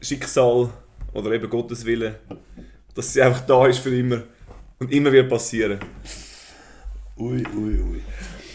Schicksal 0.00 0.70
oder 1.12 1.30
eben 1.32 1.48
Gottes 1.48 1.84
Wille, 1.84 2.16
dass 2.94 3.12
sie 3.12 3.22
einfach 3.22 3.40
da 3.46 3.66
ist 3.66 3.78
für 3.78 3.96
immer 3.96 4.22
und 4.78 4.92
immer 4.92 5.12
wird 5.12 5.28
passieren. 5.28 5.78
Ui, 7.16 7.44
ui, 7.56 7.80
ui. 7.80 8.02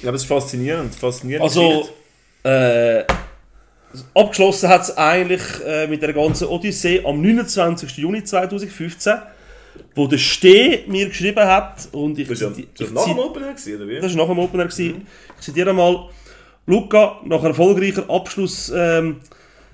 Ja, 0.02 0.10
aber 0.10 0.16
es 0.16 0.24
ist 0.24 0.28
faszinierend, 0.28 0.94
faszinierend. 0.94 1.44
Also, 1.44 1.90
äh, 2.44 3.04
abgeschlossen 4.14 4.70
hat 4.70 4.82
es 4.82 4.98
eigentlich 4.98 5.42
äh, 5.66 5.88
mit 5.88 6.02
der 6.02 6.14
ganzen 6.14 6.48
Odyssee 6.48 7.04
am 7.06 7.22
29. 7.22 7.98
Juni 7.98 8.24
2015, 8.24 9.14
wo 9.96 10.08
der 10.08 10.18
Steh 10.18 10.84
mir 10.88 11.08
geschrieben 11.08 11.46
hat 11.46 11.90
und 11.92 12.18
ich, 12.18 12.28
das 12.28 12.42
ich 12.42 12.92
nach 12.92 13.06
dem 13.06 13.20
Opener 13.20 13.54
gewesen, 13.54 13.76
oder 13.76 13.88
wie? 13.88 14.00
das 14.00 14.16
war 14.16 14.26
nach 14.26 14.34
dem 14.34 14.40
Opener. 14.40 14.66
gewesen. 14.66 15.08
Ich 15.38 15.46
zitiere 15.46 15.74
mal, 15.74 16.10
Luca, 16.66 17.20
nach 17.26 17.44
erfolgreicher 17.44 18.10
Abschluss 18.10 18.72
ähm, 18.74 19.18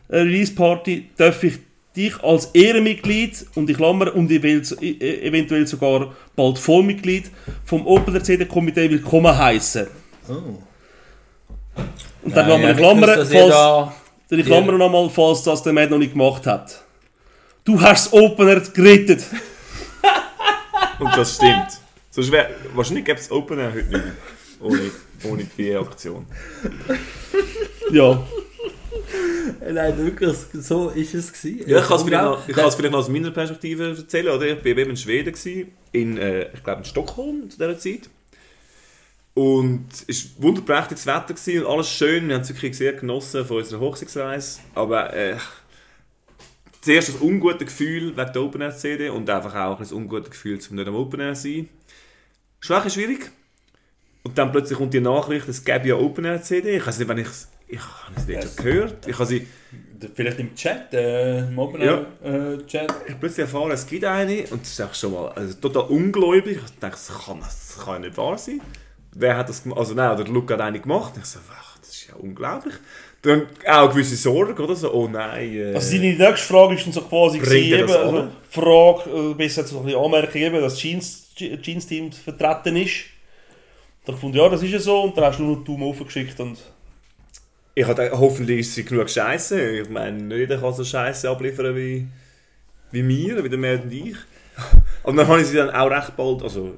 äh, 0.09 0.17
Release 0.17 0.53
Party 0.53 1.09
darf 1.17 1.43
ich 1.43 1.59
dich 1.95 2.23
als 2.23 2.45
Ehrenmitglied 2.53 3.45
und 3.55 3.69
ich 3.69 3.77
klammer 3.77 4.15
und 4.15 4.31
eventuell 4.31 4.83
e- 4.83 4.97
e- 4.99 5.27
eventuell 5.27 5.65
sogar 5.67 6.13
bald 6.35 6.59
Vollmitglied 6.59 7.29
vom 7.65 7.85
Opener 7.85 8.23
CD 8.23 8.45
Komitee 8.45 8.89
willkommen 8.89 9.35
heißen. 9.35 9.87
Oh. 10.29 10.61
Und 12.23 12.35
dann 12.35 12.45
haben 12.45 12.61
wir 12.61 12.69
ich 12.71 12.75
eine 12.75 12.75
Klammer, 12.75 13.07
gewusst, 13.07 13.31
falls, 13.33 13.49
da 13.49 13.95
Denn 14.29 14.39
ich 14.39 14.45
klammere 14.45 14.77
nochmal, 14.77 15.09
falls 15.09 15.43
das 15.43 15.63
der 15.63 15.73
Matt 15.73 15.89
noch 15.89 15.97
nicht 15.97 16.13
gemacht 16.13 16.45
hat. 16.45 16.83
Du 17.63 17.81
hast 17.81 18.07
das 18.07 18.13
Opener 18.13 18.59
gerettet. 18.59 19.23
Und 20.99 21.15
das 21.15 21.35
stimmt. 21.35 21.67
Sonst 22.09 22.31
wär, 22.31 22.49
wahrscheinlich 22.73 23.05
gäbe 23.05 23.19
es 23.19 23.29
Open 23.31 23.59
Air 23.59 23.69
heute 23.73 23.83
nicht 23.83 23.91
mehr. 23.91 24.13
Ohne, 24.59 24.91
ohne 25.23 25.43
die 25.57 25.75
Aktion. 25.75 26.25
Ja. 27.91 28.25
Nein, 29.71 29.97
wirklich, 29.97 30.35
so 30.53 30.89
ist 30.89 31.13
es 31.13 31.31
gewesen. 31.31 31.69
Ja, 31.69 31.79
ich 31.79 31.87
kann 31.87 31.97
es 31.97 32.03
vielleicht, 32.03 32.23
noch- 32.23 32.37
auch- 32.43 32.47
ich 32.49 32.55
kann 32.55 32.67
es 32.67 32.75
vielleicht 32.75 32.91
noch 32.91 32.99
aus 32.99 33.09
meiner 33.09 33.31
Perspektive 33.31 33.89
erzählen. 33.97 34.35
Oder? 34.35 34.47
Ich 34.47 34.57
war 34.57 34.65
eben 34.65 34.89
in 34.91 34.97
Schweden, 34.97 35.31
gewesen, 35.33 35.71
in, 35.91 36.17
äh, 36.17 36.51
ich 36.53 36.63
glaube 36.63 36.79
in 36.79 36.85
Stockholm 36.85 37.49
zu 37.49 37.57
dieser 37.57 37.77
Zeit. 37.79 38.09
Und 39.35 39.87
es 40.07 40.25
war 40.39 40.43
wunderprächtiges 40.45 41.05
Wetter 41.05 41.33
gewesen 41.35 41.63
und 41.63 41.71
alles 41.71 41.89
schön. 41.89 42.27
Wir 42.27 42.35
haben 42.35 42.41
es 42.41 42.49
wirklich 42.49 42.75
sehr 42.75 42.93
genossen 42.93 43.45
von 43.45 43.57
unserer 43.57 43.79
Hochzeitsreise. 43.79 44.59
Aber 44.73 45.13
äh, 45.13 45.35
zuerst 46.87 47.09
das 47.09 47.21
ungute 47.21 47.65
Gefühl 47.65 48.15
wegen 48.15 48.33
der 48.33 48.41
Open 48.41 48.61
Air 48.61 48.75
CD 48.75 49.09
und 49.09 49.29
einfach 49.29 49.53
auch 49.55 49.79
ein 49.81 49.93
ungutes 49.93 50.31
Gefühl, 50.31 50.59
zum 50.59 50.77
nicht 50.77 50.87
am 50.87 50.95
Open 50.95 51.19
Air 51.19 51.33
zu 51.33 51.41
sein. 51.41 51.51
Ein 51.59 51.69
bisschen 52.59 52.89
schwierig. 52.91 53.31
Und 54.23 54.37
dann 54.37 54.53
plötzlich 54.53 54.77
kommt 54.77 54.93
die 54.93 55.01
Nachricht, 55.01 55.49
es 55.49 55.63
gäbe 55.65 55.89
ja 55.89 55.95
Open 55.95 56.23
Air 56.23 56.41
CD. 56.41 56.77
Ich 56.77 56.87
weiß 56.87 56.99
nicht, 56.99 57.07
wenn 57.09 57.17
ich 57.17 57.27
es. 57.27 57.49
Ich 57.67 57.79
habe 57.79 58.13
es 58.15 58.25
nicht 58.25 58.41
schon 58.41 58.55
gehört. 58.55 59.05
Ich 59.05 59.15
habe 59.15 59.25
sie 59.25 59.47
Vielleicht 60.13 60.39
im 60.39 60.53
Chat, 60.55 60.93
äh, 60.93 61.39
im 61.39 61.57
Open 61.59 61.81
Ja. 61.81 62.05
äh, 62.23 62.57
Chat. 62.67 62.93
ich 63.05 63.09
habe 63.09 63.19
plötzlich 63.19 63.39
erfahren, 63.39 63.71
es 63.71 63.85
gibt 63.85 64.05
eine 64.05 64.43
und 64.51 64.61
das 64.61 64.69
ist 64.69 64.79
echt 64.79 64.95
schon 64.95 65.11
mal 65.11 65.29
also, 65.29 65.55
total 65.55 65.89
ungläubig. 65.89 66.59
Ich 66.63 66.79
dachte, 66.79 66.91
das 67.07 67.25
kann, 67.25 67.39
das 67.39 67.77
kann 67.83 67.93
ja 67.95 67.99
nicht 68.07 68.17
wahr 68.17 68.37
sein. 68.37 68.61
Wer 69.13 69.35
hat 69.35 69.49
das 69.49 69.63
gemacht? 69.63 69.79
Also 69.79 69.95
nein, 69.95 70.15
der 70.15 70.27
Luca 70.27 70.53
hat 70.53 70.61
eine 70.61 70.79
gemacht. 70.79 71.15
Ich 71.17 71.25
so, 71.25 71.39
ach, 71.51 71.77
das 71.79 71.89
ist 71.89 72.07
ja 72.07 72.15
unglaublich. 72.15 72.75
Dann 73.21 73.47
auch 73.67 73.89
gewisse 73.89 74.15
Sorgen, 74.15 74.57
oder 74.57 74.75
so, 74.75 74.93
oh 74.93 75.07
nein. 75.07 75.53
Äh, 75.53 75.73
Also 75.73 75.97
deine 75.97 76.13
nächste 76.13 76.47
Frage 76.47 76.75
ist 76.75 76.85
dann 76.85 76.93
so 76.93 77.01
quasi 77.01 77.39
gewesen, 77.39 77.79
eben, 77.79 77.91
also? 77.91 78.27
Frage, 78.49 79.09
äh, 79.09 79.33
besser 79.33 79.63
so 79.63 79.79
ein 79.79 79.85
bisschen 79.85 79.99
Anmerkung 79.99 80.41
eben, 80.41 80.61
dass 80.61 80.73
das 80.73 80.81
Jeans, 80.81 81.35
Jeans-Team 81.35 82.11
vertreten 82.11 82.77
ist. 82.77 83.05
Da 84.05 84.13
gefunden, 84.13 84.37
ja, 84.37 84.47
das 84.47 84.63
ist 84.63 84.71
ja 84.71 84.79
so, 84.79 85.01
und 85.01 85.17
dann 85.17 85.25
hast 85.25 85.39
du 85.39 85.43
nur 85.43 85.55
einen 85.57 85.65
Daumen 85.65 85.83
aufgeschickt 85.83 86.39
und 86.39 86.57
ich 87.77 87.85
hatte 87.85 88.09
hoffentlich 88.11 88.61
ist 88.61 88.73
sie 88.73 88.85
genug 88.85 89.07
Scheiße. 89.07 89.81
Ich 89.81 89.89
meine, 89.89 90.17
nicht 90.17 90.37
jeder 90.37 90.57
kann 90.57 90.73
so 90.73 90.83
Scheiße 90.83 91.29
abliefern 91.29 91.75
wie, 91.75 92.07
wie 92.91 93.07
wir, 93.07 93.43
wie 93.43 93.49
der 93.49 93.59
Mehr 93.59 93.83
und 93.83 93.93
ich. 93.93 94.15
Und 95.03 95.15
dann 95.15 95.27
habe 95.27 95.41
ich 95.41 95.47
sie 95.47 95.57
dann 95.57 95.69
auch 95.69 95.91
recht 95.91 96.17
bald, 96.17 96.41
also 96.41 96.73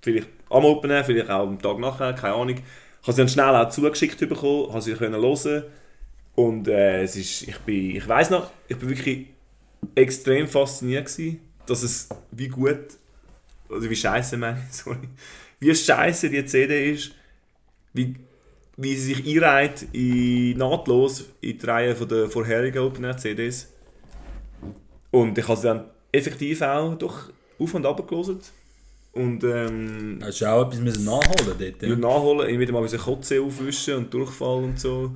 vielleicht 0.00 0.26
am 0.50 0.64
Open 0.64 0.90
Air, 0.90 1.04
vielleicht 1.04 1.30
auch 1.30 1.46
am 1.46 1.62
Tag 1.62 1.78
nachher, 1.78 2.12
keine 2.14 2.34
Ahnung. 2.34 2.56
Habe 3.02 3.12
sie 3.12 3.18
dann 3.18 3.28
schnell 3.28 3.54
auch 3.54 3.68
zugeschickt 3.70 4.18
bekommen, 4.18 4.72
habe 4.72 4.82
sie 4.82 4.94
können 4.94 5.20
hören 5.20 5.64
und 6.34 6.68
äh, 6.68 7.02
es 7.02 7.16
ist, 7.16 7.42
ich 7.42 7.58
bin, 7.58 7.96
ich 7.96 8.08
weiß 8.08 8.30
noch, 8.30 8.50
ich 8.68 8.76
bin 8.76 8.88
wirklich 8.88 9.26
extrem 9.94 10.48
fasziniert 10.48 11.06
gewesen, 11.06 11.40
dass 11.66 11.82
es 11.82 12.08
wie 12.30 12.48
gut, 12.48 12.98
oder 13.68 13.88
wie 13.88 13.96
scheiße 13.96 14.36
meine 14.36 14.62
ich, 14.68 14.76
sorry, 14.76 15.08
wie 15.60 15.74
scheiße 15.74 16.30
die 16.30 16.44
CD 16.46 16.92
ist, 16.92 17.12
wie, 17.92 18.14
wie 18.76 18.96
sie 18.96 19.14
sich 19.14 19.26
einreiht 19.26 19.86
in, 19.92 20.56
nahtlos 20.56 21.26
in 21.40 21.58
die 21.58 21.66
Reihe 21.66 21.94
von 21.94 22.08
der 22.08 22.28
vorherigen 22.30 22.78
Open 22.78 23.04
Air 23.04 23.18
CDs. 23.18 23.68
Und 25.10 25.36
ich 25.36 25.46
habe 25.46 25.60
sie 25.60 25.66
dann 25.66 25.84
effektiv 26.10 26.62
auch 26.62 26.94
doch 26.94 27.30
auf 27.58 27.74
und 27.74 27.84
ab 27.84 28.06
gelesen. 28.08 28.40
Und 29.12 29.44
ähm, 29.44 30.20
Hast 30.22 30.40
du 30.40 30.46
auch 30.46 30.66
etwas 30.66 30.80
müssen 30.80 31.04
nachholen 31.04 31.56
dort? 31.58 31.82
ja. 31.82 31.88
Ja? 31.88 31.96
nachholen, 31.96 32.48
immer 32.48 32.60
wieder 32.60 32.72
mal 32.72 32.82
ein 32.86 32.98
Kotze 32.98 33.40
aufwischen 33.42 33.94
und 33.96 34.14
Durchfall 34.14 34.64
und 34.64 34.80
so. 34.80 35.14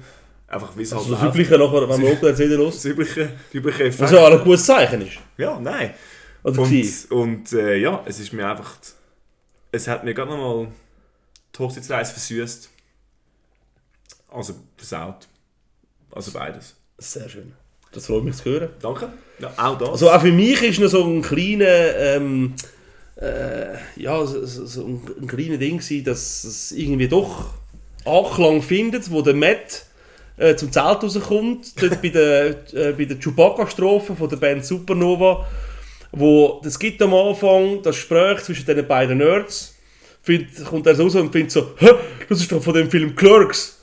Einfach 0.48 0.76
wie 0.76 0.82
es 0.82 0.92
also 0.92 1.10
das 1.10 1.20
halt 1.20 1.34
läuft. 1.34 1.48
Übliche 1.48 1.58
nachher, 1.58 1.88
wenn 1.88 2.02
man 2.02 2.12
Open 2.12 2.36
CD 2.36 2.54
los. 2.54 2.74
Das 2.74 2.84
übliche, 2.84 3.30
die 3.52 3.56
übliche 3.56 3.84
Effekt. 3.84 4.00
Was 4.02 4.12
ja 4.12 4.18
auch 4.26 4.30
ein 4.30 4.44
gutes 4.44 4.64
Zeichen 4.66 5.00
ist. 5.02 5.14
Ja, 5.38 5.58
nein. 5.58 5.94
Oder 6.44 6.60
Und, 6.60 6.68
gewesen. 6.68 7.10
und 7.12 7.52
äh, 7.54 7.76
ja, 7.78 8.02
es 8.06 8.20
ist 8.20 8.32
mir 8.32 8.48
einfach. 8.48 8.76
Es 9.72 9.88
hat 9.88 10.04
mir 10.04 10.14
gerade 10.14 10.30
nochmal 10.30 10.68
die 11.54 11.58
Hochzeitsreise 11.58 12.12
versüßt. 12.12 12.70
Also 14.28 14.54
versaut. 14.76 15.26
Also 16.12 16.30
beides. 16.32 16.76
Sehr 16.98 17.28
schön. 17.28 17.52
Das 17.92 18.06
freut 18.06 18.24
mich 18.24 18.36
zu 18.36 18.44
hören. 18.44 18.68
Danke. 18.80 19.08
Ja, 19.38 19.52
auch 19.56 19.78
das. 19.78 19.88
Also 19.88 20.10
auch 20.10 20.20
für 20.20 20.32
mich 20.32 20.62
ist 20.62 20.78
noch 20.80 20.88
so 20.88 21.02
ein 21.04 21.22
kleiner, 21.22 21.96
ähm, 21.96 22.54
äh, 23.16 23.76
ja, 23.96 24.24
so, 24.26 24.44
so 24.44 24.84
ein, 24.84 25.00
ein 25.20 25.26
kleiner 25.26 25.56
Ding 25.56 25.78
gewesen, 25.78 26.04
dass 26.04 26.44
es 26.44 26.72
irgendwie 26.72 27.08
doch 27.08 27.54
Anklang 28.04 28.62
findet, 28.62 29.10
wo 29.10 29.22
der 29.22 29.34
Matt 29.34 29.86
äh, 30.36 30.54
zum 30.54 30.70
Zelt 30.70 31.02
rauskommt, 31.02 31.72
dort 31.82 32.02
bei 32.02 32.08
der, 32.10 32.72
äh, 32.74 33.06
der 33.06 33.18
Chewbacca-Strophe 33.18 34.14
von 34.14 34.28
der 34.28 34.36
Band 34.36 34.64
Supernova, 34.64 35.46
wo 36.12 36.60
das 36.62 36.78
gibt 36.78 37.00
am 37.02 37.14
Anfang 37.14 37.82
das 37.82 37.96
Gespräch 37.96 38.42
zwischen 38.42 38.66
den 38.66 38.86
beiden 38.86 39.18
Nerds, 39.18 39.74
find, 40.22 40.64
kommt 40.64 40.86
er 40.86 40.98
raus 40.98 41.14
und 41.14 41.32
findet 41.32 41.52
so, 41.52 41.72
das 42.28 42.40
ist 42.40 42.52
doch 42.52 42.62
von 42.62 42.74
dem 42.74 42.90
Film 42.90 43.16
Clerks. 43.16 43.82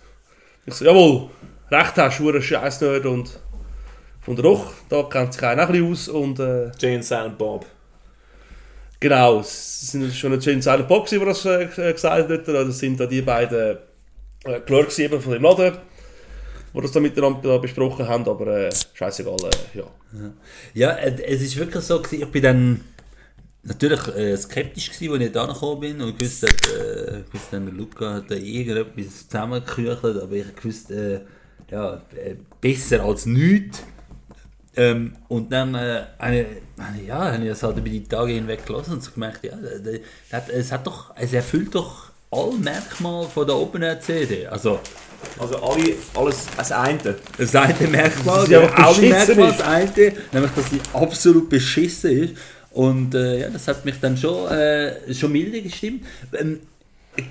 Ich 0.66 0.76
so, 0.76 0.86
jawohl, 0.86 1.30
recht 1.72 1.98
hast, 1.98 2.20
du 2.20 2.42
scheiß 2.42 2.82
Nerd 2.82 3.06
und 3.06 3.40
von 4.22 4.36
der 4.36 4.44
Doch, 4.44 4.72
da 4.88 5.04
kennt 5.04 5.34
sich 5.34 5.44
einer 5.44 5.68
ein 5.68 5.72
bisschen 5.72 5.92
aus 5.92 6.08
und 6.08 6.40
äh, 6.40 6.72
Jane 6.80 7.04
Silent 7.04 7.38
Bob. 7.38 7.66
Genau, 9.04 9.42
es 9.42 9.92
sind 9.92 10.14
schon 10.14 10.40
Jane 10.40 10.62
Silent 10.62 10.88
Bob, 10.88 11.08
der 11.08 11.26
das 11.26 11.46
äh, 11.46 11.68
gesagt 11.68 12.30
hat, 12.30 12.48
das 12.48 12.80
sind 12.80 13.00
da 13.00 13.06
die 13.06 13.22
beiden 13.22 13.78
äh, 14.46 14.60
Clerks 14.62 14.98
eben 15.00 15.22
von 15.22 15.34
dem 15.34 15.44
Laden, 15.44 15.78
die 16.74 16.82
das 16.82 16.92
da 16.92 17.00
miteinander 17.00 17.60
besprochen 17.60 18.08
haben, 18.08 18.28
aber 18.28 18.48
äh, 18.48 18.70
scheißegal, 18.94 19.38
äh, 19.44 19.78
ja. 19.78 19.84
Ja, 20.74 20.92
äh, 20.92 21.22
es 21.24 21.42
ist 21.42 21.58
wirklich 21.58 21.84
so, 21.84 22.02
ich 22.10 22.26
bin 22.32 22.42
dann 22.42 22.82
natürlich 23.64 24.08
äh, 24.16 24.38
skeptisch 24.38 24.92
gewesen, 24.92 25.14
als 25.14 25.24
ich 25.24 25.32
da 25.32 25.46
gekommen 25.46 25.82
bin 25.82 26.02
und 26.02 26.18
gewusst, 26.18 26.44
hat, 26.44 26.68
äh, 26.70 27.24
gewusst 27.30 27.48
dann, 27.52 27.76
Luca 27.76 28.14
hat 28.16 28.32
da 28.32 28.36
irgendetwas 28.36 29.28
zusammengeküchelt, 29.28 30.24
aber 30.24 30.34
ich 30.34 30.64
wusste, 30.64 31.26
äh, 31.70 31.74
ja, 31.74 32.02
äh, 32.16 32.36
besser 32.62 33.04
als 33.04 33.26
nichts. 33.26 33.84
Ähm, 34.76 35.14
und 35.28 35.52
dann 35.52 35.76
äh, 35.76 36.04
eine, 36.18 36.46
eine, 36.78 37.04
ja, 37.06 37.32
habe 37.32 37.44
ich 37.44 37.50
das 37.50 37.62
halt 37.64 37.78
über 37.78 37.90
die 37.90 38.04
Tage 38.04 38.34
hinweg 38.34 38.66
gelassen 38.66 38.94
und 38.94 39.04
so 39.04 39.12
gemerkt, 39.12 39.44
ja, 39.44 39.52
hat, 40.32 40.50
es, 40.50 40.72
hat 40.72 40.88
doch, 40.88 41.14
es 41.16 41.32
erfüllt 41.34 41.76
doch 41.76 42.10
alle 42.32 42.54
Merkmale 42.54 43.28
von 43.28 43.46
der 43.46 43.56
Open 43.56 43.84
CD. 44.02 44.48
Also, 44.48 44.80
Also 45.40 45.56
alle, 45.58 45.94
alles 46.16 46.48
als 46.58 46.72
eine. 46.72 47.16
das 47.38 47.56
eine 47.56 47.88
Merkmal, 47.88 48.38
Dass 48.40 48.46
sie 48.48 48.54
ja, 48.54 48.70
alle 48.74 49.02
Merkmale 49.10 49.50
ist. 49.52 49.60
das 49.60 49.68
eine, 49.68 50.14
nämlich 50.32 50.52
dass 50.56 50.70
sie 50.70 50.82
absolut 50.94 51.50
beschissen 51.50 52.12
ist. 52.12 52.34
Und 52.72 53.14
äh, 53.14 53.42
ja, 53.42 53.50
das 53.50 53.68
hat 53.68 53.86
mich 53.86 54.00
dann 54.02 54.18
schon, 54.18 54.50
äh, 54.52 55.14
schon 55.14 55.32
milde 55.32 55.62
gestimmt. 55.62 56.04
Ähm, 56.34 56.60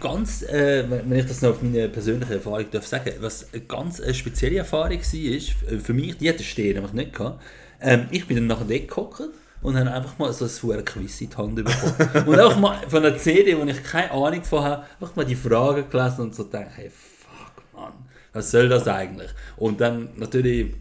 ganz, 0.01 0.43
äh, 0.43 0.85
wenn 0.89 1.19
ich 1.19 1.27
das 1.27 1.43
noch 1.43 1.51
auf 1.51 1.63
meine 1.63 1.89
persönliche 1.89 2.35
Erfahrung 2.35 2.67
darf 2.71 2.87
sagen, 2.87 3.13
was 3.21 3.53
eine 3.53 3.63
ganz 3.63 3.99
äh, 3.99 4.15
spezielle 4.15 4.59
Erfahrung 4.59 4.91
war, 4.91 4.93
ist, 4.93 5.13
äh, 5.13 5.79
für 5.79 5.93
mich, 5.93 6.17
die 6.19 6.29
hatte 6.29 6.45
Stehen 6.45 6.75
nämlich 6.75 6.93
nicht 6.93 7.13
gehabt. 7.13 7.43
Ähm, 7.81 8.07
ich 8.11 8.27
bin 8.27 8.37
dann 8.37 8.47
nachher 8.47 8.65
dort 8.65 8.89
gehockt 8.89 9.23
und 9.63 9.77
habe 9.77 9.91
einfach 9.91 10.19
mal 10.19 10.33
so 10.33 10.45
ein 10.45 10.51
verdammtes 10.51 10.95
Quiz 10.95 11.21
in 11.21 11.31
die 11.31 11.37
Hand 11.37 11.57
bekommen. 11.57 12.27
und 12.29 12.39
einfach 12.39 12.59
mal 12.59 12.79
von 12.89 13.05
einer 13.05 13.17
CD, 13.17 13.57
wo 13.57 13.65
ich 13.65 13.83
keine 13.83 14.11
Ahnung 14.13 14.45
von 14.45 14.63
habe, 14.63 14.85
einfach 15.01 15.17
mal 15.17 15.25
die 15.25 15.35
Fragen 15.35 15.89
gelesen 15.91 16.21
und 16.23 16.35
so 16.35 16.45
gedacht, 16.45 16.71
hey, 16.77 16.91
fuck, 16.91 17.65
Mann, 17.75 17.93
was 18.33 18.51
soll 18.51 18.69
das 18.69 18.87
eigentlich? 18.87 19.31
Und 19.57 19.81
dann 19.81 20.11
natürlich 20.17 20.75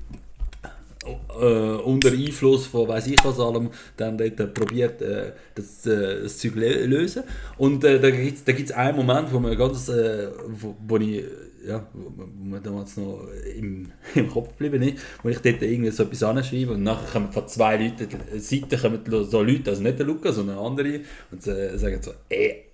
äh, 1.05 1.45
unter 1.83 2.11
Einfluss 2.11 2.67
von 2.67 2.87
weiß 2.87 3.07
ich 3.07 3.23
was 3.23 3.39
allem 3.39 3.69
dann 3.97 4.17
dort 4.17 4.39
äh, 4.39 4.47
probiert 4.47 5.01
äh, 5.01 5.31
das, 5.55 5.85
äh, 5.85 6.23
das 6.23 6.37
Zeug 6.37 6.55
lösen. 6.55 7.23
Und 7.57 7.83
äh, 7.83 7.99
da 7.99 8.11
gibt 8.11 8.37
es 8.37 8.43
da 8.43 8.51
gibt's 8.51 8.71
einen 8.71 8.97
Moment 8.97 9.31
wo 9.33 9.39
man 9.39 9.57
ganz 9.57 9.89
äh, 9.89 10.29
wo, 10.47 10.75
wo 10.87 10.97
ich 10.97 11.23
ja, 11.67 11.85
wo, 11.93 12.25
mir 12.25 12.59
damals 12.59 12.97
noch 12.97 13.27
im, 13.55 13.91
im 14.15 14.29
Kopf 14.29 14.49
geblieben 14.57 14.81
ist, 14.81 15.03
wo 15.23 15.29
ich 15.29 15.39
dort 15.39 15.61
irgendwie 15.61 15.91
so 15.91 16.03
etwas 16.03 16.23
anschreibe 16.23 16.73
und 16.73 16.83
nachher 16.83 17.07
kommen 17.11 17.31
von 17.31 17.47
zwei 17.47 17.77
Leuten, 17.77 18.07
Seiten 18.39 18.79
kommen 18.79 19.25
so 19.25 19.43
Leute, 19.43 19.69
also 19.69 19.83
nicht 19.83 19.99
der 19.99 20.05
Lukas, 20.05 20.35
sondern 20.35 20.57
andere 20.57 21.01
und 21.31 21.45
äh, 21.47 21.77
sagen 21.77 22.01
so, 22.01 22.13
ey, 22.29 22.65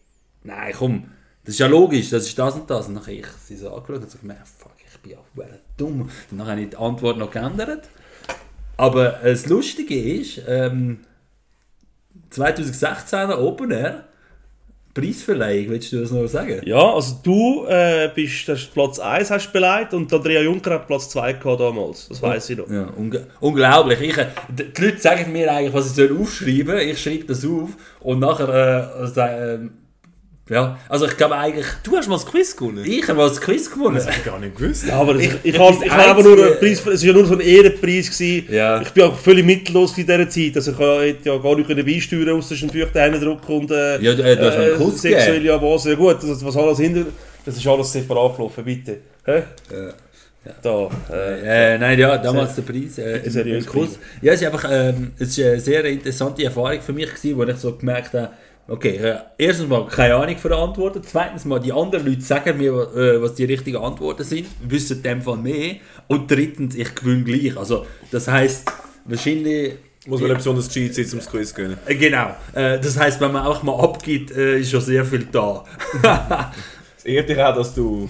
nein 0.43 0.73
komm, 0.77 1.03
das 1.43 1.55
ist 1.55 1.59
ja 1.59 1.67
logisch, 1.67 2.09
das 2.09 2.27
ist 2.27 2.37
das 2.37 2.55
und 2.55 2.69
das. 2.69 2.87
Und 2.87 2.99
habe 2.99 3.11
ich 3.11 3.27
sie 3.45 3.55
so 3.55 3.73
angeschaut 3.73 4.03
und 4.03 4.11
so 4.11 4.17
gemerkt, 4.17 4.47
fuck, 4.47 4.73
ich 4.85 4.99
bin 4.99 5.13
ja 5.13 5.17
dumm. 5.77 6.01
Und 6.01 6.11
dann 6.31 6.47
habe 6.47 6.61
ich 6.61 6.69
die 6.69 6.77
Antwort 6.77 7.17
noch 7.17 7.31
geändert 7.31 7.87
aber 8.77 9.23
äh, 9.23 9.31
das 9.31 9.47
Lustige 9.47 9.99
ist, 9.99 10.41
ähm, 10.47 10.99
2016 12.29 13.31
Open 13.31 13.71
Air, 13.71 14.03
Preisverleihung, 14.93 15.69
willst 15.69 15.91
du 15.91 15.99
das 15.99 16.11
noch 16.11 16.25
sagen? 16.27 16.61
Ja, 16.65 16.93
also 16.93 17.19
du 17.21 17.65
äh, 17.67 18.09
bist 18.13 18.47
das 18.47 18.65
Platz 18.65 18.97
1 18.97 19.29
hast 19.29 19.53
beleidigt 19.53 19.93
und 19.93 20.11
Andrea 20.11 20.41
Juncker 20.41 20.71
hat 20.75 20.87
Platz 20.87 21.09
2 21.09 21.33
gehabt 21.33 21.59
damals, 21.59 22.07
das 22.09 22.21
weiß 22.21 22.49
ich 22.49 22.57
noch. 22.57 22.69
Ja, 22.69 22.85
unge 22.95 23.27
unglaublich. 23.39 24.01
Ich, 24.01 24.17
äh, 24.17 24.27
die 24.49 24.81
Leute 24.81 24.99
sagen 24.99 25.31
mir 25.31 25.51
eigentlich, 25.51 25.73
was 25.73 25.87
ich 25.87 25.93
soll 25.93 26.17
aufschreiben 26.19 26.67
soll. 26.67 26.81
Ich 26.81 27.01
schreibe 27.01 27.25
das 27.25 27.45
auf 27.45 27.69
und 27.99 28.19
nachher 28.19 29.11
äh, 29.15 29.53
ähm, 29.53 29.71
Ja, 30.49 30.79
also 30.87 31.05
ich 31.07 31.17
glaube 31.17 31.35
eigentlich, 31.35 31.65
Du 31.83 31.97
hast 31.97 32.07
mal 32.07 32.15
das 32.15 32.25
Quiz 32.25 32.55
gewonnen. 32.55 32.83
ich 32.85 33.03
habe 33.07 33.17
mal 33.17 33.27
das 33.27 33.41
Quiz 33.41 33.69
gewonnen. 33.69 33.95
Das 33.95 34.05
habe 34.05 34.15
ich 34.17 34.23
gar 34.25 34.39
nicht 34.39 34.55
gewusst. 34.55 34.85
Ja, 34.87 34.99
aber 35.01 35.15
ich, 35.15 35.29
ich, 35.43 35.53
ich 35.55 35.59
habe 35.59 36.05
aber 36.05 36.23
nur 36.23 36.37
einen 36.45 36.57
Preis, 36.59 36.79
es 36.85 36.85
war 36.85 36.93
ja 37.07 37.13
nur 37.13 37.25
so 37.25 37.33
ein 37.33 37.41
Ehrenpreis. 37.41 38.09
Gewesen. 38.09 38.47
Ja. 38.53 38.81
Ich 38.81 38.89
bin 38.91 39.03
auch 39.03 39.17
völlig 39.17 39.45
mittellos 39.45 39.97
in 39.97 40.05
dieser 40.05 40.29
Zeit. 40.29 40.55
Also 40.55 40.71
ich 40.71 40.77
hätte 40.79 41.29
ja 41.29 41.37
gar 41.37 41.55
nicht 41.55 41.67
können 41.67 41.85
beisteuern 41.85 42.29
aus 42.37 42.47
den 42.49 42.69
Feuchten 42.69 43.21
drucken 43.21 43.55
und 43.57 43.71
äh, 43.71 43.99
Ja, 44.01 44.13
du- 44.13 44.23
äh, 44.23 44.35
du 44.37 44.45
hast 44.45 44.57
einen 44.57 44.77
Kuss 44.77 45.01
sexuelle 45.01 45.53
Avance. 45.53 45.89
Ja 45.89 45.95
gut, 45.95 46.17
das, 46.23 46.45
was 46.45 46.55
alles 46.55 46.79
hinter... 46.79 47.05
Das 47.45 47.55
ist 47.55 47.65
alles 47.67 47.91
separat 47.93 48.35
gelaufen, 48.35 48.63
bitte. 48.63 48.97
Hä? 49.25 49.43
Da, 50.61 50.89
äh, 51.11 51.73
Äh, 51.75 51.77
nein, 51.77 51.99
ja, 51.99 52.17
damals 52.17 52.55
der 52.55 52.61
Preis. 52.61 52.97
Äh, 52.97 53.21
seriös 53.29 53.65
im 53.65 53.69
Kurs. 53.71 53.99
Ja, 54.21 54.31
es 54.33 54.41
ist 54.41 54.47
einfach 54.47 54.65
ähm, 54.71 55.11
es 55.19 55.37
ist 55.37 55.45
eine 55.45 55.59
sehr 55.59 55.83
interessante 55.85 56.43
Erfahrung 56.45 56.79
für 56.81 56.93
mich 56.93 57.13
gewesen, 57.13 57.37
wo 57.37 57.43
ich 57.43 57.57
so 57.57 57.73
gemerkt 57.73 58.13
habe, 58.13 58.29
okay, 58.67 58.97
äh, 58.97 59.17
erstens 59.37 59.67
mal 59.67 59.85
keine 59.87 60.15
Ahnung 60.15 60.37
von 60.37 60.51
der 60.51 60.59
Antworten, 60.59 61.01
zweitens 61.03 61.45
mal 61.45 61.59
die 61.59 61.71
anderen 61.71 62.05
Leute 62.05 62.21
sagen 62.21 62.57
mir, 62.57 62.73
äh, 62.95 63.21
was 63.21 63.35
die 63.35 63.45
richtigen 63.45 63.77
Antworten 63.77 64.23
sind, 64.23 64.47
wissen 64.67 64.97
in 64.97 65.03
dem 65.03 65.21
Fall 65.21 65.37
mehr 65.37 65.75
und 66.07 66.29
drittens, 66.29 66.75
ich 66.75 66.93
gewinne 66.95 67.23
gleich. 67.23 67.57
Also, 67.57 67.85
das 68.11 68.27
heisst, 68.27 68.71
wahrscheinlich... 69.05 69.75
Muss 70.05 70.21
man 70.21 70.29
nicht 70.29 70.37
besonders 70.37 70.67
gescheit 70.69 70.95
sein, 70.95 71.05
um 71.11 71.17
das 71.17 71.29
Quiz 71.29 71.49
zu 71.49 71.55
gewinnen. 71.55 71.77
Äh, 71.85 71.95
Genau. 71.95 72.29
Das 72.53 72.97
heisst, 72.97 73.19
wenn 73.19 73.33
man 73.33 73.45
einfach 73.45 73.61
mal 73.63 73.77
abgibt, 73.77 74.31
ist 74.31 74.71
schon 74.71 74.79
sehr 74.79 75.03
viel 75.03 75.27
da. 75.31 75.65
Es 76.97 77.03
ehrt 77.03 77.27
dich 77.27 77.37
auch, 77.37 77.53
dass 77.53 77.75
du 77.75 78.07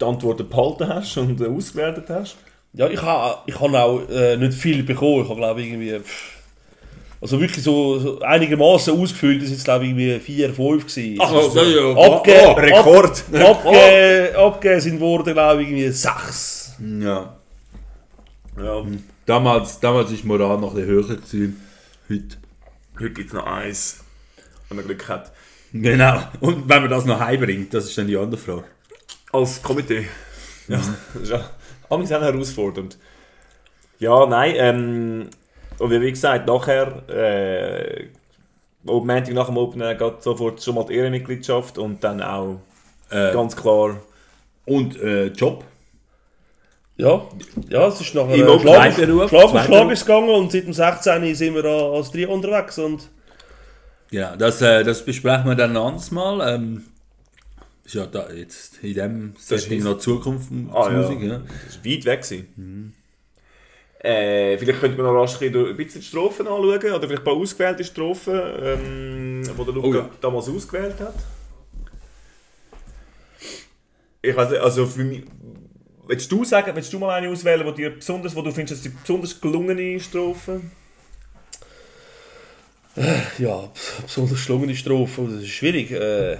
die 0.00 0.04
Antworten 0.04 0.48
behalten 0.48 0.86
hast 0.86 1.16
und 1.16 1.40
ausgewertet 1.42 2.04
hast. 2.10 2.36
ja, 2.74 2.88
ich 2.88 3.00
habe 3.00 3.38
ich 3.46 3.58
hab 3.58 3.72
auch 3.74 4.06
äh, 4.10 4.36
nicht 4.36 4.52
viel 4.54 4.82
bekommen. 4.82 5.22
Ich 5.22 5.28
habe 5.30 5.40
glaube 5.40 5.62
irgendwie... 5.62 5.98
pff, 5.98 6.41
Also 7.22 7.40
wirklich 7.40 7.62
so, 7.62 8.00
so 8.00 8.20
einigermaßen 8.20 9.00
ausgefüllt, 9.00 9.40
das 9.42 9.50
ist 9.50 9.64
glaube 9.64 9.84
ich 9.84 9.90
irgendwie 9.90 10.18
4, 10.18 10.52
5 10.52 10.86
gewesen. 10.86 11.18
Ach, 11.22 11.32
ja, 11.54 11.62
ja. 11.62 11.96
Abge 11.96 12.34
Oh, 12.44 12.52
Rekord! 12.52 13.24
Ab 13.32 13.64
abge 13.64 14.34
abgegeben 14.36 14.80
sind 14.80 15.00
worden, 15.00 15.32
glaube 15.32 15.62
ich, 15.62 15.68
irgendwie 15.68 15.88
6. 15.88 16.74
Ja. 17.00 17.36
Ja, 18.60 18.84
Damals, 19.24 19.78
damals 19.78 20.10
ist 20.10 20.24
die 20.24 20.26
Moral 20.26 20.58
noch 20.58 20.74
ein 20.74 20.84
bisschen 20.84 20.90
höher 20.90 21.16
gewesen. 21.16 21.62
Heute. 22.10 22.36
heute 22.98 23.10
gibt 23.10 23.28
es 23.28 23.34
noch 23.34 23.46
eins, 23.46 24.00
wenn 24.68 24.78
man 24.78 24.86
Glück 24.86 25.08
hat. 25.08 25.30
Genau. 25.72 26.20
Und 26.40 26.68
wenn 26.68 26.82
man 26.82 26.90
das 26.90 27.04
noch 27.04 27.20
heimbringt, 27.20 27.72
das 27.72 27.84
ist 27.84 27.96
dann 27.96 28.08
die 28.08 28.16
andere 28.16 28.40
Frage. 28.40 28.64
Als 29.32 29.62
Komitee. 29.62 30.08
Ja, 30.66 30.80
das 31.14 31.22
ist 31.22 31.30
ja 31.30 31.50
amigs 31.88 32.10
auch 32.12 32.20
herausfordernd. 32.20 32.98
Ja, 34.00 34.26
nein, 34.26 34.54
ähm, 34.56 35.30
und 35.78 35.90
wie 35.90 36.10
gesagt, 36.10 36.46
nachher, 36.46 37.08
äh, 37.08 38.08
am 38.86 39.06
Montag 39.06 39.32
nach 39.32 39.46
dem 39.46 39.56
Opener 39.56 39.94
geht 39.94 40.22
sofort 40.22 40.62
schon 40.62 40.74
mal 40.74 40.84
die 40.86 40.94
Ehrenmitgliedschaft 40.94 41.78
und 41.78 42.02
dann 42.02 42.20
auch 42.22 42.60
Äh, 43.10 43.32
ganz 43.32 43.54
klar 43.54 44.00
und 44.64 44.98
äh, 45.00 45.26
Job. 45.26 45.64
Ja, 46.96 47.22
ja, 47.68 47.88
es 47.88 48.00
ist 48.00 48.14
nachher 48.14 48.34
äh, 48.36 48.58
Schlag, 48.60 48.94
Zweiberuf, 48.94 49.28
Schlag 49.30 49.44
auf. 49.44 49.64
Schlag 49.64 49.90
ist 49.90 50.06
gegangen 50.06 50.30
und 50.30 50.52
seit 50.52 50.64
dem 50.66 50.72
16. 50.72 51.34
sind 51.34 51.54
wir 51.54 51.64
als 51.64 52.10
Trio 52.10 52.32
unterwegs 52.32 52.78
und 52.78 53.08
Ja, 54.10 54.36
das, 54.36 54.60
äh, 54.62 54.82
das 54.84 55.04
besprechen 55.04 55.46
wir 55.46 55.54
dann 55.56 55.70
ein 55.72 55.76
anderes 55.76 56.10
Mal. 56.10 56.54
Ähm, 56.54 56.84
ist 57.84 57.94
ja 57.94 58.06
da 58.06 58.30
jetzt 58.30 58.78
in 58.82 58.94
dem 58.94 59.34
Setting 59.38 59.78
ist- 59.78 59.84
noch 59.84 59.98
Zukunftsmusik. 59.98 60.74
Ah, 60.74 60.90
ja. 60.90 61.00
ja. 61.12 61.40
Das 61.66 61.78
war 61.78 61.84
weit 61.92 62.04
weg. 62.04 62.22
gewesen. 62.22 62.94
Äh, 64.04 64.58
vielleicht 64.58 64.80
könnte 64.80 65.00
man 65.00 65.12
noch 65.14 65.20
rasch 65.20 65.40
ein 65.40 65.76
bisschen 65.76 66.00
die 66.00 66.06
Strophen 66.06 66.46
anschauen, 66.48 66.92
oder 66.92 67.06
vielleicht 67.06 67.22
ein 67.22 67.24
paar 67.24 67.34
ausgewählte 67.34 67.84
Strophen, 67.84 68.34
ähm, 68.60 69.42
die 69.44 69.64
der 69.64 69.74
Luca 69.74 69.86
Oh 69.88 69.94
ja. 69.94 70.10
damals 70.20 70.48
ausgewählt 70.48 70.98
hat. 70.98 71.14
Ich 74.20 74.34
weiß 74.36 74.50
nicht, 74.50 74.60
also 74.60 74.86
für 74.86 75.04
mich... 75.04 75.22
Willst 76.08 76.30
du 76.32 76.44
sagen, 76.44 76.74
willst 76.74 76.92
du 76.92 76.98
mal 76.98 77.14
eine 77.14 77.28
auswählen, 77.30 77.64
die 77.66 77.74
dir 77.82 77.90
besonders, 77.90 78.34
wo 78.34 78.42
du 78.42 78.50
findest, 78.50 78.74
dass 78.78 78.82
die 78.82 78.88
besonders 78.98 79.40
gelungene 79.40 80.00
Strophe? 80.00 80.60
ja, 83.38 83.68
pf, 83.68 84.02
besonders 84.02 84.38
schlungene 84.40 84.74
Strophe, 84.76 85.22
das 85.30 85.42
ist 85.42 85.48
schwierig. 85.48 85.92
Äh, 85.92 86.38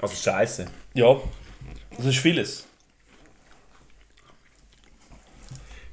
Also 0.00 0.16
Scheiße. 0.16 0.66
ja, 0.94 1.20
das 1.96 2.06
ist 2.06 2.18
vieles. 2.18 2.66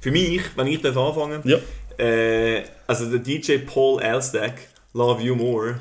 Für 0.00 0.10
mich, 0.10 0.42
wenn 0.56 0.66
ich 0.66 0.80
darf 0.80 0.96
anfangen 0.96 1.42
Ja. 1.44 1.58
äh, 1.98 2.64
also 2.86 3.10
der 3.10 3.18
DJ 3.20 3.58
Paul 3.58 4.00
Elstack, 4.02 4.54
Love 4.94 5.22
You 5.22 5.34
More, 5.34 5.80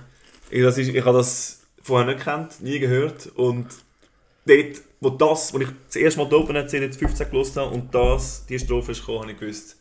ich, 0.49 0.61
das 0.61 0.77
ist, 0.77 0.89
ich 0.89 1.05
habe 1.05 1.17
das 1.17 1.61
vorher 1.81 2.05
nicht 2.07 2.19
gekannt, 2.19 2.61
nie 2.61 2.79
gehört 2.79 3.27
und 3.35 3.67
dort, 4.45 4.81
wo 4.99 5.09
das, 5.09 5.53
wo 5.53 5.59
ich 5.59 5.69
das 5.87 5.95
erste 5.95 6.19
Mal 6.19 6.29
die 6.29 6.35
Open 6.35 6.55
erzählt 6.55 6.83
jetzt 6.83 6.99
15 6.99 7.29
gelost 7.29 7.55
habe 7.57 7.69
und 7.73 7.93
das, 7.95 8.45
die 8.45 8.59
Strophe 8.59 8.91
ist 8.91 8.99
gekommen, 8.99 9.21
habe 9.21 9.31
ich 9.31 9.39
gewusst, 9.39 9.77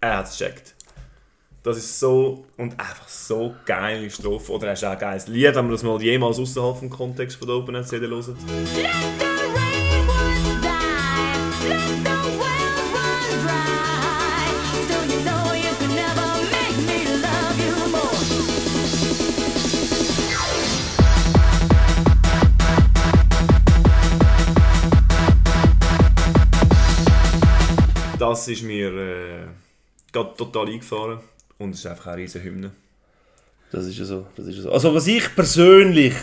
er 0.00 0.18
hat 0.18 0.26
es 0.26 0.36
gecheckt. 0.38 0.74
Das 1.62 1.78
ist 1.78 1.98
so 1.98 2.44
und 2.58 2.78
einfach 2.78 3.08
so 3.08 3.54
geile 3.64 4.10
Strophe. 4.10 4.52
Oder 4.52 4.66
er 4.66 4.72
ist 4.74 4.84
auch 4.84 4.90
ein 4.90 4.98
geiles 4.98 5.28
Lied, 5.28 5.54
wenn 5.54 5.64
man 5.64 5.70
das 5.70 5.82
mal 5.82 6.02
jemals 6.02 6.38
außerhalb 6.38 6.76
vom 6.76 6.90
Kontext 6.90 7.38
von 7.38 7.48
der 7.48 7.56
Open 7.56 7.74
erzählt 7.74 8.02
hört. 8.02 8.36
Das 28.34 28.48
ist 28.48 28.64
mir 28.64 28.88
äh, 28.88 29.46
gerade 30.10 30.34
total 30.36 30.66
eingefahren 30.66 31.20
und 31.56 31.70
es 31.70 31.78
ist 31.78 31.86
einfach 31.86 32.08
eine 32.08 32.16
riesige 32.16 32.44
Hymne. 32.44 32.72
Das 33.70 33.86
ist 33.86 33.96
ja 33.96 34.04
so. 34.04 34.26
Das 34.34 34.44
ist 34.48 34.56
ja 34.56 34.62
so. 34.62 34.72
Also 34.72 34.92
was 34.92 35.06
ich 35.06 35.32
persönlich... 35.36 36.14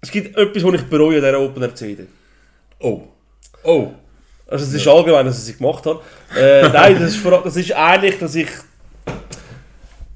Es 0.00 0.12
gibt 0.12 0.36
etwas, 0.36 0.62
was 0.62 0.74
ich 0.74 0.82
bereue 0.82 1.16
an 1.16 1.24
dieser 1.24 1.40
Open 1.40 1.74
CD. 1.74 2.06
Oh. 2.78 3.08
Oh. 3.64 3.92
Also 4.46 4.66
es 4.66 4.72
ist 4.72 4.86
allgemein, 4.86 5.26
dass 5.26 5.38
ich 5.38 5.46
sie 5.46 5.56
gemacht 5.56 5.84
habe. 5.84 6.00
Äh, 6.36 6.68
nein, 6.72 6.94
das 6.94 7.10
ist, 7.10 7.16
vor 7.16 7.42
das 7.42 7.56
ist 7.56 7.72
eigentlich, 7.72 8.16
dass 8.20 8.36
ich 8.36 8.48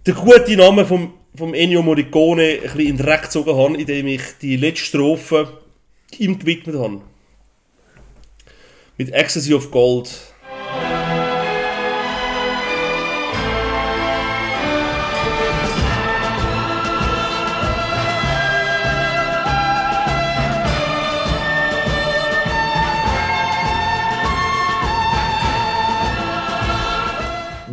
den 0.06 0.14
guten 0.14 0.58
Namen 0.58 0.86
vom, 0.86 1.14
vom 1.34 1.54
Ennio 1.54 1.82
Morricone 1.82 2.42
ein 2.42 2.60
bisschen 2.60 2.80
in 2.82 2.96
den 2.98 3.04
Dreck 3.04 3.22
gezogen 3.22 3.56
habe, 3.56 3.76
indem 3.76 4.06
ich 4.06 4.22
die 4.40 4.54
letzte 4.54 4.84
Strophe 4.84 5.58
ihm 6.18 6.38
gewidmet 6.38 6.76
habe. 6.76 7.00
Mit 8.96 9.12
Ecstasy 9.12 9.54
of 9.54 9.68
Gold. 9.72 10.31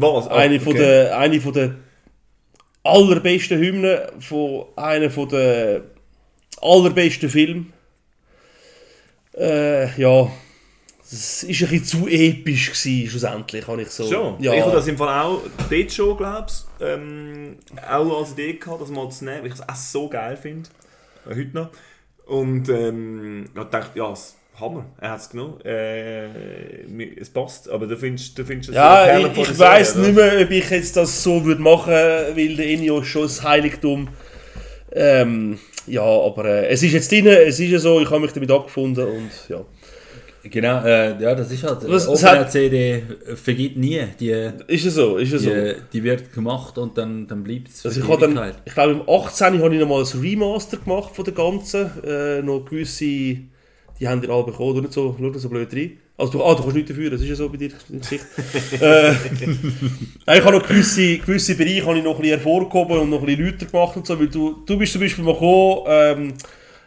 Was? 0.02 0.28
Ah, 0.28 0.36
Eine, 0.36 0.60
von 0.60 0.74
okay. 0.74 0.80
der, 0.86 1.18
eine 1.18 1.41
von 1.41 1.54
der 1.54 1.76
allerbesten 2.84 3.60
Hymnen 3.60 4.00
von 4.20 4.66
einem 4.76 5.12
von 5.12 5.30
der 5.30 5.82
allerbesten 6.62 7.30
Filmen. 7.30 7.74
Äh, 9.38 10.00
ja, 10.00 10.32
es 11.12 11.43
war 11.43 11.50
ein 11.50 11.58
bisschen 11.58 11.84
zu 11.86 12.08
episch 12.08 12.72
gewesen, 12.72 13.10
schlussendlich, 13.10 13.68
habe 13.68 13.82
ich 13.82 13.89
so. 13.89 14.10
Schon? 14.10 14.41
Ja, 14.43 14.54
Ich 14.54 14.62
habe 14.62 14.72
das 14.74 14.88
im 14.88 14.97
Fall 14.97 15.24
auch 15.24 15.41
dort 15.70 15.91
schon, 15.91 16.18
glaube 16.18 16.47
ich, 16.50 16.86
ähm, 16.86 17.58
auch 17.89 18.20
als 18.20 18.32
Idee 18.34 18.54
gehabt, 18.54 18.82
das 18.82 18.89
mal 18.89 19.10
zu 19.10 19.26
nehmen, 19.26 19.39
weil 19.41 19.47
ich 19.47 19.54
es 19.54 19.62
auch 19.68 19.76
so 19.76 20.10
geil 20.10 20.38
finde. 20.38 20.70
Äh, 21.28 21.36
heute 21.36 21.50
noch. 21.54 21.70
Und 22.26 22.70
ähm, 22.70 23.45
ich 23.56 23.64
dachte, 23.72 23.97
ja, 23.97 24.12
es- 24.12 24.36
Hammer, 24.60 24.86
er 24.99 25.12
hat 25.12 25.20
es 25.22 25.30
genommen. 25.30 25.60
Äh, 25.66 26.26
es 27.20 27.30
passt, 27.30 27.70
aber 27.70 27.88
du 27.88 27.95
findest, 27.97 28.38
du 28.38 28.43
findest 28.45 28.70
es 28.70 28.76
ja 28.76 29.18
ich, 29.20 29.26
ich 29.26 29.60
oder? 29.60 29.95
nicht 30.01 30.16
mehr, 30.16 30.41
ob 30.43 30.51
ich 30.51 30.70
jetzt 30.70 30.95
das 30.97 31.24
so 31.24 31.43
würde 31.45 31.62
machen 31.62 31.91
würde, 31.93 32.34
weil 32.36 32.55
der 32.55 32.68
Ennio 32.70 32.99
ist 32.99 33.07
schon 33.07 33.24
das 33.24 33.43
Heiligtum. 33.43 34.07
Ähm, 34.91 35.60
ja, 35.88 36.01
aber 36.01 36.45
äh, 36.45 36.68
es 36.68 36.84
ist 36.84 36.93
jetzt 36.93 37.12
drin, 37.12 37.28
es 37.28 37.60
ist 37.60 37.70
ja 37.70 37.80
so, 37.80 38.01
ich 38.01 38.10
habe 38.10 38.20
mich 38.20 38.32
damit 38.32 38.51
abgefunden 38.51 39.05
und 39.07 39.30
ja. 39.49 39.62
Genau, 40.41 40.84
äh, 40.86 41.22
ja, 41.22 41.36
das 41.36 41.51
ist 41.51 41.64
halt. 41.64 41.80
Was- 41.88 42.03
es 42.03 42.24
Open 42.24 42.39
hat- 42.39 42.51
CD 42.51 43.03
vergibt 43.36 43.76
nie. 43.78 44.01
Die, 44.20 44.30
Ist 44.68 44.86
ja 44.86 44.91
so, 44.91 45.18
ist 45.18 45.34
ja 45.34 45.38
so. 45.38 45.49
die, 45.49 45.74
die 45.93 46.03
wird 46.03 46.32
gemacht 46.34 46.78
und 46.78 46.97
dann, 46.97 47.28
dann 47.28 47.43
bleibt 47.43 47.68
es. 47.68 47.86
Also 47.86 47.99
ich, 48.01 48.07
habe 48.07 48.34
dann, 48.34 48.53
ich 48.66 48.74
glaube 48.74 48.93
im 48.93 49.01
18. 49.10 49.62
habe 49.62 49.76
ich 49.76 49.82
nochmal 49.82 50.01
ein 50.03 50.20
Remaster 50.22 50.78
gemacht 50.78 51.14
von 51.14 51.26
der 51.26 51.34
ganzen. 51.34 51.91
Äh, 52.05 52.41
noch 52.41 52.62
gewisse, 52.64 53.36
die 54.00 54.08
haben 54.08 54.22
die 54.22 54.30
alle 54.30 54.43
bekommen, 54.43 54.76
du 54.76 54.82
nicht 54.82 54.93
so, 54.93 55.16
schau 55.18 55.26
nicht 55.26 55.39
so 55.39 55.50
blöd 55.50 55.74
rein. 55.74 55.97
Also 56.18 56.34
du, 56.34 56.43
ah, 56.43 56.54
du 56.54 56.64
kannst 56.64 56.76
nichts 56.76 56.89
dafür, 56.89 57.10
das 57.10 57.22
ist 57.22 57.30
ja 57.30 57.36
so 57.36 57.50
bei 57.50 57.58
dir 57.58 57.72
im 57.89 58.00
Gesicht. 58.00 58.26
äh, 58.82 59.12
ich 59.12 60.43
habe 60.45 60.58
noch 60.58 60.68
gewisse, 60.68 61.18
gewisse 61.18 61.56
Bereiche 61.56 61.86
habe 61.86 61.97
ich 61.97 62.04
noch 62.04 62.16
ein 62.16 62.22
bisschen 62.22 62.39
hervorgehoben 62.39 63.00
und 63.00 63.10
noch 63.10 63.20
ein 63.20 63.26
bisschen 63.26 63.45
lauter 63.45 63.66
gemacht 63.66 63.97
und 63.97 64.08
so, 64.08 64.20
weil 64.20 64.28
du, 64.28 64.64
du 64.66 64.78
bist 64.78 64.93
zum 64.93 65.02
Beispiel 65.02 65.24
mal 65.24 65.34
gekommen, 65.34 65.84
ähm, 65.88 66.34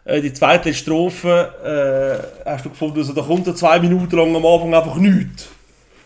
äh, 0.05 0.21
die 0.21 0.33
zweite 0.33 0.73
Strophe 0.75 2.33
äh, 2.45 2.49
hast 2.49 2.65
du 2.65 2.71
gefunden, 2.71 2.99
also 2.99 3.13
da 3.13 3.23
kommt 3.23 3.57
zwei 3.57 3.79
Minuten 3.79 4.17
lang 4.17 4.35
am 4.35 4.45
Anfang 4.45 4.75
einfach 4.75 4.97
nichts. 4.97 5.49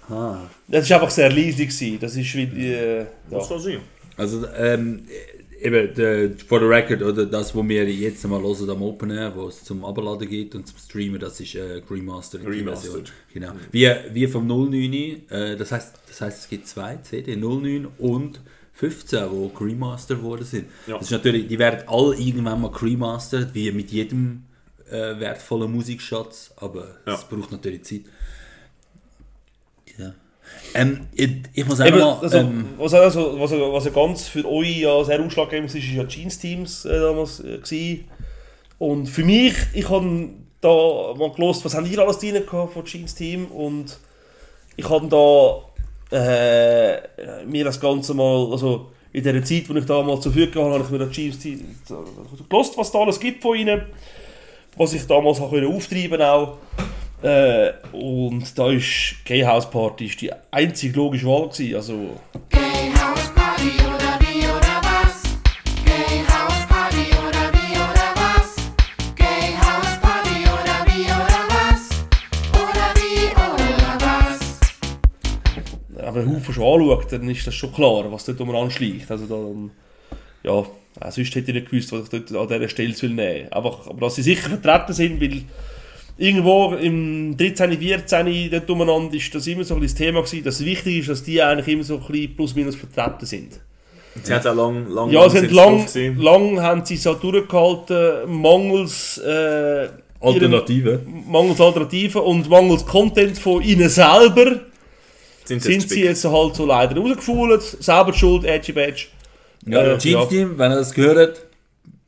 Ah. 0.09 0.39
Das 0.69 0.89
war 0.91 1.01
einfach 1.01 1.11
sehr 1.11 1.31
leise. 1.31 1.65
Gewesen. 1.65 1.99
Das 2.01 2.17
ist 2.17 2.35
wie... 2.35 2.43
Äh, 2.43 2.99
ja. 2.99 3.07
Was 3.31 3.49
kann 3.49 3.61
sein? 3.61 3.79
Also, 4.17 4.47
ähm, 4.57 5.03
eben, 5.61 5.95
der, 5.95 6.31
for 6.47 6.61
the 6.61 6.67
record, 6.67 7.03
oder 7.03 7.27
das, 7.27 7.55
was 7.55 7.69
wir 7.69 7.89
jetzt 7.89 8.27
mal 8.27 8.41
hören 8.41 8.71
am 8.71 8.83
Open 8.83 9.11
Air, 9.11 9.33
wo 9.35 9.49
es 9.49 9.65
zum 9.65 9.85
Abladen 9.85 10.29
geht 10.29 10.55
und 10.55 10.67
zum 10.67 10.79
Streamen, 10.79 11.19
das 11.21 11.41
ist 11.41 11.55
äh, 11.55 11.83
Remastered. 11.91 12.47
Remastered. 12.47 12.93
Version. 12.93 13.05
Genau. 13.33 13.53
Wie, 13.71 13.91
wie 14.13 14.27
vom 14.27 14.47
09, 14.47 15.23
äh, 15.31 15.57
das, 15.57 15.73
heißt, 15.73 15.95
das 16.09 16.21
heißt, 16.21 16.39
es 16.45 16.49
gibt 16.49 16.67
zwei 16.67 16.97
CD, 17.03 17.37
09 17.37 17.87
und 17.99 18.41
15, 18.75 19.29
die 19.31 19.65
Remastered 19.65 20.23
worden 20.23 20.45
sind. 20.45 20.67
Ja. 20.87 20.95
Das 20.99 21.07
ist 21.07 21.11
natürlich, 21.13 21.49
die 21.49 21.59
werden 21.59 21.89
alle 21.89 22.15
irgendwann 22.17 22.61
mal 22.61 22.71
remastered, 22.71 23.55
wie 23.55 23.71
mit 23.73 23.91
jedem 23.91 24.43
äh, 24.91 25.19
wertvollen 25.19 25.73
Musikschatz, 25.73 26.53
aber 26.57 26.97
Ja. 27.07 27.15
es 27.15 27.25
braucht 27.25 27.53
natürlich 27.53 27.85
Zeit. 27.85 28.03
Ähm, 30.75 31.07
ich, 31.15 31.31
ich 31.55 31.67
muss 31.67 31.81
auch 31.81 31.87
Eben, 31.87 31.99
noch 31.99 32.17
mal, 32.17 32.25
also, 32.25 32.39
ähm, 32.39 32.67
was, 32.77 32.95
also, 32.95 33.41
was, 33.41 33.51
was 33.53 33.85
ja 33.87 33.91
ganz 33.91 34.29
für 34.29 34.45
euch 34.45 34.79
ja 34.79 35.05
sehr 35.05 35.21
ausschlaggebend 35.21 35.71
ist, 35.71 35.77
ist 35.77 35.93
ja 35.93 36.05
Jeans 36.05 36.39
Teams 36.39 36.85
äh, 36.85 37.01
damals 37.01 37.41
äh, 37.41 37.59
gewesen. 37.59 38.05
Und 38.79 39.07
für 39.07 39.25
mich, 39.25 39.55
ich 39.73 39.89
habe 39.89 40.29
da 40.61 41.15
mal 41.17 41.31
gelost, 41.33 41.65
was 41.65 41.75
haben 41.75 41.91
ihr 41.91 41.99
alles 41.99 42.19
drin 42.19 42.35
gehabt 42.35 42.73
von 42.75 42.85
Jeans 42.85 43.15
Team 43.15 43.47
und 43.47 43.99
ich 44.77 44.89
habe 44.89 45.09
da 45.09 46.17
äh, 46.17 47.45
mir 47.47 47.65
das 47.65 47.81
Ganze 47.81 48.13
mal, 48.15 48.51
also 48.53 48.91
in 49.13 49.25
der 49.25 49.43
Zeit, 49.45 49.69
wo 49.69 49.75
ich 49.75 49.87
da 49.87 50.03
mal 50.03 50.21
zur 50.21 50.33
Verfügung 50.33 50.65
hatte, 50.67 50.75
habe 50.75 50.85
ich 50.85 50.91
mir 50.91 50.99
das 50.99 51.11
Jeans 51.11 51.39
Team 51.39 51.65
gelost, 52.49 52.77
was 52.77 52.93
da 52.93 52.99
alles 52.99 53.19
gibt 53.19 53.43
von 53.43 53.57
ihnen, 53.57 53.83
was 54.77 54.93
ich 54.93 55.07
damals 55.07 55.41
auch 55.41 55.51
können 55.51 55.75
auftreiben 55.75 56.21
auch. 56.21 56.59
Äh, 57.23 57.73
und 57.93 58.59
da 58.59 58.71
ist 58.71 59.25
Gay 59.25 59.43
House 59.43 59.71
Party 59.71 60.07
ist 60.07 60.21
die 60.21 60.31
einzige 60.51 60.97
logische 60.97 61.27
Wahl 61.27 61.49
gewesen. 61.49 61.75
Also 61.75 62.21
Gay 62.51 62.93
House 62.95 63.33
Party 63.35 63.73
oder 63.81 64.19
wie 64.21 64.45
oder 64.45 64.81
was? 64.83 65.23
Gay 65.85 66.23
House 66.29 66.67
Party 66.69 67.07
oder 67.17 67.51
wie 67.55 67.73
oder 67.75 68.13
was? 68.15 68.57
Gay 69.17 69.57
House 69.57 69.99
Party 70.03 70.45
oder 70.45 70.85
wie 70.87 71.05
oder 71.07 71.43
was? 71.49 71.89
Oder 72.53 72.93
wie 72.97 73.33
oder 73.33 73.97
was? 73.99 74.61
wenn 76.15 76.27
man 76.27 76.37
Haufen 76.37 76.53
schon 76.55 76.65
anschaut, 76.65 77.13
dann 77.13 77.31
ist 77.31 77.47
das 77.47 77.55
schon 77.55 77.73
klar, 77.73 78.13
was 78.13 78.27
dort 78.27 78.41
umeinander 78.43 78.71
schleicht. 78.71 79.11
Also 79.11 79.25
dann, 79.27 79.71
ja, 80.43 80.61
äh, 81.01 81.11
sonst 81.11 81.35
hätte 81.35 81.51
ich 81.51 81.55
nicht 81.55 81.71
gewusst, 81.71 81.93
was 81.93 82.03
ich 82.03 82.09
dort 82.11 82.31
an 82.31 82.47
dieser 82.47 82.69
Stelle 82.69 83.01
will 83.01 83.09
nehmen 83.09 83.19
will. 83.19 83.49
Einfach, 83.51 83.87
aber 83.87 84.01
dass 84.01 84.17
sie 84.17 84.23
sicher 84.23 84.51
vertreten 84.51 84.93
sind, 84.93 85.19
weil 85.19 85.45
irgendwo 86.19 86.75
im 86.75 87.37
13., 87.37 87.79
14. 87.79 88.51
dort 88.51 88.71
umeinander 88.71 89.15
ist 89.15 89.35
das 89.35 89.47
immer 89.47 89.65
so 89.65 89.75
ein 89.75 89.83
das 89.83 89.95
Thema 89.95 90.23
gewesen, 90.23 90.45
dass 90.45 90.61
es 90.61 90.65
wichtig 90.65 90.99
ist, 91.01 91.09
dass 91.09 91.23
die 91.23 91.43
eigentlich 91.43 91.69
immer 91.69 91.83
so 91.85 91.97
ein 91.97 92.07
bisschen 92.07 92.37
plus 92.37 92.55
minus 92.55 92.77
vertreten 92.77 93.27
sind. 93.27 93.61
Sie 94.23 94.33
hat 94.33 94.47
auch 94.47 94.55
lang, 94.55 94.89
lang 94.89 95.11
Ja, 95.11 95.29
sie 95.29 95.39
jetzt 95.41 95.53
lang, 95.53 95.87
lang 96.19 96.61
haben 96.63 96.85
sie 96.87 96.97
so 96.97 97.13
durchgehalten, 97.15 98.41
mangels 98.41 99.19
äh, 99.19 99.85
ihrem- 99.85 99.91
Alternative. 100.23 101.01
mangels 101.29 101.61
Alternativen 101.61 102.23
und 102.23 102.49
mangels 102.49 102.87
Content 102.87 103.39
von 103.39 103.63
ihnen 103.63 103.91
selber 103.91 104.61
sind, 105.45 105.63
sind 105.63 105.75
jetzt 105.75 105.91
sie 105.91 106.03
jetzt 106.05 106.25
halt 106.25 106.55
so 106.57 106.65
leider 106.65 106.97
rausgefuhlt, 106.99 107.63
selber 107.63 108.13
die 108.13 108.19
schuld, 108.19 108.45
Edgy 108.47 108.73
Badge. 108.73 109.05
Ja, 109.67 109.83
Äh, 109.95 109.99
Jeans 109.99 110.29
Team, 110.29 110.55
wenn 110.57 110.73
ihr 110.73 110.77
das 110.77 110.93
gehört, 110.95 111.45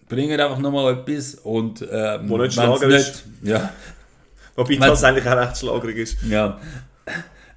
bringt 0.09 0.41
einfach 0.41 0.59
nochmal 0.59 0.95
etwas 0.95 1.35
und 1.35 1.83
ähm, 1.93 2.21
Wo 2.29 2.39
nicht 2.39 2.55
Schlager 2.55 2.89
ist. 2.89 3.25
Ja, 3.43 3.71
Wobei 4.59 4.77
das 4.77 5.05
eigentlich 5.05 5.27
auch 5.27 5.37
recht 5.37 5.57
schlagerig 5.57 5.97
ist. 5.99 6.19
ja. 6.29 6.59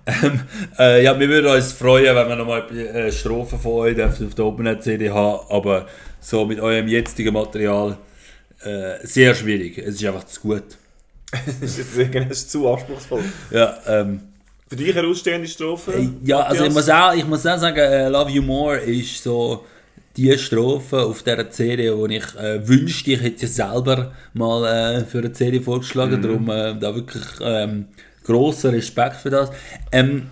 Ähm, 0.04 0.40
äh, 0.80 1.04
ja, 1.04 1.20
wir 1.20 1.30
würden 1.30 1.52
uns 1.52 1.74
freuen, 1.74 2.16
wenn 2.16 2.28
wir 2.28 2.36
nochmal 2.36 2.76
äh, 2.76 3.12
Strophen 3.12 3.60
von 3.60 3.72
euch 3.74 4.02
auf 4.02 4.34
der 4.36 4.46
Open 4.46 4.82
CD 4.82 5.12
haben, 5.12 5.46
aber 5.50 5.86
so 6.20 6.44
mit 6.46 6.60
eurem 6.60 6.88
jetzigen 6.88 7.34
Material 7.34 7.98
äh, 8.64 9.06
sehr 9.06 9.36
schwierig. 9.36 9.78
Es 9.78 9.96
ist 9.96 10.06
einfach 10.06 10.26
zu 10.26 10.42
gut. 10.42 10.64
das 11.62 11.78
ist 11.78 12.52
zu 12.52 12.68
anspruchsvoll. 12.68 13.24
Ja, 13.52 13.78
ähm, 13.88 14.22
Für 14.68 14.76
dich 14.76 14.98
eine 14.98 15.08
ausstehende 15.08 15.48
Strophe? 15.48 15.94
Äh, 15.94 16.10
Ja, 16.24 16.42
also 16.42 16.66
ich 16.66 16.74
muss 16.74 16.90
auch, 16.90 17.14
ich 17.14 17.26
muss 17.26 17.46
auch 17.46 17.58
sagen, 17.58 17.78
äh, 17.78 18.10
Love 18.10 18.32
You 18.32 18.42
More 18.42 18.78
ist 18.78 19.24
so 19.24 19.66
die 20.18 20.38
Strophe 20.38 21.02
auf 21.02 21.24
dieser 21.24 21.50
CD, 21.50 21.96
wo 21.96 22.06
ich 22.08 22.36
äh, 22.36 22.68
wünschte, 22.68 23.12
ich 23.12 23.22
hätte 23.22 23.48
sie 23.48 23.54
selber 23.54 24.14
mal 24.34 24.66
äh, 24.66 25.06
für 25.06 25.20
eine 25.20 25.32
CD 25.32 25.60
vorgeschlagen. 25.60 26.22
Darum 26.22 26.50
äh, 26.50 26.78
da 26.78 26.94
wirklich 26.94 27.24
ähm, 27.42 27.86
großer 28.24 28.74
Respekt 28.74 29.18
für 29.18 29.30
das. 29.30 29.52
Ähm, 29.92 30.28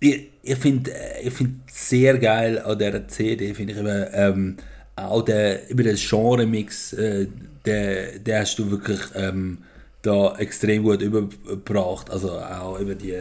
ich 0.00 0.30
ich 0.42 0.56
finde 0.56 0.90
äh, 0.92 1.26
ich 1.28 1.34
find 1.34 1.70
sehr 1.70 2.18
geil 2.18 2.58
an 2.58 2.78
dieser 2.78 3.06
CD, 3.08 3.54
finde 3.54 3.72
ich 3.72 3.78
eben, 3.78 4.06
ähm, 4.12 4.56
auch 4.96 5.22
der, 5.22 5.68
über 5.70 5.82
den 5.82 5.96
Genre-Mix, 5.96 6.92
äh, 6.94 7.26
den, 7.64 8.24
den 8.24 8.38
hast 8.38 8.58
du 8.58 8.70
wirklich 8.70 9.00
ähm, 9.14 9.58
da 10.02 10.36
extrem 10.36 10.82
gut 10.82 11.02
übergebracht. 11.02 12.10
Also 12.10 12.32
auch 12.32 12.78
über 12.78 12.94
die, 12.94 13.20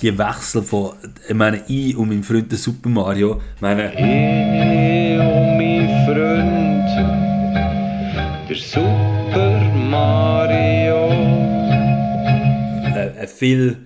die 0.00 0.16
Wechsel 0.18 0.62
von, 0.62 0.92
ich 1.28 1.34
meine, 1.34 1.62
ich 1.68 1.96
und 1.96 2.08
mein 2.08 2.22
Freund 2.22 2.50
der 2.50 2.58
Super 2.58 2.88
Mario, 2.88 3.40
ich 3.56 3.60
meine, 3.60 3.92
Ich 3.94 5.18
und 5.18 5.56
mein 5.56 5.88
Freund, 6.06 6.86
der 8.48 8.56
Super 8.56 9.60
Mario. 9.90 11.08
äh, 12.94 13.18
eine 13.18 13.28
viel, 13.28 13.76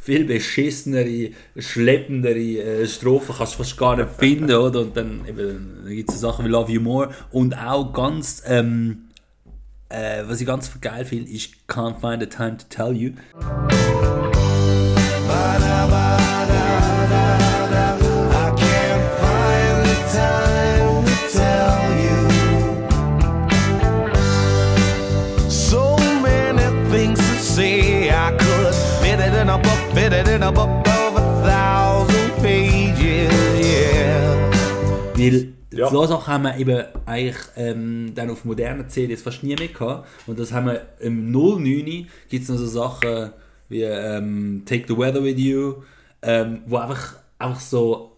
viel 0.00 0.24
beschissenere, 0.24 1.30
schleppendere 1.56 2.82
äh, 2.82 2.86
Strophe 2.86 3.34
kannst 3.36 3.54
du 3.54 3.58
fast 3.58 3.76
gar 3.76 3.96
nicht 3.96 4.08
finden, 4.18 4.52
oder? 4.52 4.80
Und 4.80 4.96
dann, 4.96 5.24
eben, 5.28 5.82
dann 5.84 5.94
gibt 5.94 6.10
es 6.10 6.20
so 6.20 6.28
Sachen 6.28 6.44
wie 6.44 6.48
Love 6.48 6.72
You 6.72 6.80
More 6.80 7.10
und 7.30 7.54
auch 7.54 7.92
ganz, 7.92 8.42
ähm, 8.46 9.08
äh, 9.90 10.22
was 10.26 10.40
ich 10.40 10.46
ganz 10.46 10.70
geil 10.80 11.04
finde, 11.04 11.30
ist 11.30 11.50
Can't 11.68 12.00
Find 12.00 12.22
the 12.22 12.28
Time 12.28 12.56
to 12.56 12.64
Tell 12.68 12.94
You. 12.96 13.12
Weil 35.14 35.48
Ja. 35.70 35.90
so 35.90 36.06
Sachen 36.06 36.32
haben 36.32 36.44
wir 36.44 36.56
eben 36.56 36.84
eigentlich 37.04 37.36
ähm, 37.56 38.12
dann 38.14 38.30
auf 38.30 38.44
modernen 38.46 38.88
CDs 38.88 39.20
fast 39.22 39.42
nie 39.42 39.54
mehr 39.54 39.68
gehabt. 39.68 40.08
Und 40.26 40.38
das 40.38 40.50
haben 40.52 40.66
wir 40.66 40.80
im 41.00 41.30
09 41.30 42.06
gibt 42.30 42.42
es 42.42 42.48
noch 42.48 42.56
so 42.56 42.66
Sachen 42.66 43.30
wie 43.68 43.82
ähm, 43.82 44.62
Take 44.64 44.84
the 44.88 44.96
Weather 44.96 45.22
With 45.22 45.38
You, 45.38 45.74
ähm, 46.22 46.62
wo 46.66 46.76
einfach, 46.78 47.16
einfach 47.38 47.60
so 47.60 48.14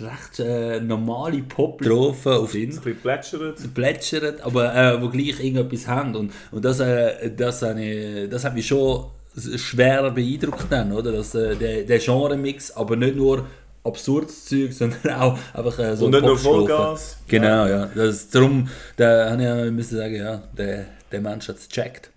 recht 0.00 0.40
äh, 0.40 0.80
normale 0.80 1.42
Pop-Strophen 1.42 2.32
auf 2.32 2.54
Ein 2.54 2.60
den 2.60 2.68
bisschen 2.70 2.96
plätschert. 2.96 3.74
plätschern, 3.74 4.34
aber 4.42 4.74
äh, 4.74 5.02
wo 5.02 5.08
gleich 5.10 5.38
irgendetwas 5.44 5.86
haben. 5.86 6.16
Und, 6.16 6.32
und 6.52 6.64
das, 6.64 6.80
äh, 6.80 7.30
das, 7.36 7.62
ich- 7.62 8.30
das 8.30 8.44
hat 8.44 8.54
mich 8.54 8.66
schon 8.66 9.04
schwer 9.36 10.10
beeindruckt 10.10 10.66
dann, 10.70 10.92
oder? 10.92 11.12
Das, 11.12 11.34
äh, 11.34 11.56
der, 11.56 11.82
der 11.82 11.98
Genre-Mix, 11.98 12.72
aber 12.72 12.96
nicht 12.96 13.16
nur 13.16 13.46
absurdes 13.82 14.46
Zeug, 14.46 14.72
sondern 14.72 15.14
auch 15.14 15.38
einfach 15.52 15.78
äh, 15.78 15.96
so 15.96 16.06
Und 16.06 16.12
nicht 16.12 16.24
nur. 16.24 16.38
Vollgas. 16.38 17.18
Genau, 17.28 17.66
ja. 17.66 17.86
Das, 17.94 18.28
darum 18.30 18.68
da 18.96 19.30
habe 19.30 19.42
ich 19.42 19.48
ja 19.48 19.70
müssen 19.70 19.96
sagen, 19.98 20.16
ja, 20.16 20.42
der, 20.56 20.86
der 21.10 21.20
Mensch 21.20 21.48
hat 21.48 21.56
es 21.56 21.68
gecheckt. 21.68 22.10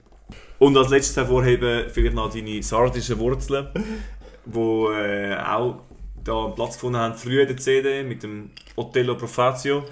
Und 0.60 0.76
als 0.76 0.90
letztes 0.90 1.16
hervorheben 1.18 1.86
vielleicht 1.92 2.16
noch 2.16 2.34
deine 2.34 2.64
sardischen 2.64 3.20
Wurzeln, 3.20 3.68
wo 4.46 4.92
äh, 4.92 5.36
auch 5.36 5.82
da 6.24 6.46
einen 6.46 6.56
Platz 6.56 6.74
gefunden 6.74 6.98
haben, 6.98 7.16
früher 7.16 7.44
in 7.44 7.48
der 7.48 7.58
CD 7.58 8.04
mit 8.04 8.24
dem 8.24 8.52
Otello 8.76 9.16
Profazio. 9.16 9.84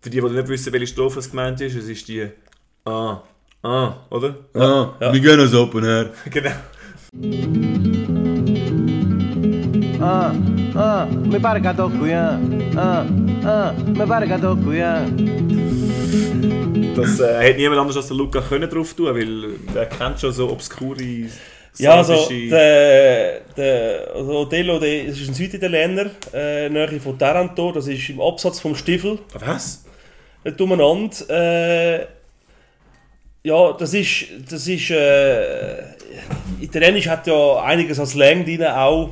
Für 0.00 0.10
die, 0.10 0.20
die 0.20 0.28
nicht 0.28 0.48
wissen, 0.48 0.72
welche 0.72 0.86
Strophe 0.86 1.18
es 1.18 1.30
gemeint 1.30 1.60
ist, 1.60 1.74
es 1.74 1.88
ist 1.88 2.06
die 2.08 2.28
Ah, 2.88 3.22
ah, 3.62 3.92
oder? 4.10 4.34
Ah, 4.54 5.12
wir 5.12 5.20
gehen 5.20 5.40
als 5.40 5.54
Open 5.54 5.84
Air. 5.84 6.10
genau. 6.30 6.50
Ah, 10.00 10.32
ah, 10.74 11.06
me 11.06 11.40
pare 11.40 11.60
che 11.60 11.74
qui, 11.98 12.12
ah, 12.12 12.38
ah, 12.76 13.04
ah, 13.44 13.72
me 13.72 14.26
che 14.26 14.56
qui, 14.64 14.80
ah. 14.80 15.04
das 16.98 17.20
äh, 17.20 17.48
hat 17.48 17.56
niemand 17.56 17.80
anders 17.80 17.96
als 17.96 18.08
der 18.08 18.16
Luca 18.16 18.40
können 18.40 18.68
drauf 18.68 18.94
tun, 18.94 19.14
weil 19.14 19.58
der 19.74 19.86
kennt 19.86 20.20
schon 20.20 20.32
so 20.32 20.50
obskure 20.50 21.28
Ja, 21.78 21.94
also 21.94 22.28
der, 22.28 23.40
der 23.56 24.10
also 24.14 24.38
Otello, 24.38 24.80
der, 24.80 25.04
das 25.04 25.20
ist 25.20 25.28
ein 25.28 25.34
Süditaliener, 25.34 26.10
äh, 26.32 26.68
nahe 26.68 26.98
von 26.98 27.16
Taranto, 27.16 27.70
das 27.72 27.86
ist 27.86 28.08
im 28.10 28.20
Absatz 28.20 28.58
vom 28.58 28.74
Stiefel, 28.74 29.18
Was? 29.34 29.84
nicht 30.44 30.60
umeinander. 30.60 31.16
Äh, 31.28 32.06
ja, 33.42 33.72
das 33.72 33.94
ist, 33.94 34.26
das 34.50 34.66
ist, 34.66 34.90
äh, 34.90 35.82
Italienisch 36.60 37.08
hat 37.08 37.26
ja 37.26 37.62
einiges 37.62 37.98
als 37.98 38.10
Slang 38.10 38.44
drin, 38.44 38.64
auch 38.64 39.10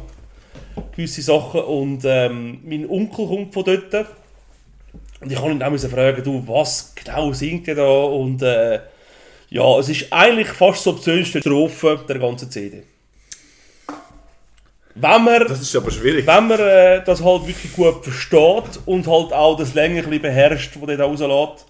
gewisse 0.95 1.23
Sachen 1.23 1.61
und 1.63 2.03
ähm, 2.05 2.61
mein 2.65 2.89
Onkel 2.89 3.27
kommt 3.27 3.55
von 3.55 3.65
dort 3.65 4.07
und 5.21 5.33
ich 5.33 5.39
kann 5.39 5.53
ihn 5.53 5.63
auch 5.63 5.79
fragen, 5.79 6.23
du, 6.23 6.43
was 6.47 6.95
genau 6.95 7.33
singt 7.33 7.67
ihr 7.69 7.75
da 7.75 7.89
und 7.89 8.43
äh, 8.43 8.81
ja, 9.49 9.79
es 9.79 9.89
ist 9.89 10.13
eigentlich 10.13 10.49
fast 10.49 10.83
so 10.83 10.93
die 10.93 11.03
schönste 11.03 11.41
Strophe 11.41 12.01
der 12.09 12.19
ganzen 12.19 12.51
CD. 12.51 12.83
Wenn 14.95 15.25
man, 15.25 15.47
Das 15.47 15.61
ist 15.61 15.77
aber 15.77 15.91
schwierig. 15.91 16.27
wenn 16.27 16.49
man 16.49 16.59
äh, 16.59 17.05
das 17.05 17.23
halt 17.23 17.47
wirklich 17.47 17.73
gut 17.75 18.03
versteht 18.03 18.81
und 18.87 19.07
halt 19.07 19.33
auch 19.33 19.57
das 19.57 19.75
Länge 19.75 19.99
ein 19.99 20.05
bisschen 20.07 20.23
beherrscht, 20.23 20.75
das 20.75 20.87
der 20.87 20.97
da 20.97 21.05
rauslässt. 21.05 21.67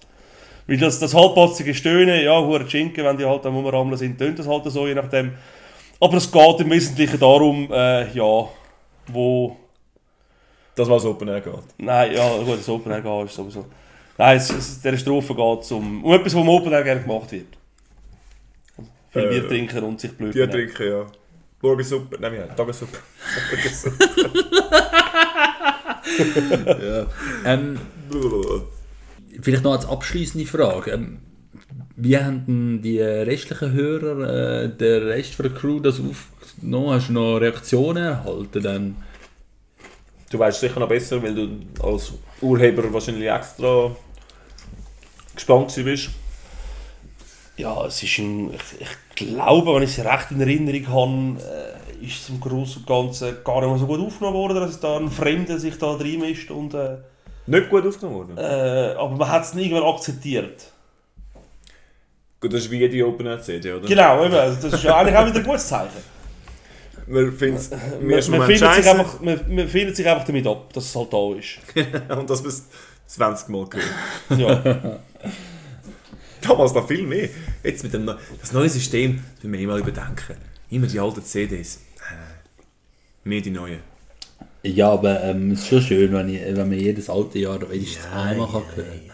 Weil 0.67 0.77
das, 0.77 0.99
das 0.99 1.13
halbpatzige 1.13 1.73
Stöhnen, 1.73 2.23
ja, 2.23 2.39
hure 2.39 2.69
Schinken, 2.69 3.05
wenn 3.05 3.17
die 3.17 3.25
halt 3.25 3.45
am 3.45 3.55
Umrammeln 3.55 3.97
sind, 3.97 4.17
tönt 4.17 4.37
das 4.37 4.47
halt 4.47 4.65
so, 4.65 4.85
je 4.85 4.95
nachdem. 4.95 5.33
Aber 5.99 6.17
es 6.17 6.29
geht 6.29 6.59
im 6.59 6.69
Wesentlichen 6.69 7.19
darum, 7.19 7.71
äh, 7.71 8.11
ja, 8.11 8.47
wo... 9.07 9.57
Das 10.75 10.89
was 10.89 11.05
Open 11.05 11.27
Air 11.29 11.41
geht. 11.41 11.53
Nein, 11.77 12.13
ja, 12.13 12.37
gut, 12.37 12.59
das 12.59 12.69
Open 12.69 12.91
Air 12.91 13.01
gehen 13.01 13.25
ist 13.25 13.35
sowieso... 13.35 13.65
Nein, 14.17 14.37
es, 14.37 14.49
es, 14.49 14.81
der 14.81 14.97
Strophe 14.97 15.33
geht 15.33 15.61
es 15.61 15.71
um, 15.71 16.03
um 16.03 16.13
etwas, 16.13 16.35
was 16.35 16.41
im 16.41 16.49
Open 16.49 16.73
Air 16.73 16.83
gerne 16.83 17.01
gemacht 17.01 17.31
wird. 17.31 17.47
Viel 19.11 19.23
Äh, 19.23 19.29
Bier 19.29 19.47
trinken 19.47 19.83
und 19.83 19.99
sich 19.99 20.15
blöd 20.15 20.33
Bier 20.33 20.49
trinken, 20.49 20.87
ja. 20.87 21.05
Morgensuppe, 21.61 22.17
nein, 22.19 22.33
ja, 22.35 22.47
Tagessuppe. 22.53 22.97
Ähm, 27.45 27.79
vielleicht 29.41 29.63
noch 29.63 29.73
als 29.73 29.85
abschließende 29.85 30.47
Frage. 30.47 30.91
Ähm, 30.91 31.19
wie 31.95 32.17
haben 32.17 32.45
denn 32.45 32.81
die 32.81 33.01
restlichen 33.01 33.71
Hörer, 33.71 34.63
äh, 34.63 34.69
der 34.69 35.07
Rest 35.07 35.33
von 35.33 35.49
der 35.49 35.55
Crew 35.55 35.79
das 35.79 35.99
aufgenommen? 35.99 36.91
Hast 36.91 37.09
du 37.09 37.13
noch 37.13 37.37
Reaktionen 37.37 38.03
erhalten? 38.03 38.61
Dann? 38.61 38.95
Du 40.29 40.37
weißt 40.37 40.59
sicher 40.59 40.79
noch 40.79 40.89
besser, 40.89 41.21
weil 41.23 41.33
du 41.33 41.49
als 41.81 42.13
Urheber 42.41 42.91
wahrscheinlich 42.93 43.29
extra 43.29 43.95
gespannt 45.33 45.73
bist. 45.75 46.09
Ja, 47.55 47.85
es 47.87 48.03
ist 48.03 48.19
ein, 48.19 48.53
ich, 48.53 48.81
ich 48.81 49.15
glaube, 49.15 49.73
wenn 49.73 49.83
ich 49.83 49.97
es 49.97 50.05
recht 50.05 50.29
in 50.29 50.41
Erinnerung 50.41 50.87
habe, 50.87 51.41
äh, 51.41 52.05
ist 52.05 52.21
es 52.21 52.29
im 52.29 52.39
Großen 52.39 52.81
und 52.81 52.87
Ganzen 52.87 53.37
gar 53.43 53.61
nicht 53.61 53.69
mehr 53.69 53.79
so 53.79 53.87
gut 53.87 53.99
aufgenommen 53.99 54.37
worden, 54.37 54.59
dass 54.59 54.79
da 54.79 54.97
ein 54.97 55.09
Fremder 55.09 55.57
sich 55.57 55.77
da 55.79 55.93
reinmischt 55.93 56.51
und 56.51 56.75
äh, 56.75 56.97
Nicht 57.47 57.69
gut 57.69 57.85
aufgenommen 57.85 58.15
worden. 58.17 58.37
äh, 58.37 58.93
aber 58.97 59.15
man 59.15 59.29
hat 59.29 59.43
es 59.43 59.53
nicht 59.53 59.71
irgendwann 59.71 59.93
akzeptiert. 59.93 60.71
Gut, 62.39 62.53
das 62.53 62.61
ist 62.65 62.71
wie 62.71 62.77
jede 62.77 63.05
Open 63.07 63.41
CD, 63.41 63.73
oder? 63.73 63.87
Genau, 63.87 64.23
eben, 64.25 64.33
also 64.35 64.61
das 64.69 64.73
ist 64.79 64.83
ja 64.83 64.97
eigentlich 64.97 65.15
auch 65.15 65.25
wieder 65.25 65.37
ein 65.39 65.43
gutes 65.43 65.67
Zeichen. 65.67 66.17
Man 67.07 67.31
findet 67.31 67.59
es 67.61 67.67
im 67.71 67.79
Man, 68.01 68.09
ersten 68.11 68.31
man, 68.31 68.39
Moment 68.41 68.59
findet 68.59 68.75
sich 68.75 68.89
einfach, 68.91 69.19
man, 69.21 69.55
man 69.55 69.67
findet 69.67 69.95
sich 69.95 70.07
einfach 70.07 70.25
damit 70.25 70.45
ab, 70.45 70.73
dass 70.73 70.85
es 70.85 70.95
halt 70.95 71.13
da 71.13 71.33
ist. 71.33 71.59
und 72.19 72.29
das 72.29 72.43
bis 72.43 72.65
20 73.07 73.47
Mal 73.49 73.65
gehört. 73.67 73.89
Ja. 74.37 74.99
Damals 76.41 76.73
noch 76.73 76.87
viel 76.87 77.03
mehr. 77.03 77.29
Jetzt 77.63 77.83
mit 77.83 77.93
dem 77.93 78.05
neu- 78.05 78.15
das 78.39 78.51
neue 78.51 78.69
System, 78.69 79.23
das 79.35 79.43
müssen 79.45 79.53
wir 79.53 79.59
immer 79.61 79.77
überdenken. 79.77 80.35
Immer 80.69 80.87
die 80.87 80.99
alten 80.99 81.23
CDs. 81.23 81.77
Äh, 81.97 83.27
mehr 83.27 83.41
die 83.41 83.49
neuen. 83.51 83.79
Ja, 84.63 84.91
aber 84.91 85.23
ähm, 85.23 85.51
es 85.51 85.61
ist 85.61 85.67
schon 85.67 85.81
schön, 85.81 86.13
wenn, 86.13 86.29
ich, 86.29 86.41
wenn 86.41 86.69
man 86.69 86.79
jedes 86.79 87.09
alte 87.09 87.39
Jahr 87.39 87.59
wenigstens 87.69 88.05
einmal 88.13 88.47
kann 88.47 88.63
hören 88.75 89.11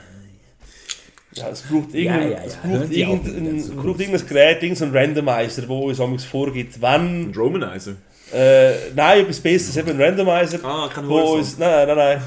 Ja, 1.34 1.50
es 1.50 1.62
braucht, 1.64 1.94
Ja, 1.94 2.00
irgendein, 2.00 2.32
ja, 2.32 2.38
ja. 2.38 2.44
Es 2.46 2.64
Hören 2.64 2.80
braucht, 2.80 2.92
irgendein, 2.92 3.46
das 3.46 3.64
es 3.64 3.70
ist 3.70 3.76
braucht 3.76 4.00
irgendein 4.00 4.28
Gerät, 4.28 4.64
irgendein 4.64 4.96
Randomizer, 4.96 5.62
der 5.64 5.70
uns 5.70 6.00
amigs 6.00 6.26
vorgibt, 6.26 6.82
wenn... 6.82 7.26
Und 7.26 7.38
Romanizer. 7.38 7.96
Äh, 8.34 8.92
nein, 8.96 9.22
etwas 9.22 9.40
Besseres, 9.40 9.78
eben 9.78 9.92
ein 9.92 10.02
Randomizer. 10.02 10.60
Ah, 10.64 10.90
kein 10.92 11.08
wo 11.08 11.36
uns, 11.36 11.58
nein, 11.58 11.88
nein, 11.88 11.98
nein. 11.98 12.22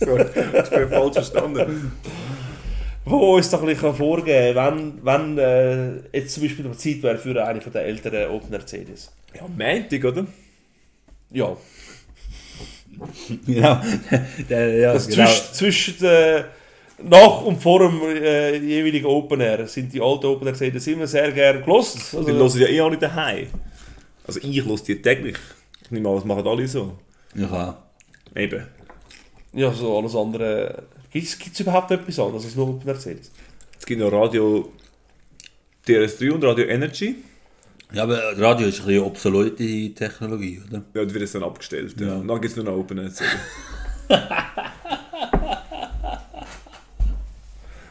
Sorry, 0.00 0.24
das 0.52 0.70
bin 0.70 0.88
falsch 0.88 1.14
verstanden. 1.14 1.92
Wo 3.04 3.34
uns 3.34 3.50
doch 3.50 3.60
ein 3.60 3.66
bisschen 3.66 3.94
vorgeben 3.94 4.54
kann, 4.54 5.02
wenn, 5.04 5.36
wenn 5.36 5.38
äh, 5.38 6.18
jetzt 6.18 6.34
zum 6.34 6.44
Beispiel 6.44 6.64
die 6.64 6.78
Zeit 6.78 7.02
wäre 7.02 7.18
für 7.18 7.44
eine 7.44 7.60
von 7.60 7.72
der 7.72 7.84
älteren 7.84 8.30
Opener 8.30 8.64
CDs. 8.64 9.10
Ja, 9.34 9.42
Montag, 9.48 10.04
oder? 10.04 10.26
Ja. 11.32 11.56
Genau. 13.46 13.80
Der, 14.48 14.76
ja, 14.78 14.92
Das 14.92 15.08
genau. 15.08 15.26
zwischen, 15.26 15.54
zwischen 15.96 16.04
äh, 16.04 16.44
nach 17.02 17.42
und 17.42 17.60
vor 17.60 17.80
dem 17.80 18.00
äh, 18.02 18.56
jeweiligen 18.56 19.06
Open 19.06 19.40
Air 19.40 19.66
sind 19.66 19.92
die 19.92 20.00
alten 20.00 20.26
Open 20.26 20.46
Air 20.46 20.54
CDs 20.54 20.86
immer 20.86 21.06
sehr 21.06 21.32
gerne 21.32 21.60
gelost. 21.62 22.12
Die 22.12 22.16
Also, 22.18 22.28
hören 22.30 22.60
ja 22.60 22.68
eh 22.68 22.80
alle 22.80 22.96
daheim. 22.98 23.48
Also 24.26 24.40
ich 24.40 24.64
höre 24.64 24.76
die 24.76 25.02
täglich. 25.02 25.36
Ich 25.84 25.90
nehme 25.90 26.08
an, 26.08 26.14
das 26.16 26.24
machen 26.24 26.46
alle 26.46 26.68
so. 26.68 26.96
Ja. 27.34 27.82
Eben. 28.36 28.66
ja, 29.52 29.72
so 29.72 29.98
alles 29.98 30.14
andere. 30.14 30.84
Gibt 31.10 31.26
es 31.52 31.60
überhaupt 31.60 31.90
etwas 31.90 32.18
anderes 32.18 32.44
als 32.44 32.54
nur 32.54 32.68
Open 32.68 32.88
Air 32.88 32.98
CDs? 32.98 33.32
Es 33.78 33.86
gibt 33.86 34.00
noch 34.00 34.12
Radio 34.12 34.70
DRS3 35.88 36.30
und 36.30 36.44
Radio 36.44 36.66
Energy. 36.66 37.16
Ja, 37.92 38.02
aber 38.04 38.38
Radio 38.38 38.68
ist 38.68 38.80
ein 38.80 38.86
bisschen 38.86 39.02
obsolete 39.02 39.94
Technologie, 39.94 40.62
oder? 40.68 40.82
Ja, 40.94 41.04
die 41.04 41.14
wird 41.14 41.22
jetzt 41.22 41.34
dann 41.34 41.42
abgestellt. 41.42 42.00
Ja. 42.00 42.06
Ja. 42.06 42.14
Und 42.16 42.28
dann 42.28 42.40
gibt 42.40 42.50
es 42.50 42.56
nur 42.56 42.64
noch 42.64 42.76
Open 42.76 42.98
Air 42.98 43.12
CD. 43.12 43.30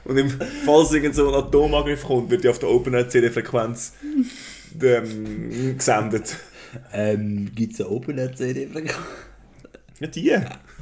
Und 0.04 0.18
im, 0.18 0.30
falls 0.66 0.92
irgend 0.92 1.16
so 1.16 1.30
ein 1.30 1.36
Atomangriff 1.36 2.04
kommt, 2.04 2.30
wird 2.30 2.44
die 2.44 2.50
auf 2.50 2.60
der 2.60 2.70
Open 2.70 2.94
Air 2.94 3.08
CD 3.08 3.30
Frequenz 3.30 3.94
ähm, 4.82 5.78
gesendet. 5.78 6.36
Ähm, 6.92 7.52
Gibt 7.56 7.74
es 7.74 7.82
eine 7.82 7.90
Open 7.90 8.18
Air 8.18 8.34
CD? 8.34 8.68
Ja, 10.00 10.08
die, 10.08 10.32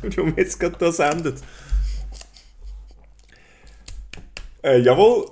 die 0.09 0.17
wir 0.17 0.34
jetzt 0.36 0.59
gerade 0.59 0.78
da 0.80 0.91
sendet. 0.91 1.41
Äh, 4.63 4.80
jawohl. 4.80 5.30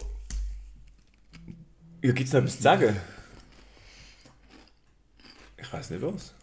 Ja, 2.03 2.11
gibt 2.11 2.27
es 2.27 2.33
noch 2.33 2.41
etwas 2.41 2.57
zu 2.57 2.63
sagen? 2.63 2.95
Ich 5.68 5.74
weiß 5.74 5.89
nicht 5.89 6.01
was. 6.01 6.34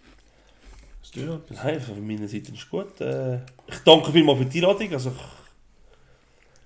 Hast 1.00 1.16
du 1.16 1.20
noch 1.20 1.36
etwas? 1.36 1.64
Nein, 1.64 1.80
von 1.80 2.06
meiner 2.06 2.28
Seite 2.28 2.52
ist 2.52 2.68
gut. 2.68 3.00
Äh, 3.00 3.36
ich 3.66 3.78
danke 3.84 4.12
vielmals 4.12 4.38
für 4.38 4.44
die 4.44 4.58
Einladung. 4.58 4.92
Also 4.92 5.12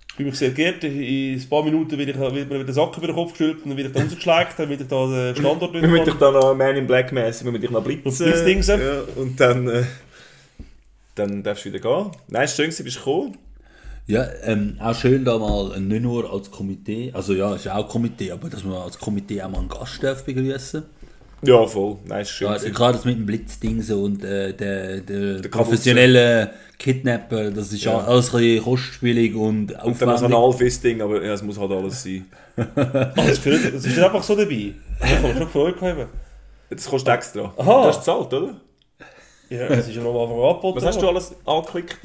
ich 0.08 0.14
fühle 0.16 0.30
mich 0.30 0.38
sehr 0.38 0.50
geehrt. 0.50 0.82
In 0.82 1.38
ein 1.38 1.48
paar 1.48 1.62
Minuten 1.62 1.96
wird, 1.96 2.08
ich, 2.08 2.18
wird 2.18 2.32
mir 2.32 2.50
wieder 2.50 2.64
der 2.64 2.74
Sack 2.74 2.96
über 2.96 3.06
den 3.06 3.14
Kopf 3.14 3.30
gestülpt 3.30 3.62
und 3.62 3.70
dann 3.70 3.78
wird 3.78 3.88
ich 3.88 3.92
da 3.94 4.02
rausgeschlägt, 4.02 4.58
damit 4.58 4.80
ich 4.80 4.88
da 4.88 5.06
den 5.06 5.36
Standort 5.36 5.72
Wir 5.72 5.86
müssen 5.86 6.04
dich 6.04 6.14
dann 6.14 6.34
noch 6.34 6.52
Man 6.54 6.76
in 6.76 6.86
Black 6.88 7.12
mäßig, 7.12 7.44
wir 7.44 7.52
müssen 7.52 7.62
dich 7.62 7.70
noch 7.70 7.84
blitzen. 7.84 8.26
Blitzdingsen. 8.26 8.80
Ja, 8.80 9.02
und 9.14 9.38
dann, 9.38 9.68
äh, 9.68 9.84
dann 11.14 11.42
darfst 11.44 11.64
du 11.64 11.72
wieder 11.72 11.78
gehen. 11.78 12.10
Nein, 12.26 12.48
schön, 12.48 12.66
dass 12.66 12.78
du 12.78 12.84
bist 12.84 12.96
gekommen. 12.96 13.38
Ja, 14.08 14.26
ähm, 14.42 14.78
auch 14.80 14.96
schön 14.96 15.24
da 15.24 15.38
mal 15.38 15.78
nicht 15.78 16.02
nur 16.02 16.32
als 16.32 16.50
Komitee, 16.50 17.12
also 17.12 17.34
ja, 17.34 17.54
es 17.54 17.66
ist 17.66 17.70
auch 17.70 17.86
Komitee, 17.86 18.32
aber 18.32 18.48
dass 18.48 18.64
man 18.64 18.78
als 18.78 18.98
Komitee 18.98 19.42
auch 19.42 19.50
mal 19.50 19.58
einen 19.58 19.68
Gast 19.68 20.02
darf 20.02 20.24
begrüßen. 20.24 20.82
Ja, 21.42 21.66
voll. 21.66 21.96
Nein, 22.06 22.22
es 22.22 22.28
ist 22.30 22.34
schön. 22.36 22.48
Ja, 22.48 22.54
gewesen. 22.56 22.74
gerade 22.74 22.92
das 22.94 23.04
mit 23.04 23.16
dem 23.16 23.26
Blitzding 23.26 23.80
so 23.82 24.02
und 24.02 24.24
äh, 24.24 24.52
der, 24.52 25.00
der, 25.00 25.34
Der 25.40 25.48
professionelle 25.48 26.50
Kidnapper, 26.78 27.50
das 27.50 27.72
ist 27.72 27.84
Ja. 27.84 27.98
alles 27.98 28.34
ein 28.34 28.40
bisschen 28.40 28.64
kostspielig 28.64 29.34
und 29.36 29.70
und 29.72 29.72
dann 29.72 29.80
aufwendig. 30.10 30.22
ein 30.24 30.34
Alfist-Ding, 30.34 31.00
aber 31.02 31.24
ja, 31.24 31.32
es 31.34 31.42
muss 31.42 31.58
halt 31.58 31.70
alles 31.70 32.02
sein. 32.02 32.26
Das, 32.56 33.42
gehört, 33.42 33.72
das 33.74 33.84
ist 33.86 33.98
einfach 33.98 34.22
so 34.22 34.34
dabei. 34.34 34.52
Ich 34.52 34.74
habe 35.00 35.22
mich 35.28 35.32
schon 35.36 35.38
gefreut. 35.46 35.78
gehabt. 35.80 36.06
Das 36.70 36.84
kostet 36.86 37.14
extra. 37.14 37.52
Aha. 37.56 37.82
Du 37.82 37.88
hast 37.88 37.98
gezahlt, 38.00 38.32
oder? 38.34 38.54
Ja, 39.48 39.66
das 39.68 39.88
ist 39.88 39.94
ja 39.96 40.02
noch 40.02 40.10
am 40.14 40.20
Anfang 40.28 40.42
angeboten. 40.50 40.76
Was 40.76 40.84
hast 40.86 41.00
du 41.00 41.08
alles 41.08 41.32
angeklickt? 41.46 41.96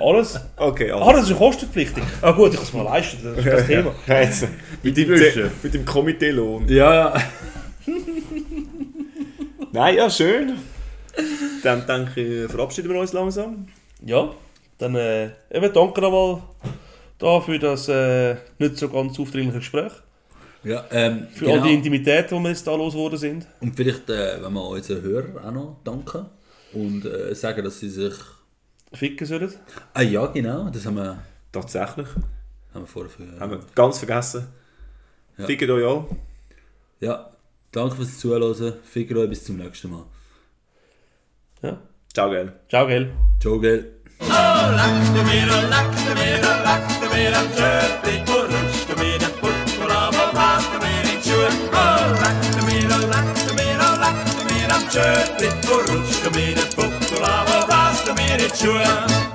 Alles? 0.00 0.40
Okay, 0.56 0.90
Ah, 0.90 0.96
alles. 0.96 1.12
das 1.14 1.22
ist 1.24 1.30
ja 1.30 1.36
kostenpflichtig. 1.36 2.02
Ah 2.22 2.32
gut, 2.32 2.48
ich 2.50 2.56
kann 2.56 2.64
es 2.64 2.72
mir 2.72 2.82
leisten, 2.84 3.18
das 3.22 3.38
ist 3.38 3.46
das 3.46 3.66
Thema. 3.66 3.94
Jetzt, 4.08 4.48
mit, 4.82 4.96
dem, 4.96 5.08
Wünsche. 5.08 5.50
mit 5.62 5.74
dem 5.74 5.84
Komitee-Lohn. 5.84 6.66
Ja, 6.68 6.94
ja. 6.94 7.22
Nein, 9.78 9.94
ja, 9.94 10.10
schön. 10.10 10.58
Dann 11.62 11.86
denke 11.86 12.20
ich, 12.20 12.50
verabschieden 12.50 12.90
wir 12.90 12.98
uns 13.00 13.12
langsam. 13.12 13.68
Ja, 14.04 14.34
dann 14.76 14.96
äh, 14.96 15.26
eben 15.52 15.72
danke 15.72 16.00
nochmal 16.00 16.42
da 17.16 17.40
für 17.40 17.60
das 17.60 17.88
äh, 17.88 18.34
nicht 18.58 18.76
so 18.76 18.88
ganz 18.88 19.20
aufdringliche 19.20 19.60
Gespräch. 19.60 19.92
Ja, 20.64 20.84
ähm, 20.90 21.28
für 21.32 21.44
genau. 21.44 21.58
all 21.58 21.68
die 21.68 21.74
Intimität, 21.74 22.28
die 22.28 22.34
wir 22.34 22.48
jetzt 22.48 22.66
da 22.66 22.74
losgeworden 22.74 23.20
sind. 23.20 23.46
Und 23.60 23.76
vielleicht, 23.76 24.10
äh, 24.10 24.42
wenn 24.42 24.52
wir 24.52 24.66
unseren 24.66 25.00
Hörern 25.00 25.38
auch 25.38 25.52
noch 25.52 25.76
danken 25.84 26.26
und 26.72 27.04
äh, 27.04 27.32
sagen, 27.36 27.62
dass 27.62 27.78
sie 27.78 27.88
sich... 27.88 28.14
Ficken 28.92 29.28
sollen. 29.28 29.54
Ah 29.94 30.02
ja, 30.02 30.26
genau, 30.26 30.70
das 30.70 30.86
haben 30.86 30.96
wir... 30.96 31.22
Tatsächlich. 31.52 32.08
Haben 32.74 32.82
wir 32.82 32.86
vorher... 32.88 33.12
Haben 33.38 33.52
wir 33.52 33.60
ganz 33.76 33.98
vergessen. 33.98 34.48
Ja. 35.36 35.46
Ficken 35.46 35.70
euch 35.70 35.84
auch. 35.84 36.08
Ja, 36.98 37.30
Danke 37.78 37.94
fürs 37.94 38.18
Zuhören. 38.18 38.74
Ficker 38.82 39.24
bis 39.28 39.44
zum 39.44 39.56
nächsten 39.56 39.92
Mal. 39.92 40.04
Ja. 41.62 41.78
Ciao, 42.12 42.28
gell. 42.28 42.52
Ciao, 42.68 42.88
gell. 42.88 43.12
Ciao, 43.40 43.60
gell. 43.60 44.00
Oh, 44.18 44.26
lack 44.26 45.14
du 45.14 45.22
mir, 45.22 45.46
lack 45.46 45.92
du 45.92 46.12
mir, 46.18 46.40
lack 46.42 46.88
du 47.00 47.06
mir 47.14 47.38
am 47.38 47.46
Schöpfig 47.56 48.22
und 48.34 48.50
rutsch 48.52 48.84
du 48.88 48.94
mir 49.00 49.18
den 49.20 49.32
Putz 49.40 49.78
und 49.80 49.92
aber 49.92 50.32
pass 50.32 50.64
du 50.72 50.78
mir 50.84 51.02
in 51.04 51.20
die 51.20 51.28
Schuhe. 51.28 51.48
Oh, 51.70 52.02
lack 52.20 52.40
du 52.50 52.66
mir, 52.66 52.88
lack 52.88 53.46
du 53.46 53.54
mir, 53.54 53.76
lack 53.78 54.18
du 54.26 54.42
mir 54.52 54.74
am 54.74 54.84
Schöpfig 54.90 55.54
und 55.70 55.88
rutsch 55.88 56.18
du 56.24 56.30
mir 56.30 56.54
den 56.56 56.70
Putz 56.74 57.12
und 57.12 57.22
aber 57.22 57.64
pass 57.68 58.04
du 58.04 58.12
mir 58.14 58.34
in 58.34 58.38
die 58.38 58.56
Schuhe. 58.56 59.27